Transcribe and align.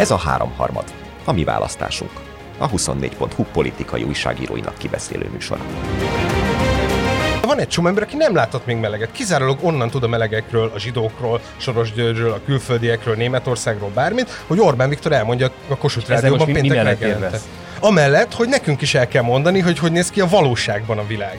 Ez 0.00 0.10
a 0.10 0.16
háromharmad, 0.16 0.84
a 1.24 1.32
mi 1.32 1.44
választásunk. 1.44 2.10
A 2.58 2.70
24.hu 2.70 3.44
politikai 3.52 4.02
újságíróinak 4.02 4.78
kibeszélő 4.78 5.28
műsora. 5.32 5.60
Van 7.42 7.58
egy 7.58 7.68
csomó 7.68 7.88
ember, 7.88 8.02
aki 8.02 8.16
nem 8.16 8.34
látott 8.34 8.66
még 8.66 8.76
meleget. 8.76 9.12
Kizárólag 9.12 9.58
onnan 9.62 9.90
tud 9.90 10.02
a 10.02 10.08
melegekről, 10.08 10.72
a 10.74 10.78
zsidókról, 10.78 11.40
Soros 11.56 11.92
Györgyről, 11.92 12.32
a 12.32 12.40
külföldiekről, 12.44 13.14
Németországról, 13.14 13.90
bármit, 13.94 14.44
hogy 14.46 14.60
Orbán 14.60 14.88
Viktor 14.88 15.12
elmondja 15.12 15.50
a 15.68 15.76
Kossuth 15.76 16.08
Rádióban 16.08 16.52
péntek 16.52 16.82
reggelente. 16.82 17.38
Amellett, 17.80 18.34
hogy 18.34 18.48
nekünk 18.48 18.80
is 18.80 18.94
el 18.94 19.08
kell 19.08 19.22
mondani, 19.22 19.60
hogy 19.60 19.78
hogy 19.78 19.92
néz 19.92 20.10
ki 20.10 20.20
a 20.20 20.28
valóságban 20.28 20.98
a 20.98 21.06
világ. 21.06 21.38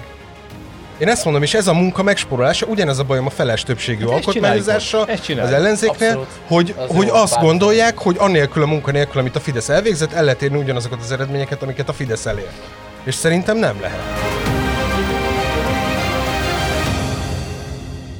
Én 1.01 1.07
ezt 1.07 1.23
mondom, 1.23 1.43
és 1.43 1.53
ez 1.53 1.67
a 1.67 1.73
munka 1.73 2.03
megsporolása, 2.03 2.65
ugyanez 2.65 2.97
a 2.99 3.03
bajom 3.03 3.25
a 3.25 3.29
feles 3.29 3.63
többségű 3.63 4.05
hát 4.05 4.13
alkotmányozással 4.13 5.09
az 5.09 5.51
ellenzéknél, 5.51 6.27
hogy, 6.47 6.75
az 6.77 6.95
hogy 6.95 7.07
azt 7.09 7.33
pár 7.33 7.43
gondolják, 7.43 7.97
hogy 7.97 8.15
annélkül 8.19 8.63
a 8.63 8.65
munka 8.65 8.91
nélkül, 8.91 9.19
amit 9.19 9.35
a 9.35 9.39
Fidesz 9.39 9.69
elvégzett, 9.69 10.11
el 10.11 10.23
lehet 10.23 10.41
érni 10.41 10.57
ugyanazokat 10.57 10.99
az 10.99 11.11
eredményeket, 11.11 11.61
amiket 11.61 11.89
a 11.89 11.93
Fidesz 11.93 12.25
elér. 12.25 12.49
És 13.03 13.15
szerintem 13.15 13.57
nem 13.57 13.79
lehet. 13.79 13.99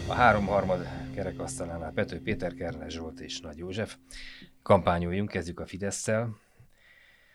A 0.07 0.13
háromharmad 0.13 0.87
kerekasztalánál 1.15 1.91
Pető 1.95 2.21
Péter, 2.21 2.53
Kernes 2.53 2.93
Zsolt 2.93 3.19
és 3.19 3.39
Nagy 3.39 3.57
József. 3.57 3.95
Kampányoljunk, 4.63 5.29
kezdjük 5.29 5.59
a 5.59 5.65
Fidesz-szel. 5.65 6.29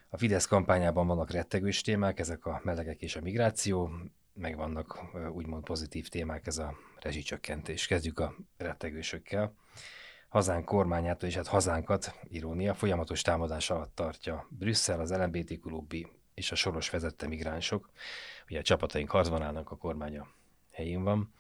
A 0.08 0.16
Fidesz 0.16 0.46
kampányában 0.46 1.06
vannak 1.06 1.30
rettegős 1.30 1.80
témák, 1.80 2.18
ezek 2.18 2.46
a 2.46 2.60
melegek 2.64 3.00
és 3.00 3.16
a 3.16 3.20
migráció 3.22 3.90
meg 4.36 4.56
vannak 4.56 5.00
úgymond 5.32 5.64
pozitív 5.64 6.08
témák, 6.08 6.46
ez 6.46 6.58
a 6.58 6.74
rezsicsökkentés. 7.00 7.86
Kezdjük 7.86 8.18
a 8.18 8.34
rettegősökkel. 8.56 9.54
Hazánk 10.28 10.64
kormányától 10.64 11.28
és 11.28 11.34
hát 11.34 11.46
hazánkat, 11.46 12.18
irónia, 12.22 12.74
folyamatos 12.74 13.22
támadás 13.22 13.70
alatt 13.70 13.94
tartja 13.94 14.46
Brüsszel, 14.48 15.00
az 15.00 15.12
LMBT 15.12 15.60
klubbi 15.60 16.06
és 16.34 16.52
a 16.52 16.54
soros 16.54 16.90
vezette 16.90 17.26
migránsok. 17.26 17.90
Ugye 18.48 18.58
a 18.58 18.62
csapataink 18.62 19.10
harcban 19.10 19.42
állnak, 19.42 19.70
a 19.70 19.76
kormánya 19.76 20.26
helyén 20.70 21.02
van. 21.02 21.32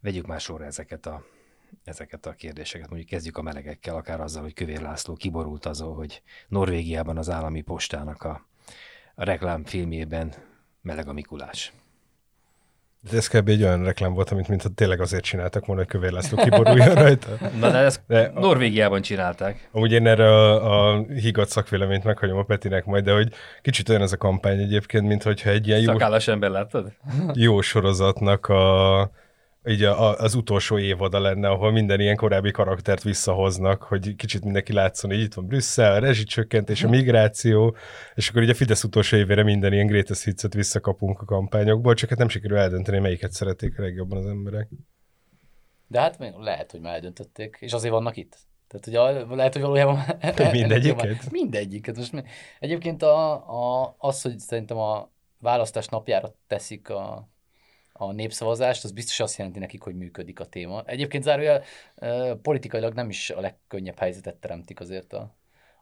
Vegyük 0.00 0.26
már 0.26 0.40
sorra 0.40 0.64
ezeket 0.64 1.06
a, 1.06 1.24
ezeket 1.84 2.26
a 2.26 2.32
kérdéseket. 2.32 2.88
Mondjuk 2.88 3.10
kezdjük 3.10 3.36
a 3.36 3.42
melegekkel, 3.42 3.96
akár 3.96 4.20
azzal, 4.20 4.42
hogy 4.42 4.54
Kövér 4.54 4.80
László 4.80 5.14
kiborult 5.14 5.66
azon, 5.66 5.94
hogy 5.94 6.22
Norvégiában 6.48 7.16
az 7.16 7.30
állami 7.30 7.60
postának 7.60 8.22
a, 8.22 8.46
a 9.14 9.24
reklámfilmjében 9.24 10.34
meleg 10.80 11.08
a 11.08 11.12
Mikulás. 11.12 11.72
De 13.00 13.16
ez 13.16 13.28
kb. 13.28 13.48
egy 13.48 13.62
olyan 13.62 13.84
reklám 13.84 14.12
volt, 14.12 14.30
amit 14.30 14.48
mintha 14.48 14.68
tényleg 14.68 15.00
azért 15.00 15.24
csináltak 15.24 15.66
volna, 15.66 15.82
hogy 15.82 15.90
Kövér 15.90 16.12
László 16.12 16.38
kiboruljon 16.42 16.94
rajta. 17.04 17.28
Na 17.60 17.70
de 17.70 17.78
ezt 17.78 18.00
de 18.06 18.30
Norvégiában 18.34 19.02
csinálták. 19.02 19.68
Amúgy 19.72 19.92
én 19.92 20.06
erre 20.06 20.26
a, 20.26 20.92
a 20.94 21.04
higgadt 21.04 21.50
szakvéleményt 21.50 22.04
meghagyom 22.04 22.38
a 22.38 22.42
Petinek 22.42 22.84
majd, 22.84 23.04
de 23.04 23.12
hogy 23.12 23.32
kicsit 23.62 23.88
olyan 23.88 24.02
ez 24.02 24.12
a 24.12 24.16
kampány 24.16 24.58
egyébként, 24.58 25.06
mint 25.06 25.22
hogyha 25.22 25.50
egy 25.50 25.66
ilyen 25.66 25.80
jó... 25.80 25.92
Szakállas 25.92 26.28
ember 26.28 26.50
láttad? 26.50 26.92
Jó 27.32 27.60
sorozatnak 27.60 28.46
a 28.46 29.10
így 29.66 29.82
a, 29.82 30.18
az 30.18 30.34
utolsó 30.34 30.78
évada 30.78 31.20
lenne, 31.20 31.48
ahol 31.48 31.72
minden 31.72 32.00
ilyen 32.00 32.16
korábbi 32.16 32.50
karaktert 32.50 33.02
visszahoznak, 33.02 33.82
hogy 33.82 34.16
kicsit 34.16 34.44
mindenki 34.44 34.72
látszon, 34.72 35.10
hogy 35.10 35.20
itt 35.20 35.34
van 35.34 35.46
Brüsszel, 35.46 35.92
a 35.92 35.98
rezsicsökkentés, 35.98 36.84
a 36.84 36.88
migráció, 36.88 37.76
és 38.14 38.28
akkor 38.28 38.42
ugye 38.42 38.52
a 38.52 38.54
Fidesz 38.54 38.84
utolsó 38.84 39.16
évére 39.16 39.42
minden 39.42 39.72
ilyen 39.72 39.86
Greatest 39.86 40.24
Hits-et 40.24 40.54
visszakapunk 40.54 41.20
a 41.20 41.24
kampányokból, 41.24 41.94
csak 41.94 42.08
hát 42.08 42.18
nem 42.18 42.28
sikerül 42.28 42.56
eldönteni, 42.56 42.98
melyiket 42.98 43.32
szeretik 43.32 43.78
a 43.78 43.82
legjobban 43.82 44.18
az 44.18 44.26
emberek. 44.26 44.68
De 45.86 46.00
hát 46.00 46.18
lehet, 46.38 46.70
hogy 46.70 46.80
már 46.80 46.94
eldöntötték, 46.94 47.56
és 47.60 47.72
azért 47.72 47.92
vannak 47.92 48.16
itt. 48.16 48.36
Tehát 48.68 48.86
ugye 48.86 49.34
lehet, 49.34 49.52
hogy 49.52 49.62
valójában... 49.62 49.98
Mindegyiket? 50.52 51.30
Mindegyiket. 51.30 51.96
Most 51.96 52.24
egyébként 52.60 53.02
a, 53.02 53.32
a, 53.32 53.94
az, 53.98 54.22
hogy 54.22 54.38
szerintem 54.38 54.76
a 54.76 55.10
választás 55.38 55.86
napjára 55.86 56.34
teszik 56.46 56.88
a 56.90 57.28
a 57.98 58.12
népszavazást, 58.12 58.84
az 58.84 58.92
biztos 58.92 59.20
azt 59.20 59.38
jelenti 59.38 59.58
nekik, 59.58 59.82
hogy 59.82 59.96
működik 59.96 60.40
a 60.40 60.44
téma. 60.44 60.82
Egyébként 60.86 61.22
zárójel 61.22 61.62
politikailag 62.42 62.94
nem 62.94 63.08
is 63.08 63.30
a 63.30 63.40
legkönnyebb 63.40 63.98
helyzetet 63.98 64.36
teremtik 64.36 64.80
azért 64.80 65.12
a, 65.12 65.36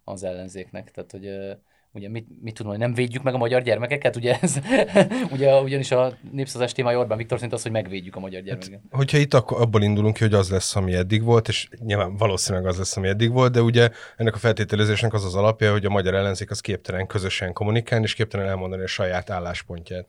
az 0.05 0.23
ellenzéknek. 0.23 0.91
Tehát, 0.91 1.11
hogy 1.11 1.57
ugye 1.93 2.09
mit, 2.09 2.27
mit 2.43 2.55
tudom, 2.55 2.71
hogy 2.71 2.81
nem 2.81 2.95
védjük 2.95 3.23
meg 3.23 3.35
a 3.35 3.39
magyar 3.39 3.63
gyermekeket, 3.63 4.17
ugye 4.17 4.39
ez, 4.41 4.59
ugye, 5.35 5.61
ugyanis 5.61 5.91
a 5.91 6.13
népszavazás 6.33 6.73
témája 6.73 6.99
Orbán 6.99 7.19
Viktor 7.19 7.39
szerint 7.39 7.57
az, 7.57 7.63
hogy 7.63 7.73
megvédjük 7.73 8.17
a 8.17 8.21
magyar 8.21 8.43
gyermekeket. 8.43 8.81
Hát, 8.83 8.99
hogyha 8.99 9.19
itt 9.19 9.35
akkor 9.35 9.61
abból 9.61 9.83
indulunk 9.83 10.15
ki, 10.15 10.23
hogy 10.23 10.35
az 10.35 10.51
lesz, 10.51 10.77
ami 10.77 10.95
eddig 10.95 11.23
volt, 11.23 11.49
és 11.49 11.69
nyilván 11.79 12.17
valószínűleg 12.17 12.67
az 12.67 12.79
lesz, 12.79 12.97
ami 12.97 13.09
eddig 13.09 13.33
volt, 13.33 13.53
de 13.53 13.61
ugye 13.61 13.91
ennek 14.17 14.35
a 14.35 14.39
feltételezésnek 14.39 15.13
az 15.13 15.25
az 15.25 15.35
alapja, 15.35 15.73
hogy 15.73 15.85
a 15.85 15.91
magyar 15.91 16.15
ellenzék 16.15 16.51
az 16.51 16.61
képtelen 16.61 17.07
közösen 17.07 17.53
kommunikálni, 17.53 18.05
és 18.05 18.15
képtelen 18.15 18.49
elmondani 18.49 18.83
a 18.83 18.87
saját 18.87 19.31
álláspontját 19.31 20.07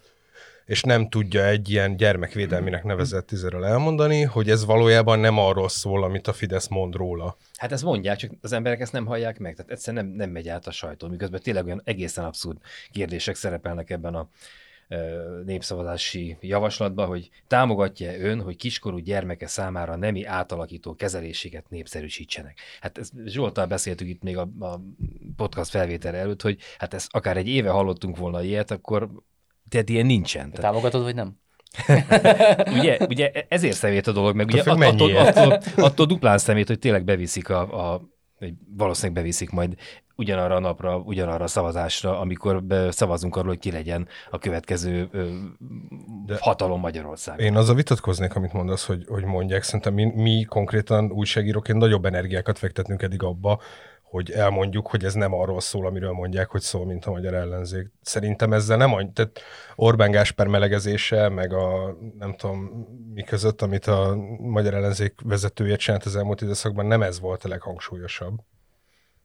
és 0.67 0.81
nem 0.81 1.09
tudja 1.09 1.45
egy 1.45 1.69
ilyen 1.69 1.95
gyermekvédelminek 1.95 2.83
nevezett 2.83 3.27
tízerről 3.27 3.65
elmondani, 3.65 4.21
hogy 4.21 4.49
ez 4.49 4.65
valójában 4.65 5.19
nem 5.19 5.37
arról 5.37 5.69
szól, 5.69 6.03
amit 6.03 6.27
a 6.27 6.33
Fidesz 6.33 6.67
mond 6.67 6.95
róla. 6.95 7.37
Hát 7.57 7.71
ezt 7.71 7.83
mondják, 7.83 8.17
csak 8.17 8.31
az 8.41 8.51
emberek 8.51 8.79
ezt 8.79 8.91
nem 8.91 9.05
hallják 9.05 9.39
meg, 9.39 9.55
tehát 9.55 9.71
egyszerűen 9.71 10.05
nem, 10.05 10.15
nem 10.15 10.29
megy 10.29 10.47
át 10.47 10.67
a 10.67 10.71
sajtó, 10.71 11.07
miközben 11.07 11.41
tényleg 11.43 11.65
olyan 11.65 11.81
egészen 11.83 12.25
abszurd 12.25 12.57
kérdések 12.91 13.35
szerepelnek 13.35 13.89
ebben 13.89 14.15
a 14.15 14.29
népszavazási 15.45 16.37
javaslatban, 16.41 17.07
hogy 17.07 17.29
támogatja 17.47 18.19
ön, 18.19 18.41
hogy 18.41 18.55
kiskorú 18.55 18.97
gyermeke 18.97 19.47
számára 19.47 19.95
nemi 19.95 20.25
átalakító 20.25 20.95
kezeléséget 20.95 21.69
népszerűsítsenek. 21.69 22.59
Hát 22.81 22.97
ezt 22.97 23.13
Zsoltal 23.25 23.65
beszéltük 23.65 24.07
itt 24.07 24.21
még 24.21 24.37
a, 24.37 24.49
a 24.59 24.81
podcast 25.35 25.69
felvétel 25.69 26.15
előtt, 26.15 26.41
hogy 26.41 26.59
hát 26.77 26.93
ezt 26.93 27.07
akár 27.11 27.37
egy 27.37 27.47
éve 27.47 27.69
hallottunk 27.69 28.17
volna 28.17 28.43
ilyet, 28.43 28.71
akkor 28.71 29.09
tehát 29.69 29.89
ilyen 29.89 30.05
nincsen. 30.05 30.51
Te 30.51 30.61
támogatod, 30.61 31.03
vagy 31.03 31.15
nem? 31.15 31.39
ugye, 32.79 32.97
ugye 33.09 33.31
ezért 33.47 33.75
szemét 33.75 34.07
a 34.07 34.11
dolog, 34.11 34.35
meg 34.35 34.47
ugye 34.47 34.61
attól, 34.61 34.83
attól, 34.83 35.15
attól, 35.15 35.59
attól 35.75 36.05
duplán 36.05 36.37
szemét, 36.37 36.67
hogy 36.67 36.79
tényleg 36.79 37.03
beviszik 37.03 37.49
a, 37.49 37.91
a 37.91 38.01
valószínűleg 38.77 39.21
beviszik 39.21 39.49
majd 39.49 39.75
ugyanarra 40.15 40.55
a 40.55 40.59
napra, 40.59 40.97
ugyanarra 40.97 41.43
a 41.43 41.47
szavazásra, 41.47 42.19
amikor 42.19 42.63
szavazunk 42.89 43.35
arról, 43.35 43.47
hogy 43.47 43.59
ki 43.59 43.71
legyen 43.71 44.07
a 44.29 44.37
következő 44.37 45.07
ö, 45.11 45.27
De 46.25 46.37
hatalom 46.39 46.79
Magyarország. 46.79 47.39
Én 47.39 47.55
azzal 47.55 47.75
vitatkoznék, 47.75 48.35
amit 48.35 48.53
mondasz, 48.53 48.85
hogy, 48.85 49.05
hogy 49.07 49.23
mondják. 49.23 49.63
Szerintem 49.63 49.93
mi, 49.93 50.05
mi 50.05 50.43
konkrétan 50.43 51.11
újságíróként 51.11 51.77
nagyobb 51.77 52.05
energiákat 52.05 52.57
fektetünk 52.57 53.01
eddig 53.01 53.23
abba, 53.23 53.59
hogy 54.09 54.31
elmondjuk, 54.31 54.87
hogy 54.87 55.03
ez 55.03 55.13
nem 55.13 55.33
arról 55.33 55.61
szól, 55.61 55.85
amiről 55.85 56.11
mondják, 56.11 56.49
hogy 56.49 56.61
szól, 56.61 56.85
mint 56.85 57.05
a 57.05 57.11
magyar 57.11 57.33
ellenzék. 57.33 57.91
Szerintem 58.01 58.53
ezzel 58.53 58.77
nem 58.77 58.93
annyi, 58.93 59.11
tehát 59.13 59.41
Orbán 59.75 60.11
Gásper 60.11 60.47
melegezése, 60.47 61.29
meg 61.29 61.53
a 61.53 61.97
nem 62.17 62.35
tudom 62.35 62.87
mi 63.13 63.23
között, 63.23 63.61
amit 63.61 63.85
a 63.85 64.15
magyar 64.39 64.73
ellenzék 64.73 65.13
vezetője 65.23 65.75
csinált 65.75 66.03
az 66.03 66.15
elmúlt 66.15 66.41
időszakban, 66.41 66.85
nem 66.85 67.01
ez 67.01 67.19
volt 67.19 67.43
a 67.43 67.47
leghangsúlyosabb. 67.47 68.39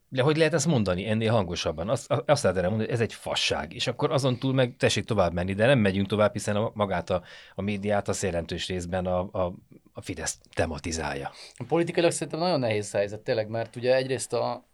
De 0.08 0.22
hogy 0.22 0.36
lehet 0.36 0.54
ezt 0.54 0.66
mondani 0.66 1.08
ennél 1.08 1.32
hangosabban? 1.32 1.88
Azt, 1.88 2.10
azt 2.10 2.42
lehet 2.42 2.58
erre 2.58 2.68
mondani, 2.68 2.88
hogy 2.88 2.98
ez 2.98 3.00
egy 3.00 3.12
fasság, 3.14 3.74
és 3.74 3.86
akkor 3.86 4.10
azon 4.10 4.38
túl 4.38 4.52
meg 4.52 4.74
tessék 4.78 5.04
tovább 5.04 5.32
menni, 5.32 5.54
de 5.54 5.66
nem 5.66 5.78
megyünk 5.78 6.06
tovább, 6.06 6.32
hiszen 6.32 6.56
a, 6.56 6.70
magát 6.74 7.10
a, 7.10 7.22
a 7.54 7.62
médiát 7.62 8.08
az 8.08 8.22
jelentős 8.22 8.68
részben 8.68 9.06
a, 9.06 9.28
a, 9.32 9.54
a 9.92 10.00
Fidesz 10.00 10.38
tematizálja. 10.54 11.30
A 11.56 11.64
politikailag 11.68 12.12
szerintem 12.12 12.40
nagyon 12.40 12.60
nehéz 12.60 12.92
helyzet 12.92 13.20
tényleg, 13.20 13.48
mert 13.48 13.76
ugye 13.76 13.94
egyrészt 13.94 14.32
a, 14.32 14.64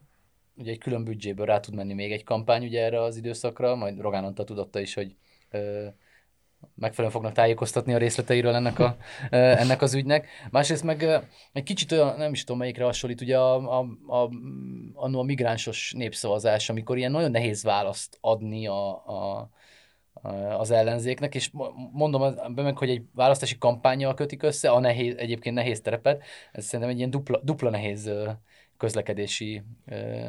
ugye 0.58 0.70
egy 0.70 0.78
külön 0.78 1.04
büdzséből 1.04 1.46
rá 1.46 1.60
tud 1.60 1.74
menni 1.74 1.94
még 1.94 2.12
egy 2.12 2.24
kampány 2.24 2.64
ugye 2.64 2.84
erre 2.84 3.02
az 3.02 3.16
időszakra, 3.16 3.74
majd 3.74 4.00
Rogán 4.00 4.24
Antal 4.24 4.44
tudotta 4.44 4.80
is, 4.80 4.94
hogy 4.94 5.16
ö, 5.50 5.86
megfelelően 6.74 7.18
fognak 7.18 7.32
tájékoztatni 7.32 7.94
a 7.94 7.98
részleteiről 7.98 8.54
ennek, 8.54 8.78
a, 8.78 8.96
ö, 9.30 9.36
ennek 9.36 9.82
az 9.82 9.94
ügynek. 9.94 10.28
Másrészt 10.50 10.84
meg 10.84 11.02
ö, 11.02 11.16
egy 11.52 11.62
kicsit 11.62 11.92
olyan, 11.92 12.16
nem 12.16 12.32
is 12.32 12.44
tudom 12.44 12.58
melyikre 12.58 12.84
hasonlít, 12.84 13.20
ugye 13.20 13.38
a, 13.38 13.78
a, 13.78 13.86
a, 14.06 14.30
a, 14.94 15.16
a 15.16 15.22
migránsos 15.22 15.92
népszavazás, 15.96 16.68
amikor 16.68 16.98
ilyen 16.98 17.10
nagyon 17.10 17.30
nehéz 17.30 17.62
választ 17.62 18.18
adni 18.20 18.66
a, 18.66 18.88
a, 18.90 19.50
az 20.58 20.70
ellenzéknek, 20.70 21.34
és 21.34 21.50
mondom 21.92 22.34
be 22.54 22.62
meg, 22.62 22.78
hogy 22.78 22.90
egy 22.90 23.02
választási 23.14 23.58
kampányjal 23.58 24.14
kötik 24.14 24.42
össze 24.42 24.70
a 24.70 24.80
nehéz, 24.80 25.16
egyébként 25.16 25.54
nehéz 25.54 25.80
terepet, 25.80 26.22
ez 26.52 26.64
szerintem 26.64 26.88
egy 26.88 26.96
ilyen 26.98 27.10
dupla, 27.10 27.40
dupla 27.42 27.70
nehéz 27.70 28.10
közlekedési... 28.78 29.62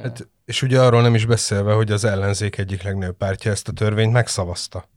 Hát, 0.02 0.28
és 0.46 0.62
ugye 0.62 0.82
arról 0.82 1.02
nem 1.02 1.16
is 1.16 1.26
beszélve, 1.26 1.74
hogy 1.74 1.92
az 1.92 2.04
ellenzék 2.04 2.58
egyik 2.58 2.84
legnagyobb 2.84 3.18
pártja 3.18 3.52
ezt 3.52 3.68
a 3.68 3.72
törvényt 3.72 4.12
megszavazta. 4.12 4.90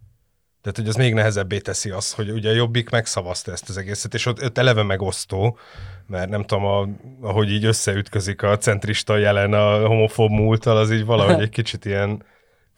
Tehát, 0.62 0.76
hogy 0.76 0.88
az 0.88 0.94
még 0.94 1.14
nehezebbé 1.14 1.58
teszi 1.58 1.90
azt, 1.90 2.14
hogy 2.14 2.31
ugye 2.31 2.50
a 2.50 2.54
Jobbik 2.54 2.90
megszavazta 2.90 3.52
ezt 3.52 3.69
az 3.69 3.76
egészet, 3.76 4.14
és 4.14 4.26
ott, 4.26 4.43
ott 4.43 4.58
eleve 4.58 4.82
megosztó, 4.82 5.58
mert 6.06 6.28
nem 6.31 6.43
tudom, 6.44 6.64
a, 6.64 6.88
ahogy 7.20 7.50
így 7.50 7.64
összeütközik 7.64 8.43
a 8.43 8.58
centrista 8.58 9.16
jelen 9.16 9.52
a 9.52 9.87
homofób 9.87 10.31
múlttal, 10.31 10.76
az 10.76 10.90
így 10.90 11.05
valahogy 11.05 11.43
egy 11.46 11.48
kicsit 11.48 11.84
ilyen 11.84 12.25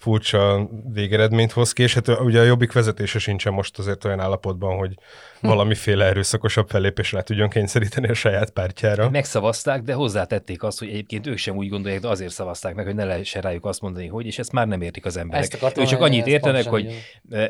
furcsa 0.04 0.68
végeredményt 0.92 1.52
hoz 1.52 1.72
ki, 1.72 1.82
és 1.82 1.94
hát 1.94 2.08
ugye 2.08 2.40
a 2.40 2.42
jobbik 2.42 2.72
vezetése 2.72 3.18
sincsen 3.18 3.52
most 3.52 3.78
azért 3.78 4.04
olyan 4.04 4.20
állapotban, 4.20 4.76
hogy 4.76 4.94
valamiféle 5.40 6.04
erőszakosabb 6.04 6.68
fellépésre 6.68 7.22
tudjon 7.22 7.48
kényszeríteni 7.48 8.08
a 8.08 8.14
saját 8.14 8.50
pártjára. 8.50 9.10
Megszavazták, 9.10 9.82
de 9.82 9.92
hozzátették 9.92 10.62
azt, 10.62 10.78
hogy 10.78 10.88
egyébként 10.88 11.26
ők 11.26 11.36
sem 11.36 11.56
úgy 11.56 11.68
gondolják, 11.68 12.00
de 12.00 12.08
azért 12.08 12.32
szavazták 12.32 12.74
meg, 12.74 12.84
hogy 12.84 12.94
ne 12.94 13.04
lehessen 13.04 13.42
rájuk 13.42 13.64
azt 13.64 13.80
mondani, 13.80 14.06
hogy, 14.06 14.26
és 14.26 14.38
ezt 14.38 14.52
már 14.52 14.66
nem 14.66 14.82
értik 14.82 15.04
az 15.04 15.16
emberek. 15.16 15.58
Ők 15.76 15.86
csak 15.86 16.00
annyit 16.00 16.26
értenek, 16.26 16.66
hogy 16.66 16.92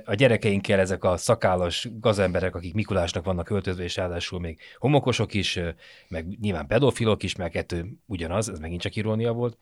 a 0.04 0.14
gyerekeinkkel 0.14 0.78
ezek 0.80 1.04
a 1.04 1.16
szakállas 1.16 1.88
gazemberek, 2.00 2.54
akik 2.54 2.74
Mikulásnak 2.74 3.24
vannak 3.24 3.50
öltözve, 3.50 3.82
és 3.82 3.96
ráadásul 3.96 4.40
még 4.40 4.58
homokosok 4.78 5.34
is, 5.34 5.60
meg 6.08 6.26
nyilván 6.40 6.66
pedofilok 6.66 7.22
is, 7.22 7.36
mert 7.36 7.52
kettő 7.52 7.86
ugyanaz, 8.06 8.48
ez 8.48 8.58
megint 8.58 8.80
csak 8.80 8.96
irónia 8.96 9.32
volt, 9.32 9.56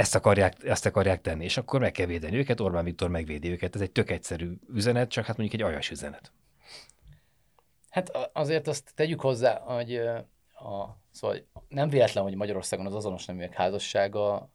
ezt 0.00 0.14
akarják, 0.14 0.64
ezt 0.64 0.86
akarják 0.86 1.20
tenni, 1.20 1.44
és 1.44 1.56
akkor 1.56 1.80
meg 1.80 1.92
kell 1.92 2.06
védeni 2.06 2.36
őket, 2.36 2.60
Orbán 2.60 2.84
Viktor 2.84 3.08
megvédi 3.08 3.50
őket. 3.50 3.74
Ez 3.74 3.80
egy 3.80 3.90
tök 3.90 4.10
egyszerű 4.10 4.52
üzenet, 4.72 5.10
csak 5.10 5.24
hát 5.24 5.36
mondjuk 5.36 5.60
egy 5.60 5.66
aljas 5.66 5.90
üzenet. 5.90 6.32
Hát 7.90 8.30
azért 8.32 8.68
azt 8.68 8.92
tegyük 8.94 9.20
hozzá, 9.20 9.58
hogy 9.58 9.96
a, 10.54 10.98
szóval 11.10 11.36
nem 11.68 11.88
véletlen, 11.88 12.24
hogy 12.24 12.34
Magyarországon 12.34 12.86
az 12.86 12.94
azonos 12.94 13.24
neműek 13.24 13.54
házassága 13.54 14.50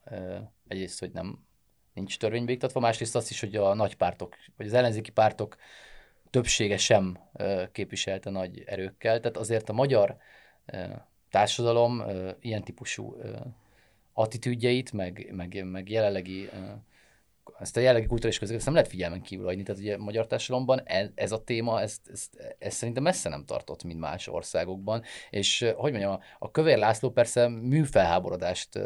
egyrészt, 0.68 1.00
hogy 1.00 1.12
nem 1.12 1.46
nincs 1.94 2.18
törvénybe 2.18 2.52
iktatva, 2.52 2.80
másrészt 2.80 3.16
azt 3.16 3.30
is, 3.30 3.40
hogy 3.40 3.56
a 3.56 3.74
nagy 3.74 3.96
pártok, 3.96 4.36
vagy 4.58 4.66
az 4.66 4.74
ellenzéki 4.74 5.12
pártok 5.12 5.56
többsége 6.30 6.78
sem 6.78 7.20
képviselte 7.72 8.30
nagy 8.30 8.64
erőkkel. 8.66 9.20
Tehát 9.20 9.38
azért 9.38 9.70
a 9.70 9.74
magyar 9.74 10.18
társadalom 11.30 12.04
ilyen 12.40 12.64
típusú 12.64 13.16
attitűdjeit, 14.18 14.92
meg, 14.92 15.32
meg, 15.36 15.66
meg 15.66 15.90
jelenlegi 15.90 16.50
ezt 17.60 17.78
a 17.78 17.80
jelenlegi 17.80 18.08
kulturális 18.08 18.40
közöket 18.40 18.66
nem 18.66 18.74
lehet 18.74 18.90
figyelmen 18.90 19.22
kívül 19.22 19.46
hagyni. 19.46 19.64
Tehát 19.64 19.82
ugye 19.82 19.96
a 19.96 20.04
magyar 20.04 20.28
társadalomban 20.28 20.82
ez, 20.84 21.10
ez 21.16 21.32
a 21.32 21.44
téma, 21.44 21.82
ez, 21.82 21.98
ez, 22.12 22.30
ez 22.58 22.74
szerintem 22.74 23.04
messze 23.04 23.30
nem 23.30 23.46
tartott, 23.46 23.84
mint 23.84 24.00
más 24.00 24.28
országokban. 24.28 25.04
És 25.30 25.74
hogy 25.76 25.92
mondjam, 25.92 26.12
a, 26.12 26.20
a 26.40 26.52
Kövér 26.52 26.78
László 26.78 27.10
persze 27.12 27.48
műfelháborodást 27.48 28.80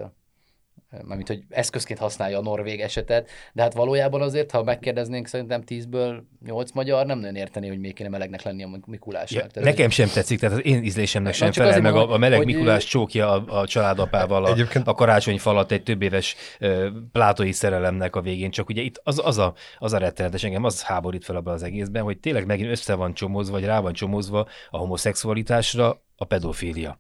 mármint 0.89 1.27
hogy 1.27 1.43
eszközként 1.49 1.99
használja 1.99 2.37
a 2.37 2.41
norvég 2.41 2.79
esetet, 2.79 3.29
de 3.53 3.61
hát 3.61 3.73
valójában 3.73 4.21
azért, 4.21 4.51
ha 4.51 4.63
megkérdeznénk, 4.63 5.27
szerintem 5.27 5.63
10-ből 5.67 6.21
8 6.45 6.71
magyar 6.71 7.05
nem 7.05 7.19
nagyon 7.19 7.35
érteni, 7.35 7.67
hogy 7.67 7.79
még 7.79 7.93
kéne 7.93 8.09
melegnek 8.09 8.41
lenni 8.41 8.63
a 8.63 8.69
Mikulásnak. 8.85 9.55
Ja, 9.55 9.61
nekem 9.61 9.89
sem 9.89 10.07
tetszik, 10.07 10.39
tehát 10.39 10.55
az 10.57 10.65
én 10.65 10.83
ízlésemnek 10.83 11.33
sem 11.33 11.51
felel 11.51 11.81
meg 11.81 11.95
a, 11.95 12.11
a 12.13 12.17
meleg 12.17 12.37
hogy 12.37 12.45
Mikulás 12.45 12.85
csókja 12.85 13.31
a, 13.31 13.59
a 13.59 13.67
családapával 13.67 14.45
a, 14.45 14.55
a 14.83 14.93
karácsony 14.93 15.39
falat 15.39 15.71
egy 15.71 15.83
több 15.83 16.01
éves 16.01 16.35
uh, 16.59 16.87
plátói 17.11 17.51
szerelemnek 17.51 18.15
a 18.15 18.21
végén, 18.21 18.51
csak 18.51 18.69
ugye 18.69 18.81
itt 18.81 19.01
az, 19.03 19.21
az, 19.25 19.37
a, 19.37 19.53
az 19.77 19.93
a 19.93 19.97
rettenetes, 19.97 20.43
engem 20.43 20.63
az 20.63 20.83
háborít 20.83 21.25
fel 21.25 21.35
abban 21.35 21.53
az 21.53 21.63
egészben, 21.63 22.03
hogy 22.03 22.19
tényleg 22.19 22.45
megint 22.45 22.69
össze 22.69 22.93
van 22.93 23.13
csomózva, 23.13 23.53
vagy 23.53 23.65
rá 23.65 23.79
van 23.79 23.93
csomózva 23.93 24.47
a 24.69 24.77
homoszexualitásra 24.77 26.01
a 26.15 26.25
pedofília. 26.25 26.99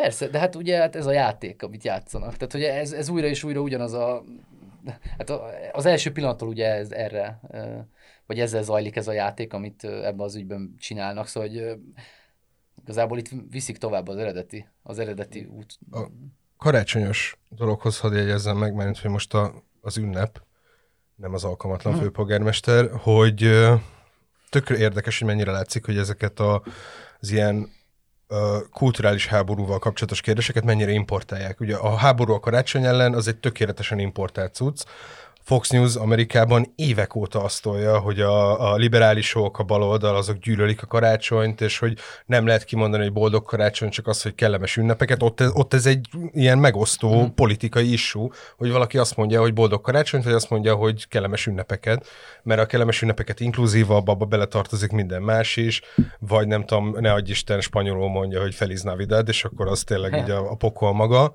Persze, 0.00 0.28
de 0.28 0.38
hát 0.38 0.54
ugye 0.54 0.76
hát 0.78 0.96
ez 0.96 1.06
a 1.06 1.12
játék, 1.12 1.62
amit 1.62 1.84
játszanak. 1.84 2.36
Tehát 2.36 2.54
ugye 2.54 2.74
ez, 2.74 2.92
ez 2.92 3.08
újra 3.08 3.26
és 3.26 3.44
újra 3.44 3.60
ugyanaz 3.60 3.92
a... 3.92 4.24
Hát 5.18 5.30
az 5.72 5.86
első 5.86 6.12
pillanattól 6.12 6.48
ugye 6.48 6.74
ez 6.74 6.90
erre, 6.90 7.40
vagy 8.26 8.40
ezzel 8.40 8.62
zajlik 8.62 8.96
ez 8.96 9.08
a 9.08 9.12
játék, 9.12 9.52
amit 9.52 9.84
ebben 9.84 10.20
az 10.20 10.34
ügyben 10.34 10.74
csinálnak, 10.78 11.26
szóval 11.26 11.48
hogy 11.48 11.78
igazából 12.82 13.18
itt 13.18 13.28
viszik 13.50 13.78
tovább 13.78 14.08
az 14.08 14.16
eredeti, 14.16 14.68
az 14.82 14.98
eredeti 14.98 15.44
út. 15.44 15.78
A 15.90 16.00
karácsonyos 16.56 17.38
dologhoz 17.48 17.98
hadd 17.98 18.14
jegyezzem 18.14 18.56
meg, 18.56 18.74
mert 18.74 18.98
hogy 18.98 19.10
most 19.10 19.34
a, 19.34 19.62
az 19.80 19.96
ünnep, 19.96 20.42
nem 21.16 21.34
az 21.34 21.44
alkalmatlan 21.44 21.92
hmm. 21.92 22.02
főpolgármester, 22.02 22.90
hogy 22.90 23.50
tökre 24.50 24.76
érdekes, 24.76 25.18
hogy 25.18 25.28
mennyire 25.28 25.50
látszik, 25.50 25.84
hogy 25.84 25.96
ezeket 25.96 26.40
a, 26.40 26.62
az 27.20 27.30
ilyen 27.30 27.76
kulturális 28.72 29.26
háborúval 29.26 29.78
kapcsolatos 29.78 30.20
kérdéseket 30.20 30.64
mennyire 30.64 30.90
importálják. 30.90 31.60
Ugye 31.60 31.76
a 31.76 31.96
háború 31.96 32.32
a 32.32 32.40
karácsony 32.40 32.84
ellen 32.84 33.14
az 33.14 33.28
egy 33.28 33.36
tökéletesen 33.36 33.98
importált 33.98 34.54
cucc, 34.54 34.84
Fox 35.48 35.70
News 35.70 35.96
Amerikában 35.96 36.72
évek 36.76 37.14
óta 37.14 37.42
azt 37.44 37.62
tolja, 37.62 37.98
hogy 37.98 38.20
a, 38.20 38.70
a 38.72 38.76
liberálisok, 38.76 39.58
a 39.58 39.62
baloldal, 39.62 40.16
azok 40.16 40.38
gyűlölik 40.38 40.82
a 40.82 40.86
karácsonyt, 40.86 41.60
és 41.60 41.78
hogy 41.78 41.98
nem 42.26 42.46
lehet 42.46 42.64
kimondani, 42.64 43.02
hogy 43.02 43.12
boldog 43.12 43.44
karácsony, 43.44 43.90
csak 43.90 44.06
az, 44.06 44.22
hogy 44.22 44.34
kellemes 44.34 44.76
ünnepeket. 44.76 45.22
Ott 45.22 45.40
ez, 45.40 45.50
ott 45.52 45.74
ez 45.74 45.86
egy 45.86 46.08
ilyen 46.32 46.58
megosztó 46.58 47.22
mm. 47.22 47.26
politikai 47.26 47.92
issú, 47.92 48.30
hogy 48.56 48.70
valaki 48.70 48.98
azt 48.98 49.16
mondja, 49.16 49.40
hogy 49.40 49.54
boldog 49.54 49.80
karácsonyt, 49.80 50.24
vagy 50.24 50.32
azt 50.32 50.50
mondja, 50.50 50.74
hogy 50.74 51.08
kellemes 51.08 51.46
ünnepeket, 51.46 52.06
mert 52.42 52.60
a 52.60 52.66
kellemes 52.66 53.02
ünnepeket 53.02 53.40
inkluzívabb, 53.40 54.08
abba 54.08 54.24
beletartozik 54.24 54.90
minden 54.90 55.22
más 55.22 55.56
is, 55.56 55.82
vagy 56.18 56.46
nem 56.46 56.64
tudom, 56.64 56.96
ne 57.00 57.12
adj 57.12 57.30
Isten, 57.30 57.60
spanyolul 57.60 58.08
mondja, 58.08 58.40
hogy 58.40 58.54
Feliz 58.54 58.82
Navidad, 58.82 59.28
és 59.28 59.44
akkor 59.44 59.66
az 59.66 59.84
tényleg 59.84 60.16
így 60.16 60.30
a, 60.30 60.50
a 60.50 60.54
pokol 60.54 60.92
maga. 60.92 61.34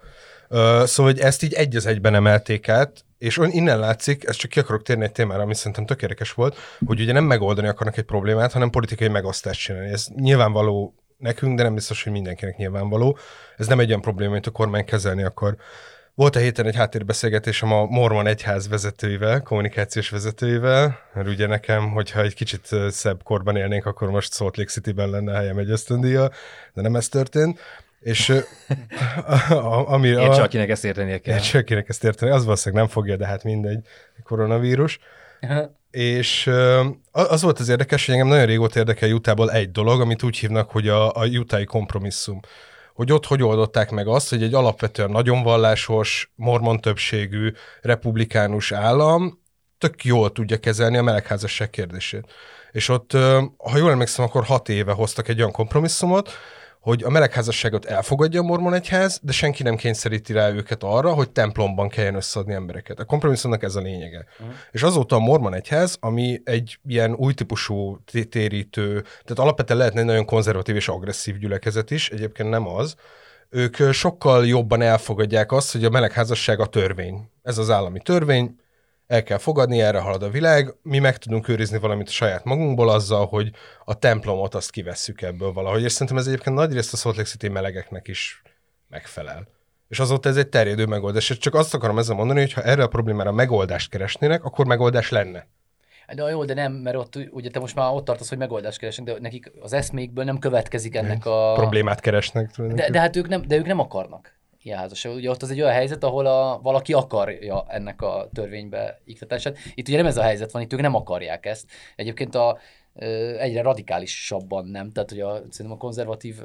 Szóval, 0.83 1.11
hogy 1.11 1.19
ezt 1.19 1.43
így 1.43 1.53
egy 1.53 1.75
az 1.75 1.85
egyben 1.85 2.15
emelték 2.15 2.69
át, 2.69 3.05
és 3.23 3.39
innen 3.51 3.79
látszik, 3.79 4.27
ez 4.27 4.35
csak 4.35 4.49
ki 4.49 4.59
akarok 4.59 4.83
térni 4.83 5.03
egy 5.03 5.11
témára, 5.11 5.41
ami 5.41 5.55
szerintem 5.55 5.85
tökéletes 5.85 6.31
volt, 6.31 6.57
hogy 6.85 7.01
ugye 7.01 7.13
nem 7.13 7.23
megoldani 7.23 7.67
akarnak 7.67 7.97
egy 7.97 8.03
problémát, 8.03 8.51
hanem 8.51 8.69
politikai 8.69 9.07
megosztást 9.07 9.59
csinálni. 9.59 9.89
Ez 9.89 10.05
nyilvánvaló 10.15 10.95
nekünk, 11.17 11.57
de 11.57 11.63
nem 11.63 11.73
biztos, 11.73 12.03
hogy 12.03 12.11
mindenkinek 12.11 12.57
nyilvánvaló. 12.57 13.17
Ez 13.57 13.67
nem 13.67 13.79
egy 13.79 13.87
olyan 13.87 14.01
probléma, 14.01 14.31
amit 14.31 14.47
a 14.47 14.51
kormány 14.51 14.85
kezelni 14.85 15.23
akar. 15.23 15.55
Volt 16.15 16.35
a 16.35 16.39
héten 16.39 16.65
egy 16.65 16.75
háttérbeszélgetésem 16.75 17.71
a 17.71 17.85
Mormon 17.85 18.27
egyház 18.27 18.67
vezetőivel, 18.67 19.41
kommunikációs 19.41 20.09
vezetőivel, 20.09 20.99
mert 21.13 21.27
ugye 21.27 21.47
nekem, 21.47 21.91
hogyha 21.91 22.21
egy 22.21 22.33
kicsit 22.33 22.69
szebb 22.89 23.23
korban 23.23 23.55
élnénk, 23.55 23.85
akkor 23.85 24.09
most 24.09 24.33
Salt 24.33 24.57
Lake 24.57 24.69
City-ben 24.69 25.09
lenne 25.09 25.33
helyem 25.33 25.57
egy 25.57 25.69
ösztöndíja, 25.69 26.29
de 26.73 26.81
nem 26.81 26.95
ez 26.95 27.09
történt. 27.09 27.59
És 28.03 28.29
a, 29.49 29.93
ami... 29.93 30.07
Értse, 30.07 30.41
a, 30.41 30.43
akinek 30.43 30.69
ezt 30.69 30.85
értenie 30.85 31.17
kell. 31.17 31.35
Értse, 31.35 31.57
akinek 31.57 31.89
ezt 31.89 32.03
érteni, 32.03 32.31
az 32.31 32.43
valószínűleg 32.43 32.83
nem 32.83 32.93
fogja, 32.93 33.15
de 33.15 33.25
hát 33.25 33.43
mindegy, 33.43 33.79
koronavírus. 34.23 34.99
és 35.91 36.49
az 37.11 37.41
volt 37.41 37.59
az 37.59 37.69
érdekes, 37.69 38.05
hogy 38.05 38.15
engem 38.15 38.29
nagyon 38.29 38.45
régóta 38.45 38.79
érdekel 38.79 39.09
Jutából 39.09 39.51
egy 39.51 39.71
dolog, 39.71 40.01
amit 40.01 40.23
úgy 40.23 40.37
hívnak, 40.37 40.71
hogy 40.71 40.87
a, 40.87 41.15
a 41.15 41.25
jutai 41.25 41.65
kompromisszum. 41.65 42.39
Hogy 42.93 43.11
ott 43.11 43.25
hogy 43.25 43.43
oldották 43.43 43.91
meg 43.91 44.07
azt, 44.07 44.29
hogy 44.29 44.43
egy 44.43 44.53
alapvetően 44.53 45.09
nagyon 45.09 45.43
vallásos, 45.43 46.31
mormon 46.35 46.79
többségű, 46.79 47.51
republikánus 47.81 48.71
állam 48.71 49.41
tök 49.77 50.03
jól 50.03 50.31
tudja 50.31 50.57
kezelni 50.57 50.97
a 50.97 51.03
melegházasság 51.03 51.69
kérdését. 51.69 52.31
És 52.71 52.89
ott, 52.89 53.11
ha 53.57 53.77
jól 53.77 53.91
emlékszem, 53.91 54.25
akkor 54.25 54.43
hat 54.43 54.69
éve 54.69 54.91
hoztak 54.91 55.27
egy 55.27 55.39
olyan 55.39 55.51
kompromisszumot, 55.51 56.31
hogy 56.83 57.03
a 57.03 57.09
melegházasságot 57.09 57.85
elfogadja 57.85 58.39
a 58.39 58.43
mormon 58.43 58.73
egyház, 58.73 59.19
de 59.21 59.31
senki 59.31 59.63
nem 59.63 59.75
kényszeríti 59.75 60.33
rá 60.33 60.49
őket 60.49 60.83
arra, 60.83 61.13
hogy 61.13 61.29
templomban 61.29 61.89
kelljen 61.89 62.15
összeadni 62.15 62.53
embereket. 62.53 62.99
A 62.99 63.05
kompromisszumnak 63.05 63.63
ez 63.63 63.75
a 63.75 63.81
lényege. 63.81 64.25
Uh-huh. 64.39 64.55
És 64.71 64.83
azóta 64.83 65.15
a 65.15 65.19
mormon 65.19 65.53
egyház, 65.53 65.97
ami 65.99 66.41
egy 66.43 66.79
ilyen 66.87 67.13
új 67.13 67.33
típusú 67.33 67.97
térítő, 68.29 69.01
tehát 69.01 69.39
alapvetően 69.39 69.79
lehetne 69.79 69.99
egy 69.99 70.05
nagyon 70.05 70.25
konzervatív 70.25 70.75
és 70.75 70.87
agresszív 70.87 71.37
gyülekezet 71.37 71.91
is, 71.91 72.09
egyébként 72.09 72.49
nem 72.49 72.67
az, 72.67 72.95
ők 73.49 73.91
sokkal 73.91 74.47
jobban 74.47 74.81
elfogadják 74.81 75.51
azt, 75.51 75.71
hogy 75.71 75.85
a 75.85 75.89
melegházasság 75.89 76.59
a 76.59 76.65
törvény. 76.65 77.29
Ez 77.43 77.57
az 77.57 77.69
állami 77.69 77.99
törvény, 77.99 78.55
el 79.13 79.23
kell 79.23 79.37
fogadni, 79.37 79.81
erre 79.81 79.99
halad 79.99 80.23
a 80.23 80.29
világ, 80.29 80.73
mi 80.81 80.99
meg 80.99 81.17
tudunk 81.17 81.47
őrizni 81.47 81.79
valamit 81.79 82.07
a 82.07 82.11
saját 82.11 82.43
magunkból 82.43 82.89
azzal, 82.89 83.25
hogy 83.25 83.51
a 83.85 83.99
templomot 83.99 84.55
azt 84.55 84.71
kivesszük 84.71 85.21
ebből 85.21 85.53
valahogy, 85.53 85.83
és 85.83 85.91
szerintem 85.91 86.17
ez 86.17 86.27
egyébként 86.27 86.55
nagyrészt 86.55 86.93
a 86.93 86.97
Salt 86.97 87.15
Lake 87.15 87.29
City 87.29 87.47
melegeknek 87.47 88.07
is 88.07 88.41
megfelel. 88.89 89.47
És 89.89 89.99
azóta 89.99 90.29
ez 90.29 90.37
egy 90.37 90.47
terjedő 90.47 90.85
megoldás. 90.85 91.29
És 91.29 91.37
csak 91.37 91.53
azt 91.55 91.73
akarom 91.73 91.97
ezzel 91.97 92.15
mondani, 92.15 92.39
hogy 92.39 92.53
ha 92.53 92.61
erre 92.61 92.83
a 92.83 92.87
problémára 92.87 93.31
megoldást 93.31 93.89
keresnének, 93.89 94.43
akkor 94.43 94.65
megoldás 94.65 95.09
lenne. 95.09 95.47
De 96.15 96.29
jó, 96.29 96.45
de 96.45 96.53
nem, 96.53 96.73
mert 96.73 96.95
ott 96.95 97.15
ugye 97.31 97.49
te 97.49 97.59
most 97.59 97.75
már 97.75 97.93
ott 97.93 98.05
tartasz, 98.05 98.29
hogy 98.29 98.37
megoldást 98.37 98.79
keresnek, 98.79 99.05
de 99.05 99.19
nekik 99.19 99.51
az 99.61 99.73
eszmékből 99.73 100.23
nem 100.23 100.39
következik 100.39 100.95
ennek 100.95 101.25
a... 101.25 101.53
Problémát 101.53 101.99
keresnek. 101.99 102.51
De, 102.57 102.89
de, 102.89 102.99
hát 102.99 103.15
ők 103.15 103.27
nem, 103.27 103.41
de 103.47 103.55
ők 103.55 103.65
nem 103.65 103.79
akarnak 103.79 104.41
ilyen 104.63 104.77
házasság. 104.77 105.13
Ugye 105.13 105.29
ott 105.29 105.41
az 105.41 105.51
egy 105.51 105.61
olyan 105.61 105.73
helyzet, 105.73 106.03
ahol 106.03 106.25
a, 106.25 106.59
valaki 106.61 106.93
akarja 106.93 107.65
ennek 107.67 108.01
a 108.01 108.29
törvénybe 108.33 109.01
iktatását. 109.05 109.57
Itt 109.73 109.87
ugye 109.87 109.97
nem 109.97 110.05
ez 110.05 110.17
a 110.17 110.21
helyzet 110.21 110.51
van, 110.51 110.61
itt 110.61 110.73
ők 110.73 110.81
nem 110.81 110.95
akarják 110.95 111.45
ezt. 111.45 111.71
Egyébként 111.95 112.35
a, 112.35 112.57
egyre 113.37 113.61
radikálisabban 113.61 114.65
nem, 114.65 114.91
tehát 114.91 115.09
hogy 115.09 115.19
a, 115.19 115.33
szerintem 115.49 115.71
a 115.71 115.77
konzervatív, 115.77 116.41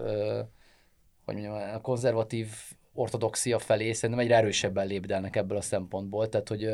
hogy 1.25 1.34
mondjam, 1.34 1.75
a 1.75 1.80
konzervatív 1.80 2.48
ortodoxia 2.92 3.58
felé 3.58 3.92
szerintem 3.92 4.25
egyre 4.25 4.37
erősebben 4.37 4.87
lépdelnek 4.87 5.37
ebből 5.37 5.56
a 5.56 5.60
szempontból, 5.60 6.28
tehát 6.28 6.48
hogy 6.48 6.70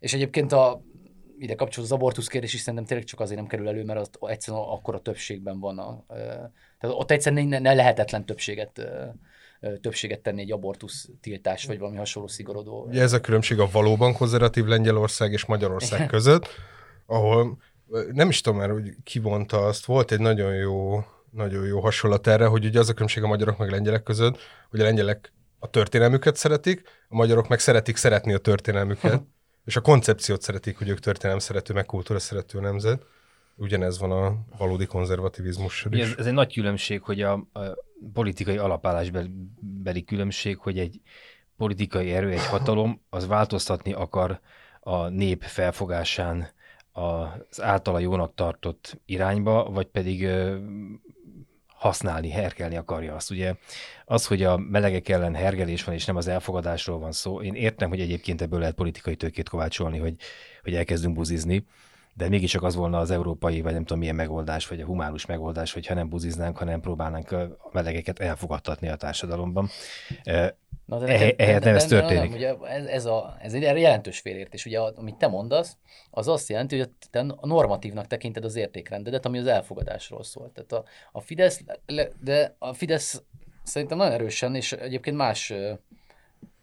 és 0.00 0.14
egyébként 0.14 0.52
a 0.52 0.82
ide 1.38 1.54
kapcsolódó 1.54 1.92
az 1.92 2.00
abortusz 2.00 2.26
kérdés 2.26 2.54
is 2.54 2.60
szerintem 2.60 2.84
tényleg 2.84 3.06
csak 3.06 3.20
azért 3.20 3.38
nem 3.38 3.48
kerül 3.48 3.68
elő, 3.68 3.84
mert 3.84 3.98
az 3.98 4.10
egyszerűen 4.30 4.64
a 4.82 4.98
többségben 4.98 5.60
van. 5.60 5.78
A, 5.78 6.04
tehát 6.78 6.96
ott 6.96 7.10
egyszerűen 7.10 7.46
ne, 7.46 7.58
ne 7.58 7.74
lehetetlen 7.74 8.26
többséget 8.26 8.80
többséget 9.80 10.20
tenni 10.20 10.40
egy 10.40 10.52
abortusz 10.52 11.08
tiltás, 11.20 11.64
vagy 11.64 11.78
valami 11.78 11.96
hasonló 11.96 12.28
szigorodó. 12.28 12.84
Ugye 12.88 13.02
ez 13.02 13.12
a 13.12 13.20
különbség 13.20 13.58
a 13.58 13.68
valóban 13.72 14.12
konzervatív 14.12 14.64
Lengyelország 14.64 15.32
és 15.32 15.44
Magyarország 15.44 16.06
között, 16.06 16.48
ahol 17.06 17.58
nem 18.12 18.28
is 18.28 18.40
tudom 18.40 18.58
már, 18.58 18.70
hogy 18.70 18.96
kivonta 19.04 19.66
azt, 19.66 19.84
volt 19.84 20.12
egy 20.12 20.20
nagyon 20.20 20.54
jó, 20.54 21.04
nagyon 21.30 21.66
jó 21.66 21.80
hasonlat 21.80 22.26
erre, 22.26 22.46
hogy 22.46 22.64
ugye 22.64 22.78
az 22.78 22.88
a 22.88 22.92
különbség 22.92 23.22
a 23.22 23.26
magyarok 23.26 23.58
meg 23.58 23.70
lengyelek 23.70 24.02
között, 24.02 24.38
hogy 24.70 24.80
a 24.80 24.82
lengyelek 24.82 25.32
a 25.58 25.70
történelmüket 25.70 26.36
szeretik, 26.36 26.82
a 27.08 27.14
magyarok 27.14 27.48
meg 27.48 27.58
szeretik 27.58 27.96
szeretni 27.96 28.32
a 28.32 28.38
történelmüket, 28.38 29.22
és 29.64 29.76
a 29.76 29.80
koncepciót 29.80 30.42
szeretik, 30.42 30.78
hogy 30.78 30.88
ők 30.88 31.00
történelem 31.00 31.38
szerető, 31.38 31.74
meg 31.74 31.86
kultúra 31.86 32.18
szerető 32.18 32.60
nemzet. 32.60 33.02
Ugyanez 33.56 33.98
van 33.98 34.10
a 34.10 34.44
valódi 34.58 34.86
konzervativizmus 34.86 35.86
is. 35.90 36.00
Ez, 36.00 36.14
ez 36.18 36.26
egy 36.26 36.32
nagy 36.32 36.52
különbség, 36.52 37.02
hogy 37.02 37.22
a, 37.22 37.32
a 37.32 37.60
politikai 38.12 38.56
alapállásbeli 38.56 40.04
különbség, 40.06 40.58
hogy 40.58 40.78
egy 40.78 41.00
politikai 41.56 42.12
erő, 42.12 42.30
egy 42.30 42.46
hatalom, 42.46 43.00
az 43.10 43.26
változtatni 43.26 43.92
akar 43.92 44.40
a 44.80 45.08
nép 45.08 45.42
felfogásán 45.42 46.48
az 46.92 47.62
általa 47.62 47.98
jónak 47.98 48.34
tartott 48.34 49.00
irányba, 49.06 49.70
vagy 49.70 49.86
pedig 49.86 50.28
használni, 51.66 52.30
herkelni 52.30 52.76
akarja 52.76 53.14
azt. 53.14 53.30
Ugye 53.30 53.54
az, 54.04 54.26
hogy 54.26 54.42
a 54.42 54.56
melegek 54.56 55.08
ellen 55.08 55.34
hergelés 55.34 55.84
van, 55.84 55.94
és 55.94 56.04
nem 56.04 56.16
az 56.16 56.28
elfogadásról 56.28 56.98
van 56.98 57.12
szó, 57.12 57.42
én 57.42 57.54
értem, 57.54 57.88
hogy 57.88 58.00
egyébként 58.00 58.42
ebből 58.42 58.58
lehet 58.58 58.74
politikai 58.74 59.16
tőkét 59.16 59.48
kovácsolni, 59.48 59.98
hogy, 59.98 60.14
hogy 60.62 60.74
elkezdünk 60.74 61.14
buzizni, 61.14 61.66
de 62.14 62.28
mégiscsak 62.28 62.62
az 62.62 62.74
volna 62.74 62.98
az 62.98 63.10
európai, 63.10 63.60
vagy 63.60 63.72
nem 63.72 63.82
tudom 63.82 63.98
milyen 63.98 64.14
megoldás, 64.14 64.68
vagy 64.68 64.80
a 64.80 64.84
humánus 64.84 65.26
megoldás, 65.26 65.72
hogyha 65.72 65.94
nem 65.94 66.08
buziznánk, 66.08 66.58
hanem 66.58 66.80
próbálnánk 66.80 67.32
a 67.32 67.70
melegeket 67.72 68.18
elfogadtatni 68.18 68.88
a 68.88 68.96
társadalomban. 68.96 69.68
Na, 70.86 70.98
de 70.98 71.06
neked, 71.06 71.34
ehhez 71.40 71.62
nem 71.62 71.74
ez 71.74 71.86
történik. 71.86 72.30
Nem, 72.30 72.32
ugye 72.32 72.54
ez, 72.68 72.86
ez, 72.86 73.04
a, 73.04 73.36
ez 73.40 73.54
egy 73.54 73.62
jelentős 73.62 74.20
félértés. 74.20 74.66
Ugye, 74.66 74.80
amit 74.80 75.14
te 75.14 75.26
mondasz, 75.26 75.76
az 76.10 76.28
azt 76.28 76.48
jelenti, 76.48 76.78
hogy 76.78 76.90
te 77.10 77.22
normatívnak 77.40 78.06
tekinted 78.06 78.44
az 78.44 78.56
értékrendedet, 78.56 79.26
ami 79.26 79.38
az 79.38 79.46
elfogadásról 79.46 80.22
szól. 80.22 80.52
Tehát 80.54 80.72
a, 80.72 80.84
a 81.12 81.20
Fidesz, 81.20 81.64
de 82.20 82.54
a 82.58 82.72
Fidesz 82.72 83.22
szerintem 83.62 83.98
nagyon 83.98 84.12
erősen, 84.12 84.54
és 84.54 84.72
egyébként 84.72 85.16
más 85.16 85.52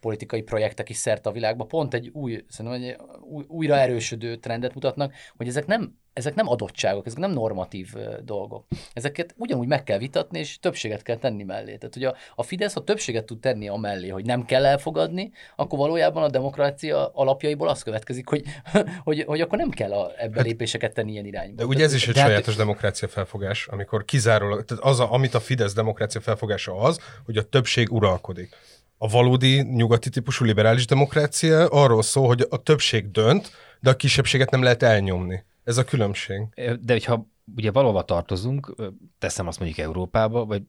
politikai 0.01 0.41
projektek 0.41 0.89
is 0.89 0.97
szerte 0.97 1.29
a 1.29 1.33
világban 1.33 1.67
pont 1.67 1.93
egy 1.93 2.09
új, 2.13 2.45
szerintem 2.47 2.81
egy 2.81 2.95
új, 3.21 3.43
újra 3.47 3.75
erősödő 3.75 4.35
trendet 4.35 4.73
mutatnak, 4.73 5.13
hogy 5.37 5.47
ezek 5.47 5.65
nem, 5.65 5.99
ezek 6.13 6.35
nem 6.35 6.47
adottságok, 6.47 7.05
ezek 7.05 7.19
nem 7.19 7.31
normatív 7.31 7.93
dolgok. 8.23 8.65
Ezeket 8.93 9.33
ugyanúgy 9.37 9.67
meg 9.67 9.83
kell 9.83 9.97
vitatni, 9.97 10.39
és 10.39 10.59
többséget 10.59 11.01
kell 11.01 11.17
tenni 11.17 11.43
mellé. 11.43 11.75
Tehát, 11.77 11.93
hogy 11.93 12.03
a, 12.03 12.15
a 12.35 12.43
Fidesz, 12.43 12.73
ha 12.73 12.83
többséget 12.83 13.25
tud 13.25 13.39
tenni 13.39 13.67
a 13.67 13.75
mellé, 13.75 14.07
hogy 14.07 14.25
nem 14.25 14.45
kell 14.45 14.65
elfogadni, 14.65 15.31
akkor 15.55 15.79
valójában 15.79 16.23
a 16.23 16.29
demokrácia 16.29 17.07
alapjaiból 17.13 17.67
az 17.67 17.83
következik, 17.83 18.27
hogy, 18.27 18.43
hogy, 19.03 19.23
hogy 19.27 19.41
akkor 19.41 19.57
nem 19.57 19.69
kell 19.69 19.93
a, 19.93 20.11
ebbe 20.17 20.35
hát, 20.35 20.45
lépéseket 20.45 20.93
tenni 20.93 21.11
ilyen 21.11 21.25
irányba. 21.25 21.55
De 21.55 21.65
ugye 21.65 21.83
ez 21.83 21.93
is 21.93 22.07
egy 22.07 22.13
de 22.13 22.19
hát- 22.19 22.29
sajátos 22.29 22.55
hát, 22.55 22.63
demokrácia 22.65 23.07
felfogás, 23.07 23.67
amikor 23.67 24.05
kizárólag, 24.05 24.65
tehát 24.65 24.83
az, 24.83 24.99
a, 24.99 25.13
amit 25.13 25.33
a 25.33 25.39
Fidesz 25.39 25.73
demokrácia 25.73 26.21
felfogása 26.21 26.75
az, 26.75 26.99
hogy 27.25 27.37
a 27.37 27.43
többség 27.43 27.91
uralkodik 27.91 28.55
a 29.03 29.07
valódi 29.07 29.61
nyugati 29.61 30.09
típusú 30.09 30.45
liberális 30.45 30.85
demokrácia 30.85 31.67
arról 31.67 32.01
szól, 32.01 32.27
hogy 32.27 32.45
a 32.49 32.57
többség 32.57 33.11
dönt, 33.11 33.51
de 33.79 33.89
a 33.89 33.95
kisebbséget 33.95 34.49
nem 34.49 34.63
lehet 34.63 34.83
elnyomni. 34.83 35.43
Ez 35.63 35.77
a 35.77 35.83
különbség. 35.83 36.41
De 36.81 36.93
hogyha 36.93 37.27
ugye 37.55 37.71
valahova 37.71 38.03
tartozunk, 38.03 38.75
teszem 39.19 39.47
azt 39.47 39.59
mondjuk 39.59 39.79
Európába, 39.79 40.45
vagy 40.45 40.63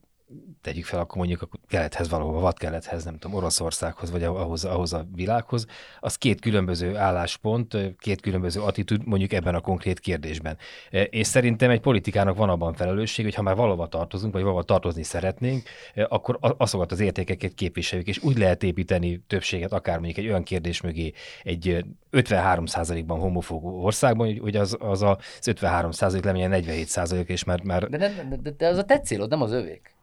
tegyük 0.60 0.84
fel, 0.84 1.00
akkor 1.00 1.16
mondjuk 1.16 1.42
a 1.42 1.48
kelethez 1.68 2.08
való, 2.08 2.36
a 2.36 2.40
vadkelethez, 2.40 3.04
nem 3.04 3.18
tudom, 3.18 3.36
Oroszországhoz, 3.36 4.10
vagy 4.10 4.22
ahhoz, 4.22 4.64
ahhoz 4.64 4.92
a 4.92 5.06
világhoz, 5.14 5.66
az 6.00 6.16
két 6.16 6.40
különböző 6.40 6.96
álláspont, 6.96 7.76
két 7.98 8.20
különböző 8.20 8.60
attitűd 8.60 9.06
mondjuk 9.06 9.32
ebben 9.32 9.54
a 9.54 9.60
konkrét 9.60 10.00
kérdésben. 10.00 10.58
És 10.90 11.26
szerintem 11.26 11.70
egy 11.70 11.80
politikának 11.80 12.36
van 12.36 12.48
abban 12.48 12.74
felelősség, 12.74 13.24
hogy 13.24 13.34
ha 13.34 13.42
már 13.42 13.56
valahova 13.56 13.88
tartozunk, 13.88 14.32
vagy 14.32 14.42
valahova 14.42 14.64
tartozni 14.64 15.02
szeretnénk, 15.02 15.62
akkor 16.08 16.38
azokat 16.40 16.92
az 16.92 17.00
értékeket 17.00 17.54
képviseljük, 17.54 18.08
és 18.08 18.22
úgy 18.22 18.38
lehet 18.38 18.62
építeni 18.62 19.22
többséget, 19.26 19.72
akár 19.72 19.96
mondjuk 19.96 20.18
egy 20.18 20.26
olyan 20.26 20.42
kérdés 20.42 20.80
mögé 20.80 21.12
egy 21.42 21.84
53%-ban 22.12 23.18
homofób 23.18 23.64
országban, 23.64 24.38
hogy 24.38 24.56
az, 24.56 24.76
az, 24.80 25.02
az 25.02 25.16
53% 25.40 26.24
lemenjen 26.24 26.62
47% 26.66 27.26
és 27.26 27.44
már... 27.44 27.62
már... 27.62 27.88
De, 27.88 27.96
de, 27.96 28.38
de, 28.42 28.50
de, 28.50 28.66
az 28.66 28.78
a 28.78 28.84
te 28.84 29.00
célod, 29.00 29.30
nem 29.30 29.42
az 29.42 29.52
övék. 29.52 29.94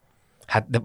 Hát 0.49 0.69
de 0.69 0.81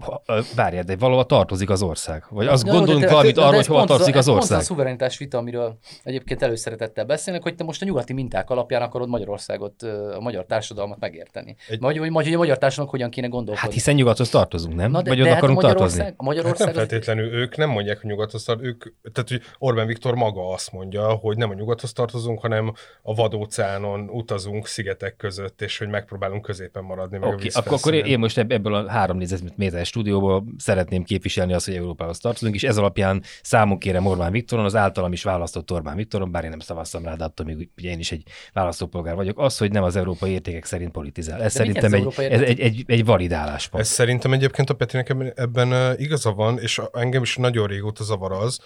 várjál, 0.55 0.83
de 0.83 0.95
valahol 0.95 1.25
tartozik 1.25 1.69
az 1.69 1.81
ország. 1.81 2.23
Vagy 2.29 2.47
azt 2.47 2.63
gondolunk 2.63 3.03
de, 3.03 3.09
valamit 3.09 3.37
arról, 3.37 3.55
hogy 3.55 3.65
hol 3.65 3.85
tartozik 3.85 4.15
az 4.15 4.27
ország. 4.27 4.57
Ez 4.57 4.63
a 4.63 4.67
szuverenitás 4.67 5.17
vita, 5.17 5.37
amiről 5.37 5.77
egyébként 6.03 6.41
előszeretettel 6.41 7.05
beszélnek, 7.05 7.43
hogy 7.43 7.55
te 7.55 7.63
most 7.63 7.81
a 7.81 7.85
nyugati 7.85 8.13
minták 8.13 8.49
alapján 8.49 8.81
akarod 8.81 9.09
Magyarországot, 9.09 9.81
a 10.15 10.19
magyar 10.19 10.45
társadalmat 10.45 10.99
megérteni. 10.99 11.55
Egy... 11.69 11.79
Vagy, 11.79 11.99
vagy, 11.99 12.11
vagy 12.11 12.25
hogy 12.25 12.33
a 12.33 12.37
magyar 12.37 12.57
társadalomnak 12.57 12.99
hogyan 12.99 13.09
kéne 13.09 13.27
gondolkodni. 13.27 13.61
Hát 13.61 13.73
hiszen 13.73 13.95
nyugathoz 13.95 14.29
tartozunk, 14.29 14.75
nem? 14.75 14.91
Na 14.91 15.01
de, 15.01 15.09
vagy 15.09 15.21
oda 15.21 15.29
hát 15.29 15.37
akarunk 15.37 15.61
hát 15.61 15.71
tartozni? 15.71 16.13
A 16.17 16.23
Magyarország 16.23 16.67
hát 16.67 16.75
nem 16.75 16.87
feltétlenül 16.87 17.33
ők 17.33 17.57
nem 17.57 17.69
mondják, 17.69 18.01
hogy 18.01 18.09
nyugathoz 18.09 18.43
tartozunk. 18.43 18.85
Ők, 18.85 19.11
tehát 19.13 19.29
hogy 19.29 19.41
Orbán 19.57 19.87
Viktor 19.87 20.15
maga 20.15 20.53
azt 20.53 20.71
mondja, 20.71 21.07
hogy 21.07 21.37
nem 21.37 21.49
a 21.49 21.53
nyugathoz 21.53 21.93
tartozunk, 21.93 22.39
hanem 22.39 22.73
a 23.01 23.13
vadóceánon 23.13 24.09
utazunk 24.09 24.67
szigetek 24.67 25.15
között, 25.15 25.61
és 25.61 25.77
hogy 25.77 25.87
megpróbálunk 25.87 26.41
középen 26.41 26.83
maradni. 26.83 27.17
Oké, 27.17 27.27
okay, 27.27 27.49
akkor, 27.53 27.73
akkor 27.73 27.93
én 27.93 28.19
most 28.19 28.37
ebből 28.37 28.73
a 28.73 28.89
három 28.89 29.17
négyzetméteres 29.55 29.87
stúdióból 29.87 30.45
szeretném 30.57 31.03
képviselni 31.03 31.53
azt, 31.53 31.65
hogy 31.65 31.75
Európához 31.75 32.19
tartozunk, 32.19 32.55
és 32.55 32.63
ez 32.63 32.77
alapján 32.77 33.23
számunk 33.41 33.79
kérem 33.79 34.05
Orbán 34.05 34.31
Viktoron, 34.31 34.65
az 34.65 34.75
általam 34.75 35.11
is 35.11 35.23
választott 35.23 35.71
Orbán 35.71 35.95
Viktoron, 35.95 36.31
bár 36.31 36.43
én 36.43 36.49
nem 36.49 36.59
szavaztam 36.59 37.03
rá, 37.03 37.15
de 37.15 37.23
attól 37.23 37.45
még 37.45 37.69
ugye 37.77 37.89
én 37.89 37.99
is 37.99 38.11
egy 38.11 38.23
választópolgár 38.53 39.15
vagyok, 39.15 39.39
az, 39.39 39.57
hogy 39.57 39.71
nem 39.71 39.83
az 39.83 39.95
európai 39.95 40.31
értékek 40.31 40.65
szerint 40.65 40.91
politizál. 40.91 41.41
Ez 41.41 41.53
de 41.53 41.59
szerintem 41.59 41.93
egy, 41.93 42.07
ez 42.17 42.41
egy, 42.41 42.59
egy, 42.59 42.83
egy 42.87 43.05
valid 43.05 43.31
álláspont. 43.31 43.83
Ez 43.83 43.89
szerintem 43.89 44.33
egyébként 44.33 44.69
a 44.69 44.73
Petinek 44.73 45.09
ebben, 45.09 45.33
ebben 45.35 45.95
igaza 45.99 46.31
van, 46.31 46.59
és 46.59 46.81
engem 46.93 47.21
is 47.21 47.35
nagyon 47.35 47.67
régóta 47.67 48.03
zavar 48.03 48.31
az, 48.31 48.59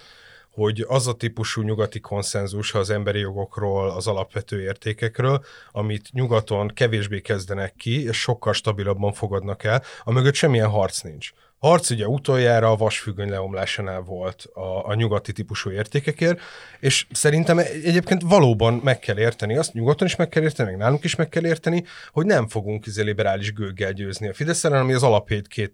hogy 0.51 0.85
az 0.87 1.07
a 1.07 1.13
típusú 1.13 1.61
nyugati 1.61 1.99
konszenzus 1.99 2.73
az 2.73 2.89
emberi 2.89 3.19
jogokról, 3.19 3.89
az 3.89 4.07
alapvető 4.07 4.61
értékekről, 4.61 5.43
amit 5.71 6.09
nyugaton 6.11 6.67
kevésbé 6.67 7.21
kezdenek 7.21 7.75
ki, 7.75 8.03
és 8.03 8.19
sokkal 8.19 8.53
stabilabban 8.53 9.13
fogadnak 9.13 9.63
el, 9.63 9.83
amögött 10.03 10.33
semmilyen 10.33 10.69
harc 10.69 11.01
nincs 11.01 11.31
harc 11.59 11.89
ugye 11.89 12.07
utoljára 12.07 12.71
a 12.71 12.75
vasfüggöny 12.75 13.29
leomlásánál 13.29 14.01
volt 14.01 14.43
a, 14.53 14.87
a 14.87 14.93
nyugati 14.93 15.31
típusú 15.31 15.71
értékekért, 15.71 16.39
és 16.79 17.05
szerintem 17.11 17.57
egyébként 17.57 18.21
valóban 18.25 18.73
meg 18.83 18.99
kell 18.99 19.19
érteni, 19.19 19.57
azt 19.57 19.73
nyugaton 19.73 20.07
is 20.07 20.15
meg 20.15 20.29
kell 20.29 20.43
érteni, 20.43 20.69
meg 20.69 20.79
nálunk 20.79 21.03
is 21.03 21.15
meg 21.15 21.29
kell 21.29 21.45
érteni, 21.45 21.83
hogy 22.11 22.25
nem 22.25 22.47
fogunk 22.47 22.85
izé 22.85 23.01
liberális 23.01 23.53
gőggel 23.53 23.91
győzni 23.91 24.27
a 24.27 24.33
fidesz 24.33 24.63
ami 24.63 24.93
az 24.93 25.03
alapét 25.03 25.47
két, 25.47 25.73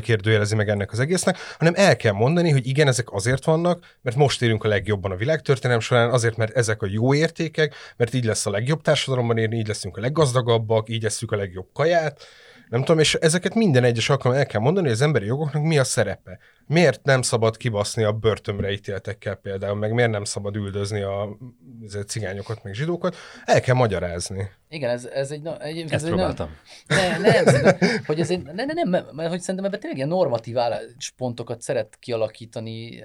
kérdőjelezi 0.00 0.54
meg 0.54 0.68
ennek 0.68 0.92
az 0.92 1.00
egésznek, 1.00 1.36
hanem 1.58 1.72
el 1.76 1.96
kell 1.96 2.12
mondani, 2.12 2.50
hogy 2.50 2.66
igen, 2.66 2.88
ezek 2.88 3.12
azért 3.12 3.44
vannak, 3.44 3.96
mert 4.02 4.16
most 4.16 4.42
érünk 4.42 4.64
a 4.64 4.68
legjobban 4.68 5.10
a 5.10 5.16
világtörténelem 5.16 5.80
során, 5.80 6.10
azért, 6.10 6.36
mert 6.36 6.56
ezek 6.56 6.82
a 6.82 6.86
jó 6.90 7.14
értékek, 7.14 7.74
mert 7.96 8.14
így 8.14 8.24
lesz 8.24 8.46
a 8.46 8.50
legjobb 8.50 8.82
társadalomban 8.82 9.38
érni, 9.38 9.56
így 9.56 9.68
leszünk 9.68 9.96
a 9.96 10.00
leggazdagabbak, 10.00 10.88
így 10.88 11.04
eszünk 11.04 11.32
a 11.32 11.36
legjobb 11.36 11.66
kaját, 11.72 12.26
nem 12.68 12.80
tudom, 12.80 12.98
és 12.98 13.14
ezeket 13.14 13.54
minden 13.54 13.84
egyes 13.84 14.08
alkalommal 14.08 14.42
el 14.42 14.48
kell 14.48 14.60
mondani, 14.60 14.86
hogy 14.86 14.94
az 14.94 15.02
emberi 15.02 15.26
jogoknak 15.26 15.62
mi 15.62 15.78
a 15.78 15.84
szerepe. 15.84 16.38
Miért 16.66 17.04
nem 17.04 17.22
szabad 17.22 17.56
kibaszni 17.56 18.02
a 18.02 18.12
börtönre 18.12 18.72
ítéltekkel 18.72 19.34
például, 19.34 19.76
meg 19.76 19.92
miért 19.92 20.10
nem 20.10 20.24
szabad 20.24 20.56
üldözni 20.56 21.00
a 21.00 21.36
cigányokat, 22.06 22.62
meg 22.62 22.74
zsidókat. 22.74 23.16
El 23.44 23.60
kell 23.60 23.74
magyarázni. 23.74 24.50
Igen, 24.68 24.90
ez, 24.90 25.04
ez 25.04 25.30
egy... 25.30 25.46
egy 25.58 25.78
ez 25.78 25.92
Ezt 25.92 26.04
egy 26.04 26.10
próbáltam. 26.10 26.56
Nem, 26.86 27.20
nem, 27.20 27.44
nem 27.44 27.76
hogy 28.06 28.20
ez 28.20 28.30
egy, 28.30 28.42
nem, 28.42 28.66
nem, 28.66 28.88
nem, 28.88 29.06
mert 29.12 29.28
hogy 29.28 29.40
szerintem 29.40 29.64
ebben 29.64 29.80
tényleg 29.80 29.96
ilyen 29.96 30.08
normatív 30.08 30.58
álláspontokat 30.58 31.62
szeret 31.62 31.96
kialakítani 32.00 33.02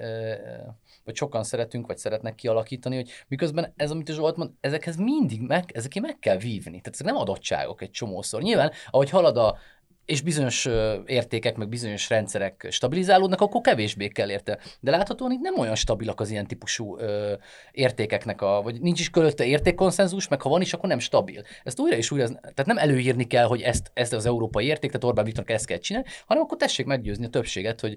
vagy 1.04 1.16
sokan 1.16 1.44
szeretünk, 1.44 1.86
vagy 1.86 1.98
szeretnek 1.98 2.34
kialakítani, 2.34 2.94
hogy 2.94 3.10
miközben 3.28 3.72
ez, 3.76 3.90
amit 3.90 4.12
Zsolt 4.12 4.36
mond, 4.36 4.50
ezekhez 4.60 4.96
mindig 4.96 5.40
meg, 5.40 5.70
ezekért 5.74 6.04
meg 6.04 6.18
kell 6.18 6.36
vívni. 6.36 6.80
Tehát 6.80 6.88
ezek 6.88 7.06
nem 7.06 7.16
adottságok 7.16 7.82
egy 7.82 7.90
csomószor. 7.90 8.42
Nyilván, 8.42 8.72
ahogy 8.90 9.10
halad 9.10 9.36
a 9.36 9.58
és 10.04 10.20
bizonyos 10.20 10.68
értékek, 11.06 11.56
meg 11.56 11.68
bizonyos 11.68 12.08
rendszerek 12.08 12.66
stabilizálódnak, 12.70 13.40
akkor 13.40 13.60
kevésbé 13.60 14.08
kell 14.08 14.30
érte. 14.30 14.58
De 14.80 14.90
láthatóan 14.90 15.32
itt 15.32 15.40
nem 15.40 15.58
olyan 15.58 15.74
stabilak 15.74 16.20
az 16.20 16.30
ilyen 16.30 16.46
típusú 16.46 16.98
ö, 16.98 17.32
értékeknek, 17.72 18.42
a, 18.42 18.60
vagy 18.62 18.80
nincs 18.80 19.00
is 19.00 19.10
körülötte 19.10 19.44
értékkonszenzus, 19.44 20.28
meg 20.28 20.42
ha 20.42 20.48
van 20.48 20.60
is, 20.60 20.72
akkor 20.72 20.88
nem 20.88 20.98
stabil. 20.98 21.42
Ezt 21.64 21.80
újra 21.80 21.96
és 21.96 22.10
újra, 22.10 22.26
tehát 22.26 22.66
nem 22.66 22.78
előírni 22.78 23.26
kell, 23.26 23.46
hogy 23.46 23.60
ezt, 23.60 23.90
ezt 23.94 24.12
az 24.12 24.26
európai 24.26 24.66
érték, 24.66 24.90
tehát 24.90 25.04
Orbán 25.04 25.24
Viktornak 25.24 25.52
ezt 25.52 25.66
kell 25.66 25.78
csinálni, 25.78 26.08
hanem 26.26 26.42
akkor 26.42 26.56
tessék 26.56 26.86
meggyőzni 26.86 27.24
a 27.24 27.28
többséget, 27.28 27.80
hogy 27.80 27.96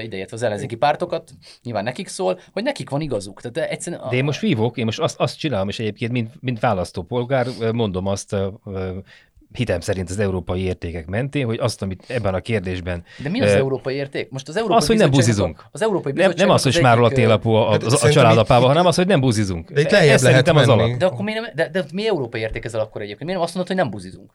ideértve 0.00 0.36
az 0.36 0.42
ellenzéki 0.42 0.76
pártokat, 0.76 1.30
nyilván 1.62 1.84
nekik 1.84 2.08
szól, 2.08 2.40
hogy 2.52 2.62
nekik 2.62 2.90
van 2.90 3.00
igazuk. 3.00 3.40
Tehát 3.40 3.70
egyszerűen. 3.70 4.02
De 4.10 4.16
én 4.16 4.24
most 4.24 4.40
vívok, 4.40 4.76
én 4.76 4.84
most 4.84 5.00
azt, 5.00 5.20
azt 5.20 5.38
csinálom, 5.38 5.68
és 5.68 5.78
egyébként, 5.78 6.12
mint, 6.12 6.32
mint 6.40 6.60
választópolgár 6.60 7.46
mondom 7.72 8.06
azt 8.06 8.36
hitem 9.52 9.80
szerint 9.80 10.10
az 10.10 10.18
európai 10.18 10.60
értékek 10.60 11.06
mentén, 11.06 11.46
hogy 11.46 11.58
azt, 11.58 11.82
amit 11.82 12.04
ebben 12.08 12.34
a 12.34 12.40
kérdésben... 12.40 13.04
De 13.22 13.28
mi 13.28 13.40
az 13.40 13.50
ö, 13.52 13.56
európai 13.56 13.94
érték? 13.94 14.30
Most 14.30 14.48
az 14.48 14.56
Európai 14.56 14.78
Az, 14.78 14.86
hogy 14.86 14.96
nem 14.96 15.10
buzizunk. 15.10 15.64
Az 15.70 15.82
Európai 15.82 16.12
Nem, 16.12 16.32
nem 16.36 16.50
az, 16.50 16.62
hogy 16.62 16.72
smárol 16.72 17.04
a 17.04 17.08
télapó 17.10 17.54
a, 17.54 17.70
a, 17.70 17.78
a 18.00 18.10
családapával, 18.10 18.62
itt- 18.62 18.68
hanem 18.68 18.86
az, 18.86 18.96
hogy 18.96 19.06
nem 19.06 19.20
buzizunk. 19.20 19.70
De 19.70 19.80
itt 19.80 19.90
lejjebb 19.90 20.06
lehet 20.06 20.20
szerintem 20.20 20.56
az 20.56 20.66
menni. 20.66 20.80
alap. 20.82 20.96
De 20.96 21.06
akkor 21.06 21.24
miért 21.24 21.40
nem, 21.40 21.50
de, 21.54 21.68
de 21.68 21.84
mi 21.92 22.08
európai 22.08 22.40
érték 22.40 22.64
ezzel 22.64 22.80
akkor 22.80 23.00
egyébként? 23.00 23.24
Miért 23.24 23.34
nem 23.38 23.46
azt 23.48 23.54
mondod, 23.56 23.72
hogy 23.76 23.82
nem 23.82 23.90
buzizunk? 23.92 24.32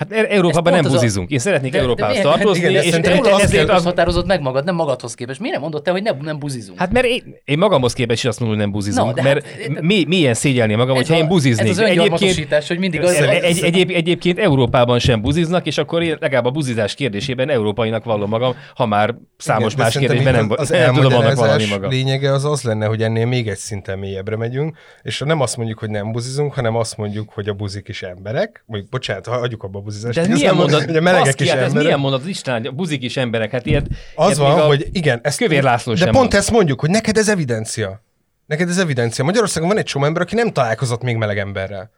Hát 0.00 0.12
E- 0.12 0.26
Európában 0.28 0.72
nem 0.72 0.82
buzizunk. 0.82 1.30
Én 1.30 1.38
szeretnék 1.38 1.70
De- 1.72 1.76
de 1.78 1.82
Európához 1.84 2.14
miért- 2.16 2.30
tartozni, 2.30 2.58
igen, 2.68 2.72
de 2.72 2.82
és 3.14 3.20
De 3.20 3.30
azt 3.32 3.42
ezért 3.42 3.68
az, 3.68 3.84
határozod 3.84 4.26
meg 4.26 4.40
magad, 4.40 4.64
nem 4.64 4.74
magadhoz 4.74 5.14
képest. 5.14 5.38
Miért 5.40 5.54
nem 5.54 5.62
mondod 5.62 5.82
te, 5.82 5.90
hogy 5.90 6.02
nem, 6.02 6.16
nem 6.22 6.38
buzizunk? 6.38 6.78
Hát 6.78 6.92
mert 6.92 7.06
én, 7.06 7.34
én 7.44 7.58
magamhoz 7.58 7.92
képest 7.92 8.22
is 8.22 8.28
azt 8.28 8.40
mondom, 8.40 8.56
hogy 8.58 8.66
nem 8.66 8.74
buzizunk, 8.74 9.14
de 9.14 9.22
mert 9.22 9.46
hát- 9.46 9.80
mi, 9.80 10.04
milyen 10.08 10.34
szégyelni 10.34 10.74
magam, 10.74 10.96
hogyha 10.96 11.14
a- 11.14 11.18
én 11.18 11.26
buziznék. 11.28 11.70
Ez 11.70 11.78
az 11.78 11.88
öngyarmatosítás, 11.88 12.68
hogy 12.68 12.78
mindig 12.78 13.00
az, 13.02 13.12
egy, 13.14 13.62
egyéb, 13.62 13.90
egyébként 13.94 14.38
Európában 14.38 14.98
sem 14.98 15.20
buziznak, 15.20 15.66
és 15.66 15.78
akkor 15.78 16.02
én 16.02 16.16
legalább 16.20 16.44
a 16.44 16.50
buzizás 16.50 16.94
kérdésében 16.94 17.48
európainak 17.50 18.04
vallom 18.04 18.28
magam, 18.28 18.54
ha 18.74 18.86
már 18.86 19.14
számos 19.36 19.72
Igen, 19.72 19.76
de 19.76 19.82
más 19.82 19.98
kérdésben 19.98 20.32
nem, 20.34 20.50
az, 20.56 20.68
nem 20.68 20.94
tudom 20.94 21.14
annak 21.14 21.34
vallani 21.34 21.66
magam. 21.66 21.90
lényege 21.90 22.32
az 22.32 22.44
az 22.44 22.62
lenne, 22.62 22.86
hogy 22.86 23.02
ennél 23.02 23.26
még 23.26 23.48
egy 23.48 23.56
szinten 23.56 23.98
mélyebbre 23.98 24.36
megyünk, 24.36 24.76
és 25.02 25.18
nem 25.18 25.40
azt 25.40 25.56
mondjuk, 25.56 25.78
hogy 25.78 25.90
nem 25.90 26.12
buzizunk, 26.12 26.54
hanem 26.54 26.76
azt 26.76 26.96
mondjuk, 26.96 27.30
hogy 27.32 27.48
a 27.48 27.52
buzik 27.52 27.88
is 27.88 28.02
emberek. 28.02 28.62
Mondjuk, 28.66 28.90
bocsánat, 28.90 29.26
ha 29.26 29.34
adjuk 29.34 29.62
abba 29.62 29.78
a 29.78 29.82
buzizást. 29.90 30.14
De 30.14 30.20
ez 30.20 30.28
milyen 30.38 30.54
mondat, 30.54 30.84
hogy 30.84 30.96
a 30.96 31.00
melegek 31.00 31.40
is 31.40 31.48
ez 31.48 31.62
emberek. 31.62 31.82
milyen 31.82 31.98
mondat, 31.98 32.26
Isten, 32.26 32.66
a 32.66 32.70
buzik 32.70 33.02
is 33.02 33.16
emberek, 33.16 33.50
hát 33.50 33.66
ilyet, 33.66 33.86
Az 34.14 34.26
ilyet 34.26 34.38
van, 34.38 34.60
a- 34.60 34.66
hogy 34.66 34.88
igen, 34.92 35.20
ezt, 35.22 35.38
Kövér 35.38 35.62
László 35.62 35.92
de 35.94 36.04
pont 36.04 36.16
mond. 36.16 36.34
ezt 36.34 36.50
mondjuk, 36.50 36.80
hogy 36.80 36.90
neked 36.90 37.16
ez 37.16 37.28
evidencia. 37.28 38.02
Neked 38.46 38.68
ez 38.68 38.78
evidencia. 38.78 39.24
Magyarországon 39.24 39.68
van 39.68 39.78
egy 39.78 39.84
csomó 39.84 40.04
ember, 40.04 40.22
aki 40.22 40.34
nem 40.34 40.52
találkozott 40.52 41.02
még 41.02 41.16
meleg 41.16 41.38
emberrel. 41.38 41.90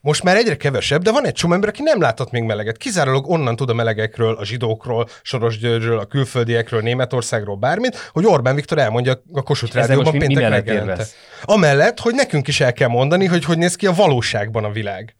Most 0.00 0.22
már 0.22 0.36
egyre 0.36 0.56
kevesebb, 0.56 1.02
de 1.02 1.10
van 1.10 1.26
egy 1.26 1.32
csomó 1.32 1.54
ember, 1.54 1.68
aki 1.68 1.82
nem 1.82 2.00
látott 2.00 2.30
még 2.30 2.42
meleget. 2.42 2.76
Kizárólag 2.76 3.30
onnan 3.30 3.56
tud 3.56 3.70
a 3.70 3.74
melegekről, 3.74 4.34
a 4.34 4.44
zsidókról, 4.44 5.08
Soros 5.22 5.58
Györgyről, 5.58 5.98
a 5.98 6.04
külföldiekről, 6.04 6.80
Németországról, 6.80 7.56
bármit, 7.56 8.10
hogy 8.12 8.26
Orbán 8.26 8.54
Viktor 8.54 8.78
elmondja 8.78 9.22
a 9.32 9.42
Kossuth 9.42 9.74
Rádióban 9.74 10.18
péntek 10.18 10.48
reggelente. 10.48 11.04
Amellett, 11.42 12.00
hogy 12.00 12.14
nekünk 12.14 12.48
is 12.48 12.60
el 12.60 12.72
kell 12.72 12.88
mondani, 12.88 13.26
hogy 13.26 13.44
hogy 13.44 13.58
néz 13.58 13.76
ki 13.76 13.86
a 13.86 13.92
valóságban 13.92 14.64
a 14.64 14.70
világ. 14.70 15.14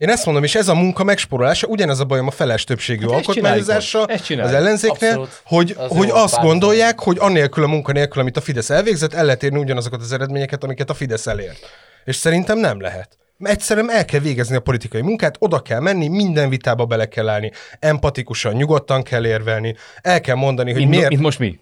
Én 0.00 0.08
ezt 0.08 0.24
mondom, 0.24 0.44
és 0.44 0.54
ez 0.54 0.68
a 0.68 0.74
munka 0.74 1.04
megsporolása, 1.04 1.66
ugyanez 1.66 2.00
a 2.00 2.04
bajom 2.04 2.26
a 2.26 2.30
feles 2.30 2.64
többségű 2.64 3.02
Hát 3.02 3.10
alkotmányozással 3.12 4.02
az 4.42 4.52
ellenzéknél, 4.52 5.08
Abszolút. 5.08 5.40
hogy, 5.44 5.74
Az 5.78 5.90
hogy 5.96 6.08
azt 6.12 6.34
pár- 6.34 6.44
gondolják, 6.44 7.00
hogy 7.00 7.16
annélkül 7.20 7.64
a 7.64 7.66
munka 7.66 7.92
nélkül, 7.92 8.20
amit 8.20 8.36
a 8.36 8.40
Fidesz 8.40 8.70
elvégzett, 8.70 9.12
el 9.12 9.24
lehet 9.24 9.42
érni 9.42 9.58
ugyanazokat 9.58 10.00
az 10.00 10.12
eredményeket, 10.12 10.64
amiket 10.64 10.90
a 10.90 10.94
Fidesz 10.94 11.26
elért. 11.26 11.58
És 12.04 12.16
szerintem 12.16 12.58
nem 12.58 12.80
lehet. 12.80 13.18
Egyszerűen 13.40 13.90
el 13.90 14.04
kell 14.04 14.20
végezni 14.20 14.56
a 14.56 14.60
politikai 14.60 15.00
munkát, 15.00 15.36
oda 15.38 15.60
kell 15.60 15.80
menni, 15.80 16.08
minden 16.08 16.48
vitába 16.48 16.84
bele 16.84 17.08
kell 17.08 17.28
állni, 17.28 17.52
empatikusan, 17.78 18.54
nyugodtan 18.54 19.02
kell 19.02 19.26
érvelni, 19.26 19.76
el 20.02 20.20
kell 20.20 20.36
mondani, 20.36 20.70
hogy 20.70 20.80
mint, 20.80 20.90
miért, 20.94 21.08
mint 21.08 21.20
most 21.20 21.38
mi. 21.38 21.58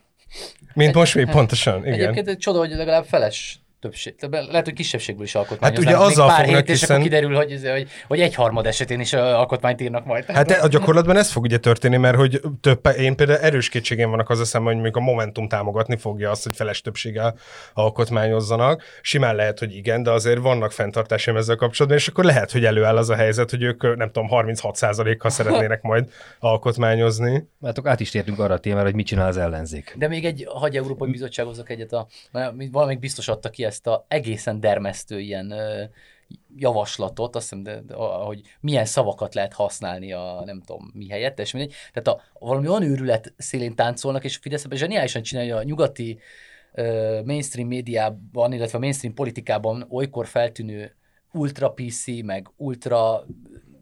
mint 0.75 0.95
most 0.95 1.15
mi 1.15 1.25
pontosan, 1.25 1.87
igen. 1.87 1.93
Egyébként 1.93 2.29
egy 2.29 2.39
csoda, 2.39 2.59
hogy 2.59 2.71
legalább 2.71 3.05
feles 3.05 3.59
többség. 3.81 4.15
Lehet, 4.31 4.65
hogy 4.65 4.73
kisebbségből 4.73 5.25
is 5.25 5.35
alkotmányozni. 5.35 5.85
Hát 5.85 5.95
ugye 5.95 6.05
azzal 6.05 6.29
pár 6.29 6.45
fognak, 6.45 6.57
hét, 6.57 6.69
és 6.69 6.81
hiszen- 6.81 6.97
akkor 6.97 7.09
kiderül, 7.09 7.37
hogy, 7.37 7.61
hogy, 7.63 7.89
hogy 8.09 8.21
egy 8.21 8.35
harmad 8.35 8.67
esetén 8.67 9.01
is 9.01 9.13
alkotmányt 9.13 9.81
írnak 9.81 10.05
majd. 10.05 10.25
Hát 10.25 10.51
a 10.51 10.69
gyakorlatban 10.75 11.17
ez 11.17 11.31
fog 11.31 11.43
ugye 11.43 11.59
történni, 11.59 11.97
mert 11.97 12.17
hogy 12.17 12.41
több, 12.61 12.87
én 12.99 13.17
például 13.17 13.39
erős 13.39 13.69
kétségem 13.69 14.11
vannak 14.11 14.31
az 14.31 14.41
eszemben, 14.41 14.73
hogy 14.73 14.83
mondjuk 14.83 14.97
a 14.97 15.07
Momentum 15.11 15.49
támogatni 15.49 15.97
fogja 15.97 16.31
azt, 16.31 16.43
hogy 16.43 16.57
feles 16.57 16.81
többséggel 16.81 17.39
alkotmányozzanak. 17.75 18.83
Simán 19.03 19.35
lehet, 19.35 19.59
hogy 19.59 19.75
igen, 19.75 20.03
de 20.03 20.11
azért 20.11 20.39
vannak 20.39 20.73
fenntartásaim 20.73 21.37
ezzel 21.37 21.57
kapcsolatban, 21.57 22.01
és 22.01 22.09
akkor 22.09 22.25
lehet, 22.25 22.53
hogy 22.53 22.65
előáll 22.65 22.97
az 22.97 23.11
a 23.11 23.15
helyzet, 23.15 23.51
hogy 23.51 23.63
ők 23.63 23.97
nem 23.97 24.11
tudom, 24.11 24.29
36%-kal 24.31 25.31
szeretnének 25.31 25.83
majd 25.83 26.09
alkotmányozni. 26.39 27.49
Akkor 27.61 27.89
át 27.89 28.01
is 28.01 28.11
tértünk 28.11 28.39
arra 28.39 28.55
a 28.55 28.59
témára, 28.59 28.85
hogy 28.85 28.95
mit 28.95 29.07
csinál 29.07 29.27
az 29.29 29.37
ellenzék. 29.37 29.95
De 29.99 30.09
még 30.09 30.25
egy, 30.25 30.47
hagy 30.49 30.77
Európai 30.77 31.11
Bizottság 31.11 31.47
hozzak 31.47 31.71
egyet, 31.71 31.93
a, 31.93 32.07
mert 32.33 32.53
valamelyik 32.73 33.01
biztos 33.01 33.29
adta 33.29 33.49
ki 33.51 33.65
ezt 33.69 33.87
a 33.87 34.05
egészen 34.09 34.61
dermesztő 34.61 35.21
ilyen 35.21 35.55
javaslatot, 36.57 37.37
azt 37.37 37.49
hiszem, 37.49 37.63
de, 37.65 37.81
de, 37.81 37.95
hogy 37.95 38.41
milyen 38.61 38.85
szavakat 38.85 39.35
lehet 39.35 39.53
használni 39.53 40.13
a 40.13 40.43
nem 40.45 40.63
tudom 40.63 40.91
mi 40.95 41.09
helyett, 41.09 41.39
és 41.39 41.53
mindegy. 41.53 41.75
Tehát 41.93 42.21
a, 42.21 42.47
valami 42.47 42.69
olyan 42.69 42.83
őrület 42.83 43.35
szélén 43.37 43.75
táncolnak, 43.75 44.25
és 44.25 44.37
Fidesz 44.37 44.65
ebben 44.65 44.79
zseniálisan 44.79 45.23
csinálja 45.23 45.57
a 45.57 45.63
nyugati 45.63 46.19
ö, 46.73 47.21
mainstream 47.25 47.69
médiában, 47.69 48.53
illetve 48.53 48.77
a 48.79 48.81
mainstream 48.81 49.15
politikában 49.15 49.87
olykor 49.89 50.27
feltűnő 50.27 50.97
ultra 51.33 51.69
PC, 51.73 52.07
meg 52.23 52.51
ultra 52.57 53.27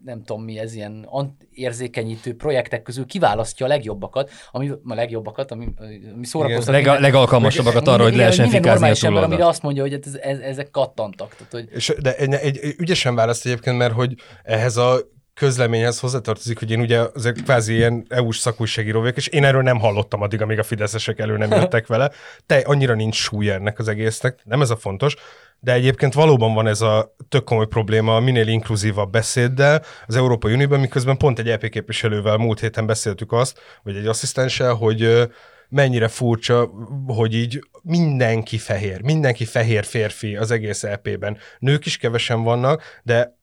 nem 0.07 0.23
tudom 0.23 0.43
mi 0.43 0.59
ez, 0.59 0.73
ilyen 0.73 1.09
érzékenyítő 1.51 2.35
projektek 2.35 2.81
közül 2.81 3.05
kiválasztja 3.05 3.65
a 3.65 3.69
legjobbakat, 3.69 4.29
ami 4.51 4.69
a 4.69 4.93
legjobbakat, 4.93 5.51
ami, 5.51 5.67
ami 6.13 6.25
szórakoztat. 6.25 6.73
Leg, 6.73 6.83
minden- 6.83 7.01
legalkalmasabbakat 7.01 7.87
arra, 7.87 8.03
hogy 8.03 8.15
lehessen 8.15 8.45
fikázni 8.45 8.67
a 8.67 8.71
normális 8.71 9.03
ember, 9.03 9.23
amire 9.23 9.47
azt 9.47 9.61
mondja, 9.61 9.81
hogy 9.81 9.93
ez, 9.93 10.15
ez, 10.15 10.39
ezek 10.39 10.69
kattantak. 10.69 11.35
Tehát, 11.35 11.51
hogy 11.51 11.67
És, 11.75 11.93
de 12.01 12.15
egy, 12.15 12.33
egy, 12.33 12.57
egy 12.57 12.75
ügyesen 12.77 13.15
választ 13.15 13.45
egyébként, 13.45 13.77
mert 13.77 13.93
hogy 13.93 14.15
ehhez 14.43 14.77
a 14.77 14.99
közleményhez 15.37 15.99
hozzátartozik, 15.99 16.59
hogy 16.59 16.71
én 16.71 16.79
ugye 16.79 16.99
azért 17.13 17.41
kvázi 17.41 17.73
ilyen 17.73 18.05
EU-s 18.09 18.37
szakújságíró 18.37 18.99
vagyok, 18.99 19.17
és 19.17 19.27
én 19.27 19.43
erről 19.43 19.61
nem 19.61 19.79
hallottam 19.79 20.21
addig, 20.21 20.41
amíg 20.41 20.59
a 20.59 20.63
fideszesek 20.63 21.19
elő 21.19 21.37
nem 21.37 21.51
jöttek 21.51 21.87
vele. 21.87 22.11
Te 22.45 22.57
annyira 22.57 22.93
nincs 22.93 23.15
súly 23.15 23.51
ennek 23.51 23.79
az 23.79 23.87
egésznek, 23.87 24.39
nem 24.43 24.61
ez 24.61 24.69
a 24.69 24.75
fontos, 24.75 25.15
de 25.59 25.73
egyébként 25.73 26.13
valóban 26.13 26.53
van 26.53 26.67
ez 26.67 26.81
a 26.81 27.15
tök 27.29 27.43
komoly 27.43 27.67
probléma 27.67 28.15
a 28.15 28.19
minél 28.19 28.47
inkluzívabb 28.47 29.11
beszéddel 29.11 29.83
az 30.07 30.15
Európai 30.15 30.53
Unióban, 30.53 30.79
miközben 30.79 31.17
pont 31.17 31.39
egy 31.39 31.49
EP 31.49 31.69
képviselővel 31.69 32.37
múlt 32.37 32.59
héten 32.59 32.85
beszéltük 32.85 33.31
azt, 33.31 33.59
vagy 33.83 33.95
egy 33.95 34.07
asszisztenssel, 34.07 34.73
hogy 34.73 35.29
mennyire 35.69 36.07
furcsa, 36.07 36.69
hogy 37.07 37.33
így 37.33 37.59
mindenki 37.81 38.57
fehér, 38.57 39.01
mindenki 39.01 39.45
fehér 39.45 39.85
férfi 39.85 40.35
az 40.35 40.51
egész 40.51 40.83
EP-ben. 40.83 41.37
Nők 41.59 41.85
is 41.85 41.97
kevesen 41.97 42.43
vannak, 42.43 42.83
de 43.03 43.36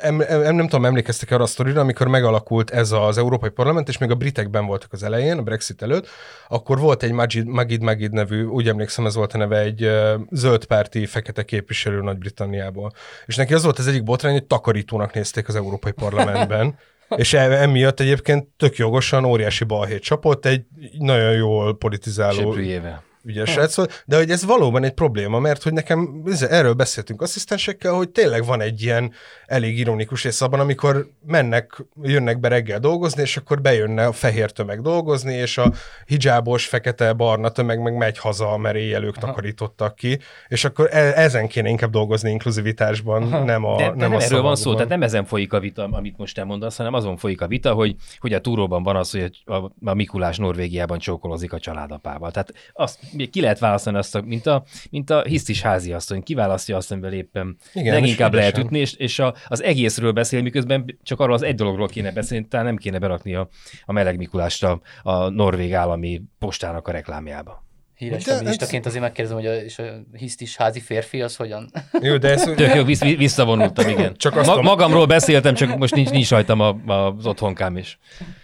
em, 0.00 0.20
em, 0.20 0.54
nem, 0.54 0.68
tudom, 0.68 0.84
emlékeztek 0.84 1.30
arra 1.30 1.42
a 1.42 1.46
sztorira, 1.46 1.80
amikor 1.80 2.08
megalakult 2.08 2.70
ez 2.70 2.92
az 2.92 3.18
Európai 3.18 3.50
Parlament, 3.50 3.88
és 3.88 3.98
még 3.98 4.10
a 4.10 4.14
britekben 4.14 4.66
voltak 4.66 4.92
az 4.92 5.02
elején, 5.02 5.38
a 5.38 5.42
Brexit 5.42 5.82
előtt, 5.82 6.08
akkor 6.48 6.78
volt 6.78 7.02
egy 7.02 7.12
Magid 7.12 7.46
Magid, 7.46 7.82
Magid 7.82 8.12
nevű, 8.12 8.44
úgy 8.44 8.68
emlékszem, 8.68 9.06
ez 9.06 9.14
volt 9.14 9.32
a 9.32 9.38
neve, 9.38 9.58
egy 9.58 9.90
zöldpárti 10.30 11.06
fekete 11.06 11.44
képviselő 11.44 12.00
Nagy-Britanniából. 12.00 12.92
És 13.26 13.36
neki 13.36 13.54
az 13.54 13.62
volt 13.62 13.78
az 13.78 13.86
egyik 13.86 14.02
botrány, 14.02 14.32
hogy 14.32 14.44
takarítónak 14.44 15.14
nézték 15.14 15.48
az 15.48 15.56
Európai 15.56 15.92
Parlamentben. 15.92 16.78
És 17.16 17.32
e- 17.32 17.62
emiatt 17.62 18.00
egyébként 18.00 18.46
tök 18.56 18.76
jogosan 18.76 19.24
óriási 19.24 19.64
balhét 19.64 20.02
csapott, 20.02 20.46
egy 20.46 20.64
nagyon 20.98 21.32
jól 21.32 21.76
politizáló 21.76 22.40
Söprűjével. 22.40 23.02
Ügyes 23.24 23.50
srác 23.50 23.76
volt, 23.76 24.04
de 24.06 24.16
hogy 24.16 24.30
ez 24.30 24.44
valóban 24.44 24.84
egy 24.84 24.92
probléma, 24.92 25.38
mert 25.38 25.62
hogy 25.62 25.72
nekem 25.72 26.22
erről 26.48 26.72
beszéltünk 26.72 27.22
asszisztensekkel, 27.22 27.92
hogy 27.92 28.10
tényleg 28.10 28.44
van 28.44 28.60
egy 28.60 28.82
ilyen 28.82 29.12
elég 29.46 29.78
ironikus 29.78 30.22
rész 30.22 30.40
abban, 30.40 30.60
amikor 30.60 31.06
mennek, 31.26 31.84
jönnek 32.02 32.40
be 32.40 32.48
reggel 32.48 32.78
dolgozni, 32.78 33.22
és 33.22 33.36
akkor 33.36 33.60
bejönne 33.60 34.06
a 34.06 34.12
fehér 34.12 34.50
tömeg 34.50 34.80
dolgozni, 34.80 35.34
és 35.34 35.58
a 35.58 35.72
hijábos, 36.06 36.66
fekete, 36.66 37.12
barna 37.12 37.48
tömeg 37.48 37.82
meg 37.82 37.96
megy 37.96 38.18
haza, 38.18 38.56
mert 38.56 38.76
éjjel 38.76 39.04
ők 39.04 39.18
takarítottak 39.18 39.94
ki, 39.94 40.18
és 40.48 40.64
akkor 40.64 40.88
e- 40.92 41.12
ezen 41.16 41.48
kéne 41.48 41.68
inkább 41.68 41.90
dolgozni 41.90 42.30
inkluzivitásban, 42.30 43.44
nem 43.44 43.64
a 43.64 43.76
De, 43.76 43.82
de 43.82 43.88
nem, 43.88 43.98
nem, 43.98 44.12
a 44.12 44.22
erről 44.22 44.42
van 44.42 44.56
szó, 44.56 44.74
tehát 44.74 44.88
nem 44.88 45.02
ezen 45.02 45.24
folyik 45.24 45.52
a 45.52 45.60
vita, 45.60 45.88
amit 45.90 46.16
most 46.16 46.34
te 46.34 46.44
mondasz, 46.44 46.76
hanem 46.76 46.94
azon 46.94 47.16
folyik 47.16 47.40
a 47.40 47.46
vita, 47.46 47.72
hogy, 47.72 47.96
hogy 48.18 48.32
a 48.32 48.40
túróban 48.40 48.82
van 48.82 48.96
az, 48.96 49.10
hogy 49.10 49.42
a, 49.44 49.54
a 49.84 49.94
Mikulás 49.94 50.36
Norvégiában 50.36 50.98
csókolozik 50.98 51.52
a 51.52 51.58
családapával. 51.58 52.30
Tehát 52.30 52.52
azt 52.72 52.98
még 53.14 53.30
ki 53.30 53.40
lehet 53.40 53.58
választani 53.58 53.96
azt, 53.96 54.14
a, 54.14 54.20
mint 54.20 54.46
a, 54.46 54.64
mint 54.90 55.10
a 55.10 55.22
hisztis 55.22 55.62
házi 55.62 55.92
asszony, 55.92 56.22
kiválasztja 56.22 56.76
azt, 56.76 56.92
amivel 56.92 57.12
éppen 57.12 57.56
Igen, 57.72 57.94
leginkább 57.94 58.34
lehet 58.34 58.58
ütni, 58.58 58.78
és, 58.78 58.92
és 58.92 59.18
a, 59.18 59.34
az 59.46 59.62
egészről 59.62 60.12
beszél, 60.12 60.42
miközben 60.42 60.98
csak 61.02 61.20
arról 61.20 61.34
az 61.34 61.42
egy 61.42 61.54
dologról 61.54 61.88
kéne 61.88 62.12
beszélni, 62.12 62.46
tehát 62.48 62.66
nem 62.66 62.76
kéne 62.76 62.98
berakni 62.98 63.34
a, 63.34 63.48
a 63.84 63.92
meleg 63.92 64.16
Mikulást 64.16 64.64
a, 64.64 64.80
a 65.02 65.28
norvég 65.28 65.74
állami 65.74 66.22
postának 66.38 66.88
a 66.88 66.92
reklámjába. 66.92 67.63
Híres 67.96 68.24
De 68.24 68.32
feministaként 68.32 68.86
azért 68.86 69.02
megkérdezem, 69.02 69.38
hogy 69.38 69.46
a, 69.46 69.54
és 69.54 69.78
a 69.78 69.84
hisztis 70.12 70.56
házi 70.56 70.80
férfi 70.80 71.22
az 71.22 71.36
hogyan? 71.36 71.70
Jó, 72.00 72.16
de 72.16 72.30
ez, 72.30 72.42
Tök 72.42 72.74
jó, 72.74 72.84
vissz, 72.84 73.00
visszavonultam, 73.00 73.88
igen. 73.88 74.16
Csak 74.16 74.36
azt 74.36 74.46
Ma, 74.48 74.54
a- 74.56 74.62
magamról 74.62 75.06
beszéltem, 75.06 75.54
csak 75.54 75.78
most 75.78 75.94
nincs, 75.94 76.10
nincs 76.10 76.30
rajtam 76.30 76.60
a, 76.60 76.68
a, 76.86 77.14
az 77.16 77.26
otthonkám 77.26 77.76
is. 77.76 77.98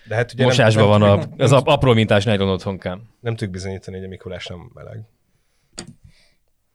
de 0.09 0.15
hát 0.15 0.33
ugye 0.33 0.45
Mosásban 0.45 0.89
van 0.89 1.03
a, 1.03 1.21
az 1.37 1.53
a 1.53 1.61
apró 1.65 1.93
mintás 1.93 2.25
nylon 2.25 2.49
otthonkám. 2.49 3.03
Nem 3.21 3.33
tudjuk 3.33 3.51
bizonyítani, 3.51 3.97
hogy 3.97 4.07
a 4.07 4.09
Mikulás 4.09 4.47
nem 4.47 4.71
meleg. 4.75 5.01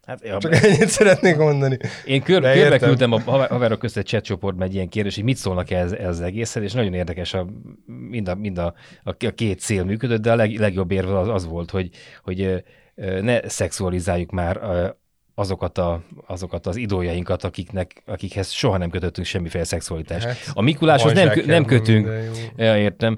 Hát, 0.05 0.19
ja, 0.23 0.37
Csak 0.37 0.55
ennyit 0.55 0.87
szeretnék 0.87 1.37
mondani. 1.37 1.77
én 2.05 2.21
kör, 2.21 2.41
De 2.41 2.53
körbe 2.53 2.73
értem. 2.73 2.87
küldtem 2.87 3.11
a 3.11 3.19
haver- 3.19 3.49
haverok 3.49 3.79
közt 3.79 3.97
egy 3.97 4.05
chat 4.05 4.23
csoportban 4.23 4.67
egy 4.67 4.73
ilyen 4.73 4.89
kérdés, 4.89 5.15
hogy 5.15 5.23
mit 5.23 5.37
szólnak 5.37 5.71
ez, 5.71 5.91
ez 5.91 6.07
az 6.07 6.21
egészhez, 6.21 6.63
és 6.63 6.73
nagyon 6.73 6.93
érdekes, 6.93 7.33
a, 7.33 7.47
mind, 8.09 8.27
a, 8.27 8.35
mind 8.35 8.57
a, 8.57 8.73
a, 9.03 9.09
a 9.25 9.31
két 9.35 9.59
cél 9.59 9.83
működött, 9.83 10.21
de 10.21 10.31
a 10.31 10.35
leg, 10.35 10.55
legjobb 10.59 10.91
érve 10.91 11.19
az, 11.19 11.27
az 11.27 11.45
volt, 11.45 11.71
hogy, 11.71 11.89
hogy 12.23 12.63
ne 13.21 13.49
szexualizáljuk 13.49 14.31
már 14.31 14.57
azokat, 15.35 15.77
a, 15.77 16.01
azokat 16.25 16.67
az 16.67 16.75
idójainkat, 16.75 17.43
akiknek, 17.43 18.03
akikhez 18.05 18.51
soha 18.51 18.77
nem 18.77 18.89
kötöttünk 18.89 19.27
semmiféle 19.27 19.63
szexualitást. 19.63 20.25
Hát, 20.25 20.37
a 20.53 20.61
Mikuláshoz 20.61 21.13
nem, 21.13 21.31
nem 21.45 21.65
kötünk, 21.65 22.09
ja, 22.55 22.77
értem, 22.77 23.17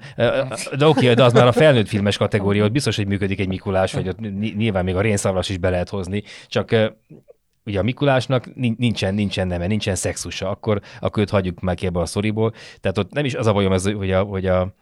de 0.78 0.88
oké, 0.88 1.14
de 1.14 1.24
az 1.24 1.34
már 1.34 1.48
a 1.48 1.52
felnőtt 1.52 1.88
filmes 1.88 2.18
kategória, 2.18 2.66
ott 2.66 2.72
biztos, 2.72 2.96
hogy 2.96 3.08
működik 3.08 3.40
egy 3.40 3.48
Mikulás, 3.48 3.94
vagy 3.94 4.08
ott 4.08 4.20
nyilván 4.40 4.84
még 4.84 4.96
a 4.96 5.02
rénszavas 5.02 5.50
is 5.50 5.58
be 5.58 5.70
lehet 5.70 5.90
hozni, 5.90 6.24
csak 6.48 6.76
ugye 7.66 7.80
a 7.80 7.84
Mikulásnak 7.84 8.56
nincsen, 8.78 9.14
nincsen 9.14 9.48
neme, 9.48 9.68
nincsen 9.68 9.96
szexusa, 9.96 10.50
akkor, 10.50 10.82
akkor 11.00 11.22
őt 11.22 11.30
hagyjuk 11.30 11.60
meg 11.60 11.84
ebbe 11.84 12.00
a 12.00 12.06
szoriból. 12.06 12.54
Tehát 12.82 12.98
ott 12.98 13.12
nem 13.12 13.26
is 13.26 13.36
az 13.36 13.48
a 13.48 13.54
bajom, 13.54 13.72
ez, 13.72 13.84
hogy 13.84 14.12
a, 14.12 14.24
hogy 14.24 14.46
a 14.46 14.74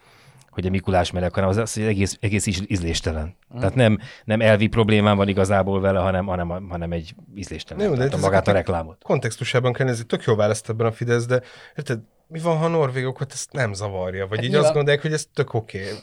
hogy 0.55 0.65
a 0.65 0.69
Mikulás 0.69 1.11
meleg, 1.11 1.33
hanem 1.33 1.49
az, 1.49 1.57
az 1.57 1.73
hogy 1.73 1.83
egész, 1.83 2.17
egész 2.19 2.45
ízléstelen. 2.67 3.35
Mm. 3.55 3.59
Tehát 3.59 3.75
nem, 3.75 3.99
nem 4.23 4.41
elvi 4.41 4.67
problémám 4.67 5.17
van 5.17 5.27
igazából 5.27 5.81
vele, 5.81 5.99
hanem, 5.99 6.25
hanem, 6.25 6.67
hanem 6.69 6.91
egy 6.91 7.15
ízléstelen. 7.35 7.89
Nem, 7.89 8.09
de 8.09 8.17
magát 8.17 8.47
a 8.47 8.51
reklámot. 8.51 9.03
Kontextusában 9.03 9.73
kell 9.73 9.85
nézni, 9.85 10.03
tök 10.03 10.23
jó 10.23 10.35
választ 10.35 10.69
ebben 10.69 10.87
a 10.87 10.91
Fidesz, 10.91 11.25
de 11.25 11.41
érted, 11.75 11.99
mi 12.27 12.39
van, 12.39 12.57
ha 12.57 12.65
a 12.65 12.67
norvégokat 12.67 13.31
ezt 13.31 13.51
nem 13.51 13.73
zavarja? 13.73 14.27
Vagy 14.27 14.35
hát 14.35 14.45
így 14.45 14.51
nyilván... 14.51 14.65
azt 14.65 14.75
gondolják, 14.75 15.01
hogy 15.01 15.13
ez 15.13 15.27
tök 15.33 15.53
oké. 15.53 15.81
Okay. 15.81 15.93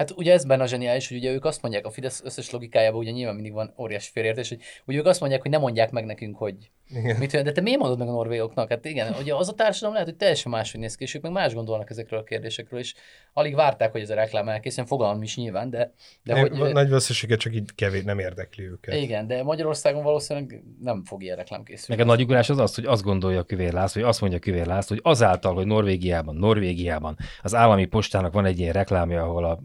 Hát 0.00 0.10
ugye 0.16 0.32
ez 0.32 0.44
benne 0.44 0.62
a 0.62 0.66
zseniális, 0.66 1.08
hogy 1.08 1.16
ugye 1.16 1.32
ők 1.32 1.44
azt 1.44 1.62
mondják, 1.62 1.86
a 1.86 1.90
Fidesz 1.90 2.22
összes 2.24 2.50
logikájában 2.50 3.00
ugye 3.00 3.10
nyilván 3.10 3.34
mindig 3.34 3.52
van 3.52 3.74
óriási 3.78 4.10
félértés, 4.12 4.48
hogy 4.48 4.60
ugye 4.84 4.98
ők 4.98 5.06
azt 5.06 5.20
mondják, 5.20 5.42
hogy 5.42 5.50
nem 5.50 5.60
mondják 5.60 5.90
meg 5.90 6.04
nekünk, 6.04 6.36
hogy 6.36 6.54
igen. 6.88 7.16
mit 7.16 7.42
de 7.42 7.52
te 7.52 7.60
miért 7.60 7.78
mondod 7.78 7.98
meg 7.98 8.08
a 8.08 8.10
norvégoknak? 8.10 8.68
Hát 8.68 8.84
igen, 8.84 9.14
ugye 9.20 9.34
az 9.34 9.48
a 9.48 9.52
társadalom 9.52 9.92
lehet, 9.92 10.08
hogy 10.08 10.18
teljesen 10.18 10.52
máshogy 10.52 10.80
néz 10.80 10.94
ki, 10.94 11.02
és 11.04 11.14
ők 11.14 11.22
meg 11.22 11.32
más 11.32 11.54
gondolnak 11.54 11.90
ezekről 11.90 12.20
a 12.20 12.22
kérdésekről, 12.22 12.80
és 12.80 12.94
alig 13.32 13.54
várták, 13.54 13.92
hogy 13.92 14.00
ez 14.00 14.10
a 14.10 14.14
reklám 14.14 14.48
elkészüljön, 14.48 14.86
fogalmam 14.86 15.22
is 15.22 15.36
nyilván, 15.36 15.70
de... 15.70 15.92
de 16.22 16.40
hogy, 16.40 16.50
nagy 16.50 16.88
valószínűséget 16.88 17.38
csak 17.38 17.54
így 17.54 17.74
kevés 17.74 18.02
nem 18.02 18.18
érdekli 18.18 18.64
őket. 18.64 18.94
Igen, 18.94 19.26
de 19.26 19.42
Magyarországon 19.42 20.02
valószínűleg 20.02 20.62
nem 20.80 21.04
fog 21.04 21.22
ilyen 21.22 21.36
reklám 21.36 21.62
készülni. 21.62 22.00
Meg 22.00 22.10
a 22.10 22.14
nagy 22.14 22.22
ugrás 22.22 22.50
az 22.50 22.58
az, 22.58 22.74
hogy 22.74 22.86
azt 22.86 23.02
gondolja 23.02 23.42
Küvér 23.42 23.72
László, 23.72 24.00
hogy 24.00 24.10
azt 24.10 24.20
mondja 24.20 24.38
Küvér 24.38 24.66
László, 24.66 24.96
hogy 24.96 25.12
azáltal, 25.12 25.54
hogy 25.54 25.66
Norvégiában, 25.66 26.36
Norvégiában 26.36 27.16
az 27.42 27.54
állami 27.54 27.84
postának 27.84 28.32
van 28.32 28.44
egy 28.44 28.58
ilyen 28.58 28.72
reklámja, 28.72 29.22
ahol 29.22 29.44
a 29.44 29.60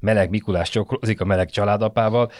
meleg 0.00 0.30
Mikulás 0.30 0.68
csokrozik 0.68 1.20
a 1.20 1.24
meleg 1.24 1.50
családapával, 1.50 2.30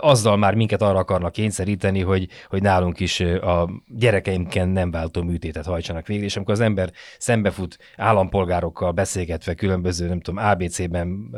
azzal 0.00 0.36
már 0.36 0.54
minket 0.54 0.82
arra 0.82 0.98
akarnak 0.98 1.32
kényszeríteni, 1.32 2.00
hogy, 2.00 2.28
hogy 2.48 2.62
nálunk 2.62 3.00
is 3.00 3.20
a 3.20 3.70
gyerekeimken 3.86 4.68
nem 4.68 4.90
váltó 4.90 5.22
műtétet 5.22 5.64
hajtsanak 5.64 6.06
végre, 6.06 6.24
és 6.24 6.36
amikor 6.36 6.54
az 6.54 6.60
ember 6.60 6.90
szembefut 7.18 7.78
állampolgárokkal 7.96 8.92
beszélgetve, 8.92 9.54
különböző, 9.54 10.08
nem 10.08 10.20
tudom, 10.20 10.44
ABC-ben 10.44 11.30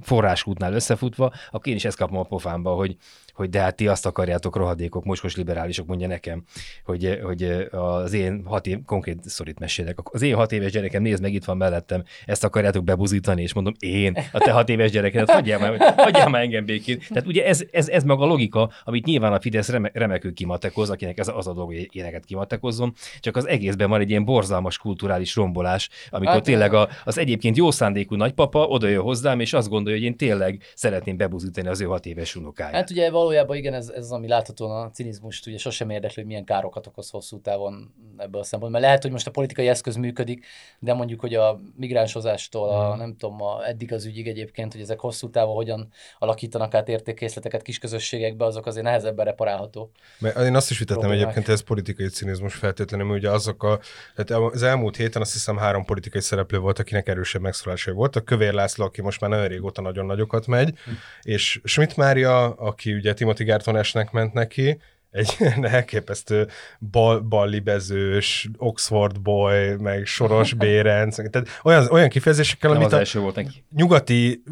forráskútnál 0.00 0.72
összefutva, 0.72 1.32
akkor 1.50 1.68
én 1.68 1.74
is 1.74 1.84
ezt 1.84 1.96
kapom 1.96 2.18
a 2.18 2.22
pofámba, 2.22 2.74
hogy, 2.74 2.96
hogy 3.34 3.48
de 3.48 3.60
hát 3.60 3.76
ti 3.76 3.88
azt 3.88 4.06
akarjátok, 4.06 4.56
rohadékok, 4.56 5.04
mocskos 5.04 5.36
liberálisok, 5.36 5.86
mondja 5.86 6.06
nekem, 6.06 6.44
hogy, 6.84 7.18
hogy 7.22 7.42
az 7.70 8.12
én 8.12 8.42
hat 8.44 8.66
év, 8.66 8.78
konkrét 8.86 9.18
szorít 9.24 9.58
mesélek, 9.58 9.98
az 10.02 10.22
én 10.22 10.34
hat 10.34 10.52
éves 10.52 10.72
gyerekem, 10.72 11.02
nézd 11.02 11.22
meg, 11.22 11.34
itt 11.34 11.44
van 11.44 11.56
mellettem, 11.56 12.02
ezt 12.26 12.44
akarjátok 12.44 12.84
bebuzítani, 12.84 13.42
és 13.42 13.52
mondom, 13.52 13.72
én, 13.78 14.16
a 14.32 14.38
te 14.38 14.52
hat 14.52 14.68
éves 14.68 14.90
gyerekedet, 14.90 15.30
hagyjál 15.30 15.58
már, 15.58 15.94
hagyjál 15.96 16.28
már 16.28 16.42
engem 16.42 16.64
békén. 16.64 17.00
Tehát 17.08 17.26
ugye 17.26 17.46
ez, 17.46 17.62
ez, 17.70 17.88
ez 17.88 18.04
meg 18.04 18.20
a 18.20 18.24
logika, 18.24 18.70
amit 18.84 19.04
nyilván 19.04 19.32
a 19.32 19.40
Fidesz 19.40 19.68
reme, 19.68 19.90
remekül 19.94 20.34
kimatekoz, 20.34 20.90
akinek 20.90 21.18
ez 21.18 21.28
az 21.28 21.46
a 21.46 21.52
dolog, 21.52 21.68
hogy 21.68 21.88
ilyeneket 21.90 22.24
kimatekozzon, 22.24 22.94
csak 23.20 23.36
az 23.36 23.48
egészben 23.48 23.88
van 23.88 24.00
egy 24.00 24.10
ilyen 24.10 24.24
borzalmas 24.24 24.78
kulturális 24.78 25.34
rombolás, 25.34 25.88
amikor 26.10 26.32
hát, 26.32 26.42
tényleg 26.42 26.74
a, 26.74 26.88
az 27.04 27.18
egyébként 27.18 27.56
jó 27.56 27.70
szándékú 27.70 28.14
nagypapa 28.14 28.66
oda 28.66 28.88
jön 28.88 29.02
hozzám, 29.02 29.40
és 29.40 29.52
azt 29.52 29.68
gondolja, 29.68 29.98
hogy 29.98 30.06
én 30.06 30.16
tényleg 30.16 30.62
szeretném 30.74 31.16
bebuzítani 31.16 31.68
az 31.68 31.80
ő 31.80 31.84
hat 31.84 32.06
éves 32.06 32.36
unokáját. 32.36 32.74
Hát 32.74 32.90
ugye 32.90 33.10
valójában 33.22 33.56
igen, 33.56 33.74
ez, 33.74 33.88
ez 33.88 34.04
az, 34.04 34.12
ami 34.12 34.28
láthatóan 34.28 34.84
a 34.84 34.90
cinizmust 34.90 35.46
ugye 35.46 35.58
sosem 35.58 35.90
érdekli, 35.90 36.14
hogy 36.14 36.26
milyen 36.26 36.44
károkat 36.44 36.86
okoz 36.86 37.10
hosszú 37.10 37.40
távon 37.40 37.94
ebből 38.16 38.40
a 38.40 38.44
szempontból. 38.44 38.70
Mert 38.70 38.84
lehet, 38.84 39.02
hogy 39.02 39.10
most 39.10 39.26
a 39.26 39.30
politikai 39.30 39.68
eszköz 39.68 39.96
működik, 39.96 40.44
de 40.78 40.94
mondjuk, 40.94 41.20
hogy 41.20 41.34
a 41.34 41.60
migránsozástól, 41.76 42.68
a, 42.68 42.88
hmm. 42.88 42.98
nem 42.98 43.16
tudom, 43.16 43.42
a, 43.42 43.66
eddig 43.66 43.92
az 43.92 44.04
ügyig 44.04 44.28
egyébként, 44.28 44.72
hogy 44.72 44.80
ezek 44.80 45.00
hosszú 45.00 45.30
távon 45.30 45.54
hogyan 45.54 45.88
alakítanak 46.18 46.74
át 46.74 46.88
értékkészleteket 46.88 47.62
kis 47.62 47.78
közösségekbe, 47.78 48.44
azok 48.44 48.66
azért 48.66 48.84
nehezebben 48.84 49.24
reparálható. 49.24 49.90
Mert 50.18 50.38
én 50.38 50.56
azt 50.56 50.70
is 50.70 50.78
vitettem 50.78 51.10
egyébként, 51.10 51.44
hogy 51.44 51.54
ez 51.54 51.62
politikai 51.62 52.08
cinizmus 52.08 52.54
feltétlenül, 52.54 53.06
mert 53.06 53.18
ugye 53.18 53.30
azok 53.30 53.62
a, 53.62 53.80
tehát 54.14 54.52
az 54.52 54.62
elmúlt 54.62 54.96
héten 54.96 55.22
azt 55.22 55.32
hiszem 55.32 55.56
három 55.56 55.84
politikai 55.84 56.20
szereplő 56.20 56.58
volt, 56.58 56.78
akinek 56.78 57.08
erősebb 57.08 57.42
megszólásai 57.42 57.94
volt. 57.94 58.16
A 58.16 58.20
Kövér 58.20 58.52
László, 58.52 58.84
aki 58.84 59.02
most 59.02 59.20
már 59.20 59.30
nagyon 59.30 59.46
régóta 59.46 59.80
nagyon 59.80 60.06
nagyokat 60.06 60.46
megy, 60.46 60.78
hm. 60.84 60.90
és 61.22 61.60
Schmidt 61.64 61.96
Mária, 61.96 62.50
aki 62.50 62.94
ugye 62.94 63.11
Timothy 63.14 63.44
Garton 63.44 63.76
esnek 63.76 64.10
ment 64.12 64.32
neki, 64.34 64.78
egy 65.12 65.36
elképesztő 65.62 66.48
bal, 66.90 67.20
ballibezős, 67.20 68.48
Oxford 68.56 69.20
boy, 69.20 69.74
meg 69.74 70.06
Soros 70.06 70.54
Bérenc, 70.62 71.16
tehát 71.30 71.48
olyan, 71.62 71.88
olyan 71.90 72.08
kifejezésekkel, 72.08 72.70
Nem 72.70 72.78
amit 72.80 72.92
az 72.92 73.14
a 73.14 73.20
volt 73.20 73.34
neki. 73.34 73.64
nyugati 73.74 74.42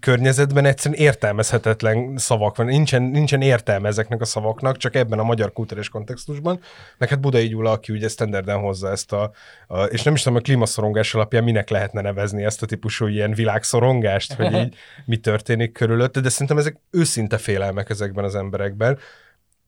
környezetben 0.00 0.64
egyszerűen 0.64 1.00
értelmezhetetlen 1.00 2.16
szavak 2.16 2.56
van. 2.56 2.66
Nincsen, 2.66 3.02
nincsen 3.02 3.42
értelme 3.42 3.88
ezeknek 3.88 4.20
a 4.20 4.24
szavaknak, 4.24 4.76
csak 4.76 4.94
ebben 4.94 5.18
a 5.18 5.22
magyar 5.22 5.52
kultúrás 5.52 5.88
kontextusban. 5.88 6.60
Meg 6.98 7.08
hát 7.08 7.20
Budai 7.20 7.48
Gyula, 7.48 7.70
aki 7.70 7.92
ugye 7.92 8.08
standarden 8.08 8.58
hozza 8.58 8.90
ezt 8.90 9.12
a, 9.12 9.32
a, 9.66 9.82
és 9.82 10.02
nem 10.02 10.14
is 10.14 10.22
tudom, 10.22 10.38
a 10.38 10.40
klímaszorongás 10.40 11.14
alapján 11.14 11.44
minek 11.44 11.68
lehetne 11.68 12.00
nevezni 12.00 12.44
ezt 12.44 12.62
a 12.62 12.66
típusú 12.66 13.06
ilyen 13.06 13.32
világszorongást, 13.32 14.32
hogy 14.32 14.52
így 14.60 14.74
mi 15.04 15.16
történik 15.16 15.72
körülötte, 15.72 16.20
de 16.20 16.28
szerintem 16.28 16.58
ezek 16.58 16.76
őszinte 16.90 17.38
félelmek 17.38 17.90
ezekben 17.90 18.24
az 18.24 18.34
emberekben 18.34 18.98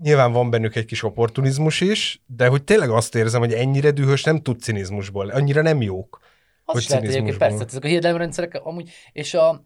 nyilván 0.02 0.32
van 0.32 0.50
bennük 0.50 0.76
egy 0.76 0.84
kis 0.84 1.02
opportunizmus 1.02 1.80
is, 1.80 2.22
de 2.26 2.46
hogy 2.46 2.64
tényleg 2.64 2.90
azt 2.90 3.14
érzem, 3.14 3.40
hogy 3.40 3.52
ennyire 3.52 3.90
dühös 3.90 4.22
nem 4.22 4.40
tud 4.40 4.60
cinizmusból, 4.60 5.28
annyira 5.28 5.62
nem 5.62 5.82
jók. 5.82 6.20
Az 6.64 6.74
hogy 6.74 6.82
is 6.82 6.88
lehet 6.88 7.04
egyébként, 7.04 7.36
persze, 7.36 7.64
ezek 7.64 7.84
a 7.84 7.86
hiedelemrendszerek 7.86 8.60
amúgy, 8.64 8.90
és 9.12 9.34
a, 9.34 9.64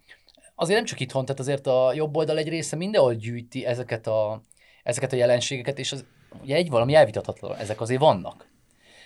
azért 0.55 0.77
nem 0.77 0.87
csak 0.87 1.01
itthon, 1.01 1.25
tehát 1.25 1.41
azért 1.41 1.67
a 1.67 1.93
jobb 1.95 2.17
oldal 2.17 2.39
egy 2.39 2.49
része 2.49 2.77
mindenhol 2.77 3.15
gyűjti 3.15 3.65
ezeket 3.65 4.07
a, 4.07 4.45
ezeket 4.83 5.13
a 5.13 5.17
jelenségeket, 5.17 5.79
és 5.79 5.93
az, 5.93 6.05
ugye 6.43 6.55
egy 6.55 6.71
valami 6.71 6.95
elvitathatatlan, 6.95 7.59
ezek 7.59 7.81
azért 7.81 8.01
vannak. 8.01 8.49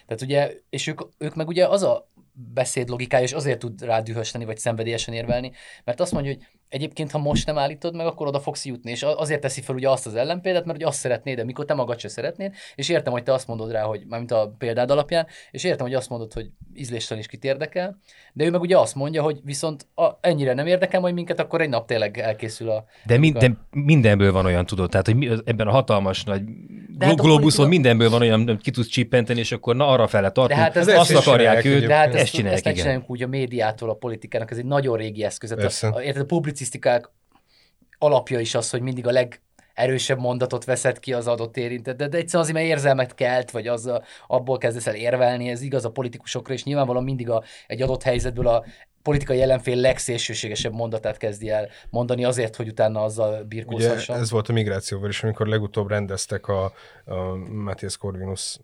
Tehát 0.06 0.22
ugye, 0.22 0.52
és 0.70 0.86
ők, 0.86 1.00
ők 1.18 1.34
meg 1.34 1.48
ugye 1.48 1.66
az 1.66 1.82
a 1.82 2.09
beszéd 2.32 2.88
logikája, 2.88 3.24
és 3.24 3.32
azért 3.32 3.58
tud 3.58 3.82
rá 3.82 4.00
dühösni, 4.00 4.44
vagy 4.44 4.58
szenvedélyesen 4.58 5.14
érvelni, 5.14 5.52
mert 5.84 6.00
azt 6.00 6.12
mondja, 6.12 6.32
hogy 6.32 6.46
egyébként, 6.70 7.10
ha 7.10 7.18
most 7.18 7.46
nem 7.46 7.58
állítod 7.58 7.94
meg, 7.94 8.06
akkor 8.06 8.26
oda 8.26 8.40
fogsz 8.40 8.64
jutni, 8.64 8.90
és 8.90 9.02
azért 9.02 9.40
teszi 9.40 9.60
fel 9.60 9.74
ugye 9.74 9.90
azt 9.90 10.06
az 10.06 10.14
ellenpéldát, 10.14 10.64
mert 10.64 10.78
ugye 10.78 10.86
azt 10.86 10.98
szeretnéd, 10.98 11.36
de 11.36 11.44
mikor 11.44 11.64
te 11.64 11.74
magad 11.74 11.98
se 11.98 12.08
szeretnéd, 12.08 12.54
és 12.74 12.88
értem, 12.88 13.12
hogy 13.12 13.22
te 13.22 13.32
azt 13.32 13.46
mondod 13.46 13.70
rá, 13.70 13.82
hogy 13.82 14.04
mármint 14.08 14.30
a 14.30 14.54
példád 14.58 14.90
alapján, 14.90 15.26
és 15.50 15.64
értem, 15.64 15.86
hogy 15.86 15.94
azt 15.94 16.08
mondod, 16.08 16.32
hogy 16.32 16.50
ízléstelen 16.74 17.22
is 17.22 17.28
kit 17.28 17.44
érdekel, 17.44 17.98
de 18.32 18.44
ő 18.44 18.50
meg 18.50 18.60
ugye 18.60 18.78
azt 18.78 18.94
mondja, 18.94 19.22
hogy 19.22 19.40
viszont 19.44 19.86
a, 19.94 20.08
ennyire 20.20 20.54
nem 20.54 20.66
érdekel 20.66 21.00
majd 21.00 21.14
minket, 21.14 21.40
akkor 21.40 21.60
egy 21.60 21.68
nap 21.68 21.86
tényleg 21.86 22.18
elkészül 22.18 22.70
a... 22.70 22.84
De, 23.06 23.18
min, 23.18 23.32
de 23.32 23.56
mindenből 23.70 24.32
van 24.32 24.44
olyan, 24.44 24.66
tudod, 24.66 24.90
tehát 24.90 25.06
hogy 25.06 25.42
ebben 25.44 25.66
a 25.66 25.70
hatalmas 25.70 26.24
nagy 26.24 26.42
de 27.00 27.06
hát 27.06 27.20
globuszon 27.20 27.68
mindenből 27.68 28.10
van 28.10 28.20
olyan, 28.20 28.46
hogy 28.46 28.60
ki 28.60 28.70
tudsz 28.70 28.88
csippenteni, 28.88 29.38
és 29.38 29.52
akkor 29.52 29.76
na 29.76 29.88
arra 29.88 30.06
fele 30.06 30.30
tartunk, 30.30 30.60
hát 30.60 30.76
ez 30.76 30.88
azt 30.88 31.14
akarják 31.14 31.64
őt, 31.64 31.86
de 31.86 31.94
hát 31.94 32.14
ezt, 32.14 32.32
csinálják, 32.32 32.66
ezt 32.66 32.76
csináljuk 32.76 33.10
úgy 33.10 33.22
a 33.22 33.26
médiától, 33.26 33.90
a 33.90 33.94
politikának, 33.94 34.50
ez 34.50 34.58
egy 34.58 34.64
nagyon 34.64 34.96
régi 34.96 35.24
eszköz. 35.24 35.52
A, 35.52 35.86
a, 35.86 36.18
a 36.18 36.24
publicisztikák 36.24 37.10
alapja 37.98 38.40
is 38.40 38.54
az, 38.54 38.70
hogy 38.70 38.80
mindig 38.80 39.06
a 39.06 39.10
leg 39.10 39.40
erősebb 39.74 40.18
mondatot 40.18 40.64
veszed 40.64 40.98
ki 40.98 41.12
az 41.12 41.26
adott 41.26 41.56
érintett, 41.56 41.96
de, 41.96 42.08
de 42.08 42.16
egyszerűen 42.16 42.42
azért, 42.42 42.58
mert 42.58 42.68
érzelmet 42.68 43.14
kelt, 43.14 43.50
vagy 43.50 43.66
az 43.66 43.90
abból 44.26 44.58
kezdesz 44.58 44.86
el 44.86 44.94
érvelni, 44.94 45.48
ez 45.48 45.62
igaz 45.62 45.84
a 45.84 45.90
politikusokra, 45.90 46.54
és 46.54 46.64
nyilvánvalóan 46.64 47.04
mindig 47.04 47.30
a, 47.30 47.42
egy 47.66 47.82
adott 47.82 48.02
helyzetből 48.02 48.46
a 48.46 48.64
politikai 49.02 49.42
ellenfél 49.42 49.76
legszélsőségesebb 49.76 50.72
mondatát 50.72 51.16
kezdi 51.16 51.50
el 51.50 51.68
mondani 51.90 52.24
azért, 52.24 52.56
hogy 52.56 52.68
utána 52.68 53.02
azzal 53.02 53.42
birkózhasson. 53.42 54.14
Ugye 54.14 54.24
ez 54.24 54.30
volt 54.30 54.48
a 54.48 54.52
migrációval 54.52 55.08
is, 55.08 55.22
amikor 55.22 55.46
legutóbb 55.46 55.88
rendeztek 55.88 56.48
a, 56.48 56.64
a 57.04 57.34
Matthias 57.52 57.96
Corvinus 57.96 58.58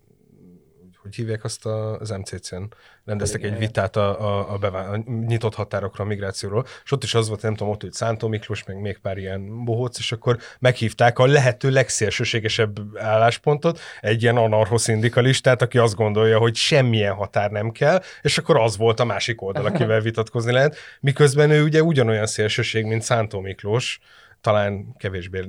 hogy 1.07 1.15
hívják 1.15 1.43
azt 1.43 1.65
a, 1.65 1.99
az 1.99 2.09
MCC-n, 2.09 2.63
rendeztek 3.05 3.43
egy 3.43 3.57
vitát 3.57 3.95
a, 3.95 4.21
a, 4.21 4.53
a, 4.53 4.57
bevá- 4.57 4.87
a 4.87 5.03
nyitott 5.27 5.55
határokra, 5.55 6.03
a 6.03 6.07
migrációról, 6.07 6.65
és 6.83 6.91
ott 6.91 7.03
is 7.03 7.13
az 7.13 7.27
volt, 7.27 7.41
nem 7.41 7.55
tudom, 7.55 7.73
ott 7.73 7.81
hogy 7.81 7.93
Szántó 7.93 8.27
Miklós, 8.27 8.63
meg 8.63 8.81
még 8.81 8.97
pár 8.97 9.17
ilyen 9.17 9.63
bohóc, 9.65 9.99
és 9.99 10.11
akkor 10.11 10.37
meghívták 10.59 11.19
a 11.19 11.25
lehető 11.25 11.69
legszélsőségesebb 11.69 12.97
álláspontot, 12.97 13.79
egy 14.01 14.21
ilyen 14.21 14.37
anarchoszindikalistát, 14.37 15.61
aki 15.61 15.77
azt 15.77 15.95
gondolja, 15.95 16.37
hogy 16.37 16.55
semmilyen 16.55 17.13
határ 17.13 17.51
nem 17.51 17.71
kell, 17.71 18.01
és 18.21 18.37
akkor 18.37 18.57
az 18.57 18.77
volt 18.77 18.99
a 18.99 19.05
másik 19.05 19.41
oldal, 19.41 19.65
akivel 19.65 19.99
vitatkozni 19.99 20.51
lehet, 20.51 20.75
miközben 20.99 21.49
ő 21.49 21.63
ugye 21.63 21.83
ugyanolyan 21.83 22.25
szélsőség, 22.25 22.85
mint 22.85 23.01
Szántó 23.01 23.39
Miklós, 23.39 23.99
talán 24.41 24.95
kevésbé 24.97 25.39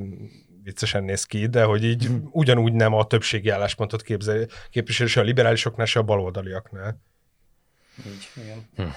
viccesen 0.69 1.05
néz 1.05 1.25
ki, 1.25 1.47
de 1.47 1.65
hogy 1.65 1.85
így 1.85 2.11
mm. 2.11 2.17
ugyanúgy 2.31 2.73
nem 2.73 2.95
a 2.95 3.07
többségi 3.07 3.49
álláspontot 3.49 4.03
képzel, 4.03 4.47
képvisel 4.71 5.07
se 5.07 5.21
a 5.21 5.23
liberálisoknál, 5.23 5.87
se 5.87 5.99
a 5.99 6.03
baloldaliaknál. 6.03 7.01
Így, 8.07 8.29
igen. 8.45 8.69
Hm. 8.77 8.93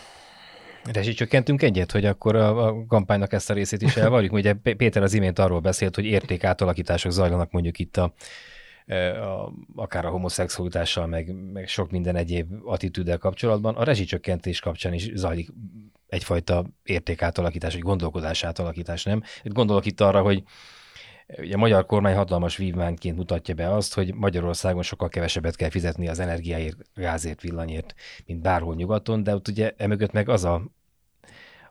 Rezsicsökkentünk 0.92 1.62
egyet, 1.62 1.92
hogy 1.92 2.06
akkor 2.06 2.36
a, 2.36 2.68
a 2.68 2.86
kampánynak 2.86 3.34
ezt 3.34 3.50
a 3.50 3.54
részét 3.54 3.82
is 3.82 3.96
elvarjuk. 3.96 4.34
Ugye 4.34 4.54
Péter 4.54 5.04
az 5.04 5.14
imént 5.14 5.40
arról 5.40 5.60
beszélt, 5.60 5.96
hogy 5.96 6.06
értékátalakítások 6.06 7.12
zajlanak 7.12 7.52
mondjuk 7.52 7.80
itt 7.80 7.98
a 7.98 8.14
a, 8.86 9.54
akár 9.76 10.06
a 10.06 10.10
homoszexualitással, 10.10 11.08
meg, 11.08 11.52
meg 11.54 11.68
sok 11.68 11.92
minden 11.92 12.16
egyéb 12.16 12.54
attitűddel 12.66 13.18
kapcsolatban, 13.18 13.76
a 13.76 13.84
rezsicsökkentés 13.84 14.60
kapcsán 14.60 14.94
is 14.94 15.10
zajlik 15.14 15.50
egyfajta 16.08 16.66
értékátalakítás, 16.84 17.74
vagy 17.74 17.82
gondolkodás 17.82 18.44
átalakítás, 18.44 19.04
nem? 19.04 19.24
Gondolok 19.44 19.86
itt 19.86 20.02
arra, 20.02 20.22
hogy 20.22 20.44
Ugye 21.38 21.56
a 21.56 21.58
magyar 21.58 21.86
kormány 21.86 22.16
hatalmas 22.16 22.58
vívmányként 22.58 23.18
mutatja 23.18 23.54
be 23.54 23.74
azt, 23.74 23.94
hogy 23.94 24.14
Magyarországon 24.14 24.82
sokkal 24.82 25.10
kevesebbet 25.10 25.56
kell 25.56 25.70
fizetni 25.70 26.08
az 26.08 26.20
energiáért, 26.20 26.78
gázért, 26.96 27.42
villanyért, 27.42 27.94
mint 28.26 28.42
bárhol 28.42 28.76
nyugaton, 28.76 29.24
de 29.24 29.36
ott 29.36 29.48
ugye 29.48 29.74
emögött 29.78 30.12
meg 30.12 30.30
az 30.30 30.44
a, 30.44 30.62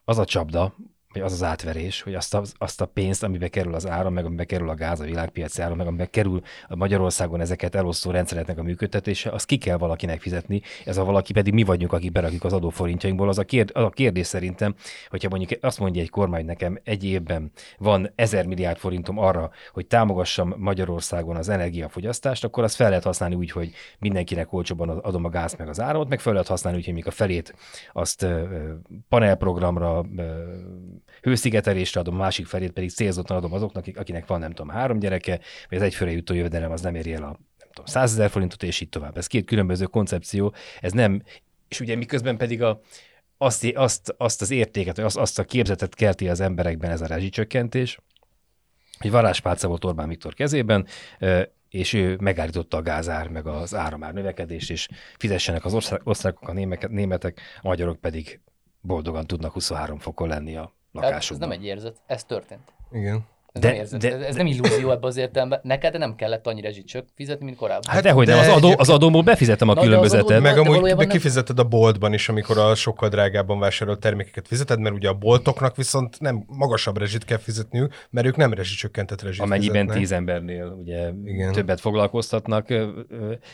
az 0.04 0.18
a 0.18 0.24
csapda, 0.24 0.74
vagy 1.12 1.22
az 1.22 1.32
az 1.32 1.42
átverés, 1.42 2.02
hogy 2.02 2.14
azt 2.14 2.34
a, 2.34 2.42
azt 2.58 2.80
a 2.80 2.86
pénzt, 2.86 3.22
amibe 3.22 3.48
kerül 3.48 3.74
az 3.74 3.86
áram, 3.88 4.12
meg 4.12 4.24
amibe 4.24 4.44
kerül 4.44 4.68
a 4.68 4.74
gáz, 4.74 5.00
a 5.00 5.04
világpiaci 5.04 5.62
áram, 5.62 5.76
meg 5.76 5.86
amibe 5.86 6.06
kerül 6.06 6.42
a 6.68 6.76
Magyarországon 6.76 7.40
ezeket 7.40 7.74
elosztó 7.74 8.10
rendszereknek 8.10 8.58
a 8.58 8.62
működtetése, 8.62 9.30
azt 9.30 9.46
ki 9.46 9.56
kell 9.56 9.76
valakinek 9.76 10.20
fizetni, 10.20 10.62
ez 10.84 10.96
a 10.96 11.04
valaki 11.04 11.32
pedig 11.32 11.52
mi 11.52 11.62
vagyunk, 11.62 11.92
akik 11.92 12.12
berakjuk 12.12 12.44
az 12.44 12.52
adóforintjainkból. 12.52 13.28
Az 13.28 13.38
a, 13.38 13.44
kérd, 13.44 13.70
az 13.74 13.84
a 13.84 13.90
kérdés 13.90 14.26
szerintem, 14.26 14.74
hogyha 15.08 15.28
mondjuk 15.28 15.64
azt 15.64 15.78
mondja 15.78 16.02
egy 16.02 16.10
kormány 16.10 16.44
nekem, 16.44 16.78
egy 16.84 17.04
évben 17.04 17.50
van 17.78 18.12
ezer 18.14 18.46
milliárd 18.46 18.78
forintom 18.78 19.18
arra, 19.18 19.50
hogy 19.72 19.86
támogassam 19.86 20.54
Magyarországon 20.56 21.36
az 21.36 21.48
energiafogyasztást, 21.48 22.44
akkor 22.44 22.64
azt 22.64 22.74
fel 22.74 22.88
lehet 22.88 23.04
használni 23.04 23.34
úgy, 23.34 23.50
hogy 23.50 23.72
mindenkinek 23.98 24.52
olcsóban 24.52 24.88
adom 24.88 25.24
a 25.24 25.28
gáz 25.28 25.54
meg 25.54 25.68
az 25.68 25.80
áramot, 25.80 26.08
meg 26.08 26.20
fel 26.20 26.32
lehet 26.32 26.48
használni 26.48 26.78
úgy, 26.78 26.84
hogy 26.84 26.94
még 26.94 27.06
a 27.06 27.10
felét 27.10 27.54
azt 27.92 28.26
panelprogramra, 29.08 30.04
hőszigetelésre 31.22 32.00
adom, 32.00 32.14
a 32.14 32.18
másik 32.18 32.46
felét 32.46 32.72
pedig 32.72 32.90
célzottan 32.90 33.36
adom 33.36 33.52
azoknak, 33.52 33.84
akinek 33.94 34.26
van 34.26 34.38
nem 34.38 34.52
tudom 34.52 34.68
három 34.68 34.98
gyereke, 34.98 35.40
vagy 35.68 35.78
az 35.78 35.84
egyfőre 35.84 36.10
jutó 36.10 36.34
jövedelem 36.34 36.70
az 36.70 36.80
nem 36.80 36.94
éri 36.94 37.12
el 37.12 37.22
a 37.22 37.38
nem 37.58 37.68
tudom, 37.72 37.86
100 37.86 38.12
ezer 38.12 38.30
forintot, 38.30 38.62
és 38.62 38.80
így 38.80 38.88
tovább. 38.88 39.16
Ez 39.16 39.26
két 39.26 39.46
különböző 39.46 39.84
koncepció, 39.84 40.54
ez 40.80 40.92
nem, 40.92 41.22
és 41.68 41.80
ugye 41.80 41.96
miközben 41.96 42.36
pedig 42.36 42.62
a, 42.62 42.80
azt, 43.38 43.64
azt, 43.74 44.14
azt 44.16 44.42
az 44.42 44.50
értéket, 44.50 44.98
azt, 44.98 45.16
azt 45.16 45.38
a 45.38 45.44
képzetet 45.44 45.94
kelti 45.94 46.28
az 46.28 46.40
emberekben 46.40 46.90
ez 46.90 47.00
a 47.00 47.06
rezsicsökkentés, 47.06 47.98
hogy 48.98 49.10
varázspálca 49.10 49.68
volt 49.68 49.84
Orbán 49.84 50.08
Viktor 50.08 50.34
kezében, 50.34 50.86
és 51.68 51.92
ő 51.92 52.16
megállította 52.20 52.76
a 52.76 52.82
gázár, 52.82 53.28
meg 53.28 53.46
az 53.46 53.74
áramár 53.74 54.12
növekedést, 54.12 54.70
és 54.70 54.88
fizessenek 55.18 55.64
az 55.64 55.74
osztrákok, 56.04 56.48
a 56.48 56.52
németek, 56.88 57.40
a 57.60 57.68
magyarok 57.68 58.00
pedig 58.00 58.40
boldogan 58.80 59.26
tudnak 59.26 59.52
23 59.52 59.98
fokon 59.98 60.28
lenni 60.28 60.56
a 60.56 60.74
lakásukban. 60.92 61.42
Ez 61.42 61.48
nem 61.48 61.58
egy 61.58 61.64
érzet, 61.66 62.00
ez 62.06 62.24
történt. 62.24 62.72
Igen. 62.92 63.26
Ez, 63.52 63.60
de, 63.60 63.86
nem 63.90 63.98
de, 63.98 64.26
ez 64.26 64.36
nem 64.36 64.46
illúzió 64.46 64.90
ebben 64.90 65.08
az 65.08 65.16
értelemben. 65.16 65.60
Neked 65.62 65.98
nem 65.98 66.14
kellett 66.14 66.46
annyi 66.46 66.60
rezsicsök 66.60 67.04
fizetni, 67.14 67.44
mint 67.44 67.56
korábban. 67.56 67.92
Hát 67.94 68.02
dehogy 68.02 68.26
de 68.26 68.34
nem, 68.34 68.40
az, 68.40 68.56
adó, 68.56 68.74
az 68.76 68.88
adómból 68.88 69.22
befizetem 69.22 69.68
a 69.68 69.74
Na, 69.74 69.80
különbözetet. 69.80 70.40
Meg 70.40 70.58
amúgy 70.58 70.94
de 70.94 71.06
kifizeted 71.06 71.58
a 71.58 71.64
boltban 71.64 72.12
is, 72.12 72.28
amikor 72.28 72.58
a 72.58 72.74
sokkal 72.74 73.08
drágábban 73.08 73.58
vásárolt 73.58 74.00
termékeket 74.00 74.46
fizeted, 74.48 74.78
mert 74.78 74.94
ugye 74.94 75.08
a 75.08 75.14
boltoknak 75.14 75.76
viszont 75.76 76.20
nem 76.20 76.44
magasabb 76.46 76.98
rezsit 76.98 77.24
kell 77.24 77.38
fizetniük, 77.38 77.94
mert 78.10 78.26
ők 78.26 78.36
nem 78.36 78.52
rezsicsökkentett 78.52 79.22
rezsit 79.22 79.40
Amennyiben 79.40 79.72
fizetnek. 79.74 79.96
tíz 79.96 80.12
embernél 80.12 80.66
ugye 80.66 81.10
Igen. 81.24 81.52
többet 81.52 81.80
foglalkoztatnak. 81.80 82.68
De 82.68 82.82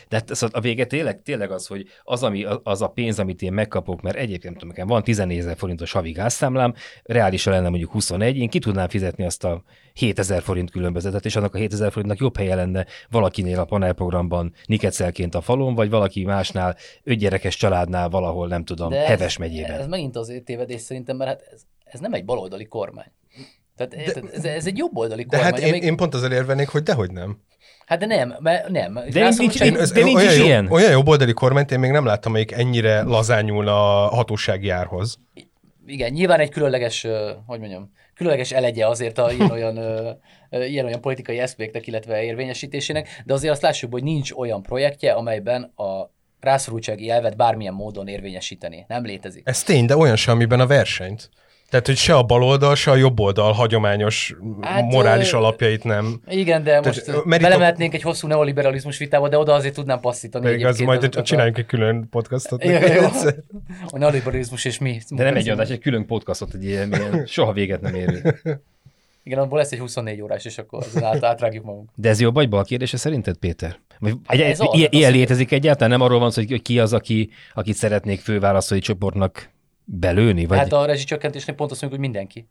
hát 0.09 0.31
a 0.51 0.59
vége 0.59 0.85
tényleg, 0.85 1.21
tényleg 1.21 1.51
az, 1.51 1.67
hogy 1.67 1.85
az, 2.03 2.23
ami, 2.23 2.45
az 2.63 2.81
a 2.81 2.87
pénz, 2.87 3.19
amit 3.19 3.41
én 3.41 3.53
megkapok, 3.53 4.01
mert 4.01 4.17
egyébként 4.17 4.53
tudom, 4.53 4.69
nekem 4.69 4.87
van 4.87 5.03
14 5.03 5.37
ezer 5.37 5.57
forintos 5.57 5.91
havi 5.91 6.11
gázszámlám, 6.11 6.73
reálisan 7.03 7.53
lenne 7.53 7.69
mondjuk 7.69 7.91
21, 7.91 8.37
én 8.37 8.49
ki 8.49 8.59
tudnám 8.59 8.87
fizetni 8.87 9.25
azt 9.25 9.43
a 9.43 9.63
7000 9.97 10.41
forint 10.41 10.71
különbözetet, 10.71 11.25
és 11.25 11.35
annak 11.35 11.55
a 11.55 11.57
7000 11.57 11.91
forintnak 11.91 12.19
jobb 12.19 12.37
helye 12.37 12.55
lenne 12.55 12.85
valakinél 13.09 13.59
a 13.59 13.65
panelprogramban 13.65 14.53
Nikecelként 14.65 15.35
a 15.35 15.41
falon, 15.41 15.75
vagy 15.75 15.89
valaki 15.89 16.23
másnál 16.23 16.75
ötgyerekes 17.03 17.55
családnál 17.55 18.09
valahol, 18.09 18.47
nem 18.47 18.63
tudom, 18.63 18.89
De 18.89 19.05
Heves 19.05 19.33
ez, 19.33 19.35
megyében. 19.35 19.79
Ez 19.79 19.87
megint 19.87 20.15
azért 20.15 20.43
tévedés 20.43 20.81
szerintem, 20.81 21.17
mert 21.17 21.29
hát 21.29 21.49
ez, 21.53 21.61
ez 21.83 21.99
nem 21.99 22.13
egy 22.13 22.25
baloldali 22.25 22.65
kormány. 22.65 23.11
Tehát 23.75 23.95
de, 23.95 24.21
ez, 24.31 24.45
ez 24.45 24.65
egy 24.65 24.77
jobboldali 24.77 25.25
kormány. 25.25 25.49
De 25.49 25.55
hát 25.55 25.59
én, 25.63 25.69
amíg... 25.69 25.83
én 25.83 25.95
pont 25.95 26.13
azért 26.13 26.31
érvenék, 26.31 26.67
hogy 26.67 26.83
dehogy 26.83 27.11
nem. 27.11 27.41
Hát 27.85 27.99
de 27.99 28.05
nem, 28.05 28.35
mert 28.39 28.69
nem. 28.69 28.93
De 28.93 29.21
nincs, 29.21 29.37
nincs, 29.37 29.61
én, 29.61 29.73
de 29.73 30.03
nincs 30.03 30.15
olyan, 30.15 30.31
is 30.31 30.37
jó, 30.37 30.45
ilyen. 30.45 30.67
olyan 30.71 30.91
jobboldali 30.91 31.33
kormányt 31.33 31.71
én 31.71 31.79
még 31.79 31.91
nem 31.91 32.05
láttam, 32.05 32.31
amelyik 32.31 32.51
ennyire 32.51 33.01
lazányulna 33.01 34.05
a 34.05 34.15
hatósági 34.15 34.69
árhoz. 34.69 35.19
Igen, 35.85 36.11
nyilván 36.11 36.39
egy 36.39 36.49
különleges, 36.49 37.07
hogy 37.45 37.59
mondjam, 37.59 37.91
különleges 38.17 38.51
elegye 38.51 38.87
azért 38.87 39.17
a 39.17 39.31
ilyen-olyan, 39.37 39.77
ilyen-olyan 40.49 41.01
politikai 41.01 41.39
eszméknek, 41.39 41.87
illetve 41.87 42.23
érvényesítésének, 42.23 43.21
de 43.25 43.33
azért 43.33 43.53
azt 43.53 43.61
lássuk, 43.61 43.91
hogy 43.91 44.03
nincs 44.03 44.31
olyan 44.31 44.61
projektje, 44.61 45.11
amelyben 45.11 45.63
a 45.63 46.15
rászorultsági 46.39 47.09
elvet 47.09 47.35
bármilyen 47.35 47.73
módon 47.73 48.07
érvényesíteni. 48.07 48.85
Nem 48.87 49.03
létezik. 49.05 49.47
Ez 49.47 49.63
tény, 49.63 49.85
de 49.85 49.97
olyan 49.97 50.15
sem, 50.15 50.33
amiben 50.33 50.59
a 50.59 50.67
versenyt. 50.67 51.29
Tehát, 51.69 51.85
hogy 51.85 51.95
se 51.95 52.15
a 52.15 52.23
baloldal, 52.23 52.75
se 52.75 52.91
a 52.91 52.95
jobb 52.95 53.19
oldal 53.19 53.51
hagyományos 53.51 54.35
hát, 54.61 54.83
morális 54.83 55.33
ö... 55.33 55.37
alapjait 55.37 55.83
nem. 55.83 56.21
Igen, 56.27 56.63
de 56.63 56.81
most 56.81 57.05
Tehát, 57.05 57.27
belemetnénk 57.27 57.93
a... 57.93 57.95
egy 57.95 58.01
hosszú 58.01 58.27
neoliberalizmus 58.27 58.97
vitába, 58.97 59.29
de 59.29 59.37
oda 59.37 59.53
azért 59.53 59.73
tudnám 59.73 59.99
passzítani. 59.99 60.45
Még 60.49 60.65
az 60.65 60.79
majd 60.79 61.21
csináljunk 61.21 61.57
a... 61.57 61.59
egy 61.59 61.65
külön 61.65 62.07
podcastot. 62.09 62.63
Ja, 62.63 62.93
jó. 62.93 63.07
A 63.87 63.97
neoliberalizmus 63.97 64.65
és 64.65 64.77
mi. 64.77 64.99
De 65.09 65.23
nem 65.23 65.35
egy 65.35 65.49
adás, 65.49 65.69
egy 65.69 65.79
külön 65.79 66.05
podcastot, 66.05 66.53
egy 66.53 66.63
ilyen, 66.63 66.93
ilyen 66.93 67.25
soha 67.25 67.51
véget 67.51 67.81
nem 67.81 67.95
érő. 67.95 68.41
Igen, 69.23 69.39
abból 69.39 69.57
lesz 69.57 69.71
egy 69.71 69.79
24 69.79 70.21
órás, 70.21 70.45
és 70.45 70.57
akkor 70.57 70.83
azon 70.83 71.03
át, 71.03 71.23
átrágjuk 71.23 71.63
magunk. 71.63 71.89
De 71.95 72.09
ez 72.09 72.19
jobb 72.19 72.33
vagy 72.33 72.49
bal 72.49 72.63
kérdése 72.63 72.97
szerinted, 72.97 73.35
Péter? 73.35 73.79
Vagy 73.99 74.13
hát 74.25 74.39
egy, 74.39 74.41
ez 74.41 74.59
ilyen, 74.71 74.89
ilyen 74.91 75.11
létezik 75.11 75.51
egyáltalán? 75.51 75.89
Nem 75.89 76.01
arról 76.01 76.19
van 76.19 76.31
szó, 76.31 76.43
hogy 76.47 76.61
ki 76.61 76.79
az, 76.79 76.93
aki, 76.93 77.29
akit 77.53 77.75
szeretnék 77.75 78.19
főválasztói 78.19 78.79
csoportnak 78.79 79.49
belőni? 79.89 80.45
Vagy... 80.45 80.57
Hát 80.57 80.73
a 80.73 80.85
rezsicsökkentésnél 80.85 81.55
pont 81.55 81.71
azt 81.71 81.81
mondjuk, 81.81 82.01
hogy 82.01 82.11
mindenki. 82.11 82.49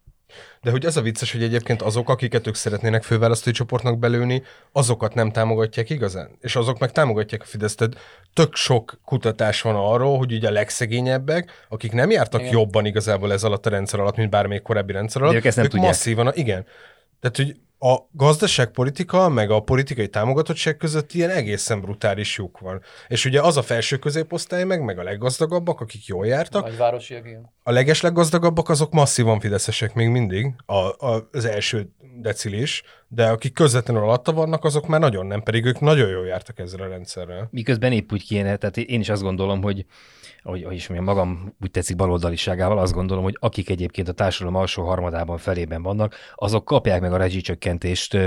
De 0.62 0.70
hogy 0.70 0.86
az 0.86 0.96
a 0.96 1.00
vicces, 1.02 1.32
hogy 1.32 1.42
egyébként 1.42 1.82
azok, 1.82 2.08
akiket 2.08 2.46
ők 2.46 2.54
szeretnének 2.54 3.02
főválasztói 3.02 3.52
csoportnak 3.52 3.98
belőni, 3.98 4.42
azokat 4.72 5.14
nem 5.14 5.30
támogatják 5.30 5.90
igazán. 5.90 6.30
És 6.40 6.56
azok 6.56 6.78
meg 6.78 6.92
támogatják 6.92 7.42
a 7.42 7.44
Fideszt. 7.44 7.76
Tehát 7.78 7.96
tök 8.32 8.54
sok 8.54 9.00
kutatás 9.04 9.60
van 9.60 9.74
arról, 9.74 10.18
hogy 10.18 10.32
ugye 10.32 10.48
a 10.48 10.50
legszegényebbek, 10.50 11.66
akik 11.68 11.92
nem 11.92 12.10
jártak 12.10 12.40
igen. 12.40 12.52
jobban 12.52 12.86
igazából 12.86 13.32
ez 13.32 13.44
alatt 13.44 13.66
a 13.66 13.70
rendszer 13.70 14.00
alatt, 14.00 14.16
mint 14.16 14.30
bármelyik 14.30 14.62
korábbi 14.62 14.92
rendszer 14.92 15.22
alatt, 15.22 15.32
De 15.32 15.38
ők, 15.38 15.46
ezt 15.46 15.56
nem 15.56 15.64
ők 15.64 15.70
tudják. 15.70 15.90
masszívan, 15.90 16.32
igen. 16.34 16.66
Tehát, 17.20 17.36
hogy 17.36 17.56
a 17.78 17.96
gazdaságpolitika 18.12 19.28
meg 19.28 19.50
a 19.50 19.60
politikai 19.60 20.08
támogatottság 20.08 20.76
között 20.76 21.12
ilyen 21.12 21.30
egészen 21.30 21.80
brutális 21.80 22.36
lyuk 22.36 22.58
van. 22.58 22.82
És 23.08 23.24
ugye 23.24 23.40
az 23.40 23.56
a 23.56 23.62
felső 23.62 23.96
középosztály 23.96 24.64
meg, 24.64 24.84
meg 24.84 24.98
a 24.98 25.02
leggazdagabbak, 25.02 25.80
akik 25.80 26.06
jól 26.06 26.26
jártak. 26.26 26.62
Nagyvárosiak, 26.62 27.26
igen. 27.26 27.52
A 27.62 27.70
legesleggazdagabbak 27.70 28.68
azok 28.68 28.92
masszívan 28.92 29.40
fideszesek 29.40 29.94
még 29.94 30.08
mindig, 30.08 30.54
a, 30.66 31.06
a, 31.06 31.28
az 31.32 31.44
első 31.44 31.88
decilis, 32.20 32.82
de 33.08 33.28
akik 33.28 33.52
közvetlenül 33.52 34.02
alatta 34.02 34.32
vannak, 34.32 34.64
azok 34.64 34.86
már 34.86 35.00
nagyon 35.00 35.26
nem, 35.26 35.42
pedig 35.42 35.64
ők 35.64 35.80
nagyon 35.80 36.08
jól 36.08 36.26
jártak 36.26 36.58
ezzel 36.58 36.80
a 36.80 36.88
rendszerrel. 36.88 37.48
Miközben 37.50 37.92
épp 37.92 38.12
úgy 38.12 38.26
kéne, 38.26 38.56
tehát 38.56 38.76
én 38.76 39.00
is 39.00 39.08
azt 39.08 39.22
gondolom, 39.22 39.62
hogy 39.62 39.84
ahogy, 40.46 40.62
ahogy 40.62 40.76
is 40.76 40.88
magam 40.88 41.54
úgy 41.60 41.70
tetszik 41.70 41.96
baloldaliságával, 41.96 42.78
azt 42.78 42.92
gondolom, 42.92 43.24
hogy 43.24 43.36
akik 43.40 43.70
egyébként 43.70 44.08
a 44.08 44.12
társadalom 44.12 44.54
alsó 44.54 44.84
harmadában 44.84 45.38
felében 45.38 45.82
vannak, 45.82 46.14
azok 46.34 46.64
kapják 46.64 47.00
meg 47.00 47.12
a 47.12 47.16
rezsicsökkentést 47.16 48.18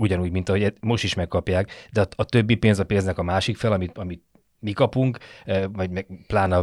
ugyanúgy, 0.00 0.30
mint 0.30 0.48
ahogy 0.48 0.72
most 0.80 1.04
is 1.04 1.14
megkapják, 1.14 1.88
de 1.92 2.00
a, 2.00 2.06
a 2.16 2.24
többi 2.24 2.54
pénz 2.54 2.78
a 2.78 2.84
pénznek 2.84 3.18
a 3.18 3.22
másik 3.22 3.56
fel, 3.56 3.72
amit, 3.72 3.98
amit 3.98 4.22
mi 4.60 4.72
kapunk, 4.72 5.18
vagy 5.72 5.90
meg 5.90 6.06
pláne 6.26 6.62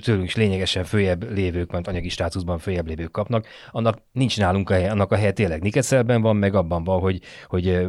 tőlünk 0.00 0.24
is 0.24 0.36
lényegesen 0.36 0.84
följebb 0.84 1.32
lévők, 1.32 1.70
mert 1.70 1.88
anyagi 1.88 2.08
státuszban 2.08 2.58
följebb 2.58 2.86
lévők 2.86 3.10
kapnak, 3.10 3.46
annak 3.70 3.98
nincs 4.12 4.38
nálunk 4.38 4.70
a 4.70 4.74
hely, 4.74 4.88
annak 4.88 5.12
a 5.12 5.16
helye 5.16 5.32
tényleg 5.32 5.62
Nikeszelben 5.62 6.22
van, 6.22 6.36
meg 6.36 6.54
abban 6.54 6.84
van, 6.84 7.00
hogy, 7.00 7.20
hogy 7.46 7.88